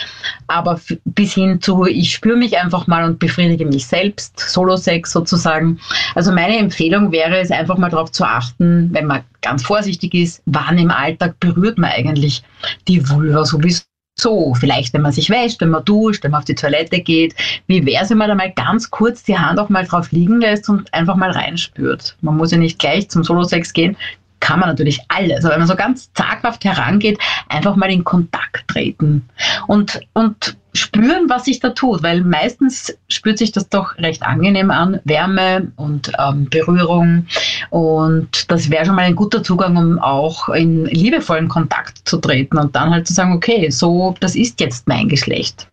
aber 0.48 0.80
bis 1.06 1.36
hin 1.36 1.62
zu 1.62 1.86
ich 1.86 2.14
spüre 2.14 2.38
mich 2.38 2.58
einfach 2.58 2.88
mal 2.88 3.04
und 3.04 3.20
befriedige 3.20 3.66
mich 3.66 3.86
selbst, 3.86 4.40
Solo-Sex 4.40 5.12
sozusagen. 5.12 5.80
Also 6.16 6.32
meine 6.32 6.58
Empfehlung 6.58 7.12
wäre 7.12 7.38
es 7.38 7.52
einfach 7.52 7.78
mal 7.78 7.90
darauf 7.90 8.12
zu 8.12 8.24
achten, 8.24 8.90
wenn 8.94 9.06
man 9.06 9.22
ganz 9.42 9.64
vorsichtig 9.64 10.14
ist, 10.16 10.42
wann 10.46 10.78
im 10.80 10.90
Alltag 10.90 11.40
berührt 11.40 11.78
man 11.78 11.92
eigentlich 11.92 12.42
die 12.88 13.08
Vulva 13.08 13.46
sowieso 13.46 13.84
so, 14.16 14.54
vielleicht 14.54 14.94
wenn 14.94 15.02
man 15.02 15.12
sich 15.12 15.30
wäscht, 15.30 15.62
wenn 15.62 15.70
man 15.70 15.84
duscht, 15.86 16.24
wenn 16.24 16.32
man 16.32 16.40
auf 16.40 16.46
die 16.46 16.56
Toilette 16.56 17.00
geht, 17.00 17.36
wie 17.68 17.86
wäre 17.86 18.04
es, 18.04 18.10
wenn 18.10 18.18
man 18.18 18.30
da 18.30 18.36
mal 18.36 18.52
ganz 18.54 18.90
kurz 18.90 19.24
die 19.24 19.38
Hand 19.38 19.60
auch 19.60 19.70
mal 19.70 19.86
drauf 19.86 20.12
liegen 20.12 20.40
lässt 20.40 20.70
und 20.70 20.92
einfach 20.94 21.16
mal 21.16 21.32
reinspürt. 21.32 22.16
Man 22.22 22.38
muss 22.38 22.52
ja 22.52 22.58
nicht 22.58 22.80
gleich 22.80 23.10
zum 23.10 23.24
Solo-Sex 23.24 23.74
gehen, 23.74 23.98
kann 24.40 24.60
man 24.60 24.70
natürlich 24.70 25.02
alles. 25.10 25.44
Aber 25.44 25.54
wenn 25.54 25.62
man 25.62 25.68
so 25.68 25.76
ganz 25.76 26.12
zaghaft 26.14 26.64
herangeht, 26.64 27.20
einfach 27.50 27.76
mal 27.76 27.92
in 27.92 28.04
Kontakt 28.04 28.68
treten 28.68 29.28
und, 29.68 30.00
und 30.14 30.58
spüren, 30.76 31.30
was 31.30 31.46
sich 31.46 31.60
da 31.60 31.70
tut, 31.70 32.04
weil 32.04 32.22
meistens 32.22 32.96
spürt 33.08 33.38
sich 33.38 33.52
das 33.52 33.70
doch 33.70 33.98
recht 33.98 34.24
angenehm 34.24 34.72
an, 34.72 35.00
Wärme 35.04 35.72
und 35.76 36.12
ähm, 36.20 36.50
Berührung 36.50 37.26
und 37.70 38.52
das 38.52 38.70
wäre 38.70 38.86
schon 38.86 38.96
mal 38.96 39.06
ein 39.06 39.16
guter 39.16 39.44
Zugang, 39.44 39.78
um 39.78 40.00
auch 40.00 40.50
in 40.50 40.86
liebevollen 40.86 41.48
Kontakt 41.48 42.08
zu 42.08 42.18
treten 42.18 42.58
und 42.58 42.76
dann 42.76 42.92
halt 42.92 43.08
zu 43.08 43.14
sagen, 43.14 43.34
okay, 43.34 43.70
so, 43.70 44.16
das 44.20 44.36
ist 44.36 44.60
jetzt 44.60 44.88
mein 44.88 45.08
Geschlecht. 45.08 45.68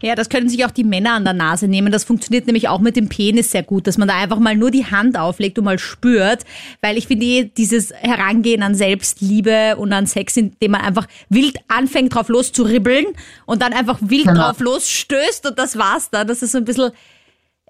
Ja, 0.00 0.14
das 0.14 0.28
können 0.28 0.48
sich 0.48 0.64
auch 0.64 0.70
die 0.70 0.84
Männer 0.84 1.14
an 1.14 1.24
der 1.24 1.32
Nase 1.32 1.66
nehmen. 1.68 1.90
Das 1.90 2.04
funktioniert 2.04 2.46
nämlich 2.46 2.68
auch 2.68 2.78
mit 2.78 2.94
dem 2.96 3.08
Penis 3.08 3.50
sehr 3.50 3.62
gut, 3.64 3.86
dass 3.86 3.98
man 3.98 4.06
da 4.08 4.14
einfach 4.16 4.38
mal 4.38 4.54
nur 4.56 4.70
die 4.70 4.86
Hand 4.86 5.18
auflegt 5.18 5.58
und 5.58 5.64
mal 5.64 5.78
spürt. 5.78 6.44
Weil 6.80 6.96
ich 6.96 7.06
finde, 7.08 7.26
eh, 7.26 7.44
dieses 7.44 7.92
Herangehen 7.92 8.62
an 8.62 8.74
Selbstliebe 8.74 9.76
und 9.76 9.92
an 9.92 10.06
Sex, 10.06 10.36
indem 10.36 10.70
man 10.72 10.82
einfach 10.82 11.06
wild 11.28 11.56
anfängt, 11.68 12.14
drauf 12.14 12.28
loszuribbeln 12.28 13.06
und 13.46 13.60
dann 13.62 13.72
einfach 13.72 13.98
wild 14.00 14.26
Genau. 14.26 14.40
drauf 14.48 14.60
losstößt 14.60 15.46
und 15.48 15.58
das 15.58 15.76
war's 15.78 16.10
dann. 16.10 16.26
Das 16.28 16.42
ist 16.42 16.52
so 16.52 16.58
ein 16.58 16.64
bisschen, 16.64 16.90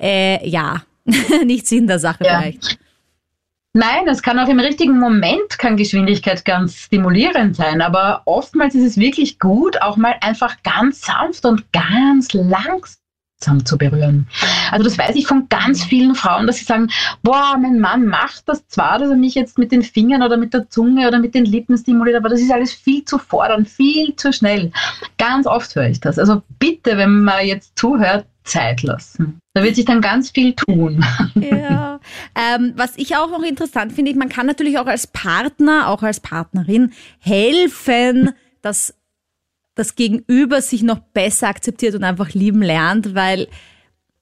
äh, 0.01 0.47
ja, 0.49 0.83
nicht 1.47 1.66
Sinn 1.66 1.87
der 1.87 1.99
Sache 1.99 2.24
Ja. 2.24 2.41
vielleicht. 2.41 2.79
Nein, 3.75 4.09
es 4.09 4.23
kann 4.23 4.39
auch 4.39 4.49
im 4.49 4.61
richtigen 4.61 4.99
Moment 4.99 5.59
kann 5.59 5.77
Geschwindigkeit 5.77 6.45
ganz 6.45 6.77
stimulierend 6.77 7.55
sein, 7.55 7.83
aber 7.83 8.23
oftmals 8.25 8.75
ist 8.75 8.85
es 8.85 8.97
wirklich 8.97 9.39
gut, 9.39 9.81
auch 9.83 9.97
mal 9.97 10.16
einfach 10.21 10.62
ganz 10.62 11.03
sanft 11.03 11.45
und 11.45 11.71
ganz 11.73 12.33
langsam 12.33 12.99
zu 13.39 13.78
berühren. 13.78 14.26
Also 14.70 14.84
das 14.84 14.99
weiß 14.99 15.14
ich 15.14 15.26
von 15.26 15.49
ganz 15.49 15.84
vielen 15.84 16.14
Frauen, 16.14 16.47
dass 16.47 16.59
sie 16.59 16.64
sagen, 16.64 16.89
boah, 17.22 17.57
mein 17.61 17.78
Mann 17.78 18.07
macht 18.07 18.49
das 18.49 18.66
zwar, 18.68 18.99
dass 18.99 19.11
er 19.11 19.16
mich 19.16 19.34
jetzt 19.34 19.59
mit 19.59 19.72
den 19.72 19.82
Fingern 19.82 20.22
oder 20.22 20.36
mit 20.36 20.55
der 20.55 20.68
Zunge 20.68 21.07
oder 21.07 21.18
mit 21.18 21.34
den 21.34 21.45
Lippen 21.45 21.76
stimuliert, 21.78 22.16
aber 22.16 22.28
das 22.28 22.41
ist 22.41 22.51
alles 22.51 22.72
viel 22.72 23.05
zu 23.05 23.18
fordernd, 23.18 23.68
viel 23.68 24.14
zu 24.16 24.32
schnell. 24.32 24.72
Ganz 25.16 25.47
oft 25.47 25.74
höre 25.74 25.89
ich 25.89 26.01
das. 26.01 26.18
Also 26.18 26.43
bitte, 26.59 26.97
wenn 26.97 27.22
man 27.22 27.47
jetzt 27.47 27.78
zuhört, 27.78 28.26
Zeit 28.45 28.82
lassen. 28.82 29.41
Da 29.55 29.62
wird 29.62 29.76
sich 29.76 29.84
dann 29.84 30.01
ganz 30.01 30.30
viel 30.30 30.55
tun. 30.55 31.05
Ja. 31.34 32.01
ähm, 32.34 32.72
was 32.76 32.97
ich 32.97 33.16
auch 33.16 33.30
noch 33.30 33.43
interessant 33.43 33.93
finde, 33.93 34.14
man 34.14 34.28
kann 34.28 34.47
natürlich 34.47 34.78
auch 34.78 34.86
als 34.86 35.07
Partner, 35.07 35.89
auch 35.89 36.03
als 36.03 36.20
Partnerin 36.20 36.93
helfen, 37.18 38.30
dass 38.62 38.95
das 39.79 39.95
Gegenüber 39.95 40.61
sich 40.61 40.83
noch 40.83 40.99
besser 40.99 41.49
akzeptiert 41.49 41.95
und 41.95 42.05
einfach 42.05 42.35
lieben 42.35 42.62
lernt, 42.62 43.14
weil 43.14 43.47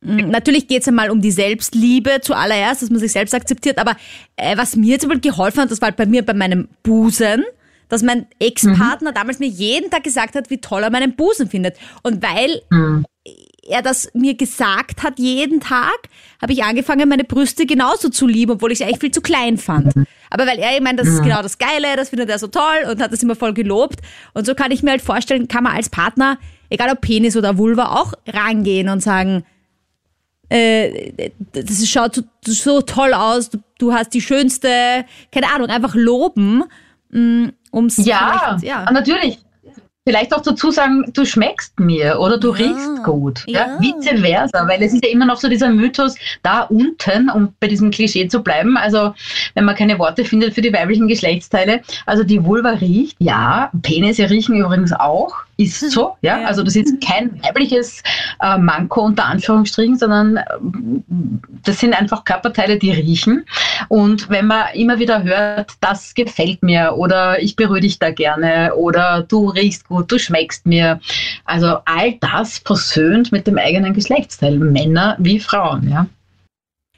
mh, 0.03 0.27
natürlich 0.27 0.69
geht 0.69 0.83
es 0.83 0.89
einmal 0.89 1.11
um 1.11 1.21
die 1.21 1.31
Selbstliebe 1.31 2.21
zuallererst, 2.21 2.83
dass 2.83 2.91
man 2.91 3.01
sich 3.01 3.13
selbst 3.13 3.35
akzeptiert, 3.35 3.79
aber 3.79 3.97
äh, 4.37 4.57
was 4.57 4.77
mir 4.77 4.99
zum 4.99 5.09
Beispiel 5.09 5.31
geholfen 5.31 5.63
hat, 5.63 5.71
das 5.71 5.81
war 5.81 5.89
halt 5.89 5.97
bei 5.97 6.07
mir 6.07 6.25
bei 6.25 6.35
meinem 6.35 6.69
Busen, 6.83 7.45
dass 7.89 8.03
mein 8.03 8.27
Ex-Partner 8.39 9.13
damals 9.13 9.39
mir 9.39 9.49
jeden 9.49 9.91
Tag 9.91 10.03
gesagt 10.03 10.35
hat, 10.35 10.51
wie 10.51 10.59
toll 10.59 10.83
er 10.83 10.91
meinen 10.91 11.15
Busen 11.15 11.49
findet. 11.49 11.77
Und 12.03 12.23
weil 12.23 12.63
er 13.69 13.83
das 13.83 14.09
mir 14.15 14.35
gesagt 14.35 15.03
hat 15.03 15.19
jeden 15.19 15.61
Tag, 15.61 15.97
habe 16.41 16.53
ich 16.53 16.63
angefangen, 16.65 17.09
meine 17.09 17.25
Brüste 17.25 17.67
genauso 17.67 18.09
zu 18.09 18.27
lieben, 18.27 18.53
obwohl 18.53 18.73
ich 18.73 18.79
sie 18.79 18.85
eigentlich 18.85 19.01
viel 19.01 19.11
zu 19.11 19.21
klein 19.21 19.59
fand. 19.59 19.93
Aber 20.31 20.47
weil 20.47 20.59
er, 20.59 20.75
ich 20.75 20.81
meine, 20.83 20.97
das 20.99 21.09
ist 21.09 21.23
genau 21.23 21.43
das 21.43 21.59
Geile, 21.59 21.97
das 21.97 22.09
findet 22.11 22.29
er 22.31 22.39
so 22.39 22.49
toll 22.49 22.89
und 22.91 23.01
hat 23.01 23.13
das 23.13 23.23
immer 23.23 23.37
voll 23.37 23.55
gelobt. 23.55 24.01
Und 24.35 24.47
so 24.47 24.55
kann 24.55 24.71
ich 24.71 24.83
mir 24.83 24.91
halt 24.91 25.03
vorstellen, 25.03 25.49
kann 25.49 25.65
man 25.65 25.75
als 25.77 25.89
Partner, 25.89 26.39
egal 26.69 26.91
ob 26.91 27.01
Penis 27.01 27.37
oder 27.37 27.59
Vulva, 27.59 27.95
auch 28.01 28.13
rangehen 28.27 28.89
und 28.89 29.03
sagen, 29.03 29.45
äh, 30.49 31.31
das 31.53 31.89
schaut 31.89 32.15
so, 32.15 32.23
so 32.45 32.81
toll 32.83 33.13
aus, 33.15 33.51
du, 33.51 33.59
du 33.79 33.93
hast 33.93 34.15
die 34.15 34.21
schönste, 34.21 35.05
keine 35.33 35.51
Ahnung, 35.53 35.69
einfach 35.69 35.95
loben, 35.95 36.63
mh, 37.11 37.51
ums 37.73 37.97
Ja, 38.05 38.57
vielleicht- 38.59 38.65
ja. 38.65 38.91
natürlich. 38.93 39.39
Vielleicht 40.09 40.33
auch 40.33 40.43
dazu 40.43 40.71
sagen, 40.71 41.05
du 41.13 41.25
schmeckst 41.25 41.81
mir 41.81 42.21
oder 42.21 42.39
du 42.39 42.51
riechst 42.51 43.03
gut. 43.03 43.43
Ja. 43.49 43.67
ja. 43.67 43.81
Vice 43.81 44.21
versa, 44.21 44.69
weil 44.69 44.81
es 44.81 44.93
ist 44.93 45.05
ja 45.05 45.11
immer 45.11 45.27
noch 45.27 45.37
so 45.37 45.49
dieser 45.49 45.69
Mythos 45.69 46.15
da 46.45 46.63
unten, 46.63 47.29
um 47.29 47.53
bei 47.59 47.67
diesem 47.67 47.91
Klischee 47.91 48.29
zu 48.29 48.41
bleiben. 48.41 48.77
Also, 48.77 49.15
wenn 49.55 49.65
man 49.65 49.75
keine 49.75 49.99
Worte 49.99 50.25
findet 50.25 50.55
für 50.55 50.63
die 50.63 50.73
weiblichen 50.73 51.09
Geschlechtsteile. 51.09 51.81
Also, 52.07 52.23
die 52.23 52.45
Vulva 52.45 52.71
riecht, 52.71 53.17
ja. 53.19 53.73
Penisse 53.83 54.31
riechen 54.31 54.55
übrigens 54.55 54.93
auch. 54.93 55.46
Ist 55.59 55.81
so, 55.91 56.17
ja. 56.21 56.41
Ja. 56.41 56.47
Also, 56.47 56.63
das 56.63 56.77
ist 56.77 57.01
kein 57.01 57.43
weibliches 57.43 58.03
äh, 58.43 58.59
Manko 58.59 59.01
unter 59.01 59.25
Anführungsstrichen, 59.25 59.97
sondern 59.97 60.39
ähm, 60.53 61.03
das 61.65 61.81
sind 61.81 61.99
einfach 61.99 62.25
Körperteile, 62.25 62.79
die 62.79 62.91
riechen. 62.91 63.45
Und 63.89 64.29
wenn 64.29 64.47
man 64.47 64.67
immer 64.75 64.99
wieder 64.99 65.23
hört, 65.23 65.73
das 65.81 66.15
gefällt 66.15 66.63
mir 66.63 66.95
oder 66.97 67.43
ich 67.43 67.57
berühre 67.57 67.81
dich 67.81 67.99
da 67.99 68.11
gerne 68.11 68.75
oder 68.75 69.25
du 69.27 69.49
riechst 69.49 69.89
gut, 69.89 70.13
du 70.13 70.19
schmeckst 70.19 70.67
mir. 70.67 71.01
Also 71.47 71.79
all 71.87 72.15
das 72.21 72.59
versöhnt 72.59 73.33
mit 73.33 73.47
dem 73.47 73.57
eigenen 73.57 73.95
Geschlechtsteil, 73.95 74.59
Männer 74.59 75.17
wie 75.19 75.41
Frauen, 75.41 75.89
ja. 75.89 76.07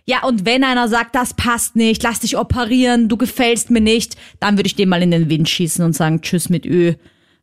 Ja, 0.05 0.23
und 0.23 0.47
wenn 0.47 0.65
einer 0.65 0.89
sagt, 0.89 1.15
das 1.15 1.35
passt 1.35 1.77
nicht, 1.77 2.03
lass 2.03 2.21
dich 2.21 2.39
operieren, 2.39 3.11
du 3.11 3.19
gefällst 3.19 3.71
mir 3.71 3.83
nicht, 3.83 4.17
dann 4.41 4.57
würde 4.57 4.67
ich 4.67 4.75
dem 4.75 4.89
mal 4.89 5.03
in 5.03 5.11
den 5.11 5.29
Wind 5.29 5.51
schießen 5.51 5.85
und 5.85 5.93
sagen, 5.93 6.23
tschüss 6.23 6.49
mit 6.49 6.65
Ö, 6.65 6.89
äh, 6.89 6.95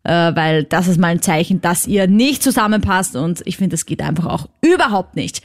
weil 0.05 0.63
das 0.63 0.87
ist 0.87 0.99
mal 0.99 1.07
ein 1.07 1.21
Zeichen, 1.21 1.61
dass 1.61 1.87
ihr 1.87 2.07
nicht 2.07 2.43
zusammenpasst 2.43 3.15
und 3.15 3.41
ich 3.45 3.57
finde, 3.57 3.73
das 3.73 3.85
geht 3.85 4.01
einfach 4.01 4.25
auch 4.25 4.47
überhaupt 4.61 5.15
nicht. 5.15 5.41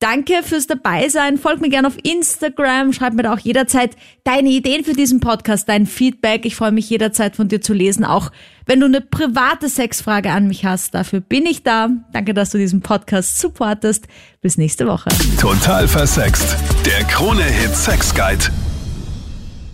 Danke 0.00 0.42
fürs 0.42 0.66
Dabeisein. 0.66 1.38
Folgt 1.38 1.62
mir 1.62 1.70
gerne 1.70 1.88
auf 1.88 1.96
Instagram. 2.02 2.92
Schreib 2.92 3.14
mir 3.14 3.22
da 3.22 3.32
auch 3.32 3.38
jederzeit 3.38 3.96
deine 4.24 4.50
Ideen 4.50 4.84
für 4.84 4.92
diesen 4.92 5.20
Podcast, 5.20 5.68
dein 5.68 5.86
Feedback. 5.86 6.44
Ich 6.44 6.56
freue 6.56 6.72
mich 6.72 6.90
jederzeit 6.90 7.36
von 7.36 7.48
dir 7.48 7.62
zu 7.62 7.72
lesen. 7.72 8.04
Auch 8.04 8.30
wenn 8.66 8.80
du 8.80 8.86
eine 8.86 9.00
private 9.00 9.68
Sexfrage 9.68 10.30
an 10.30 10.46
mich 10.46 10.66
hast. 10.66 10.94
Dafür 10.94 11.20
bin 11.20 11.46
ich 11.46 11.62
da. 11.62 11.88
Danke, 12.12 12.34
dass 12.34 12.50
du 12.50 12.58
diesen 12.58 12.82
Podcast 12.82 13.38
supportest. 13.38 14.06
Bis 14.42 14.58
nächste 14.58 14.86
Woche. 14.86 15.08
Total 15.40 15.88
versext. 15.88 16.56
Der 16.84 17.04
Krone-Hit 17.04 17.74
Sex 17.74 18.14
Guide. 18.14 18.50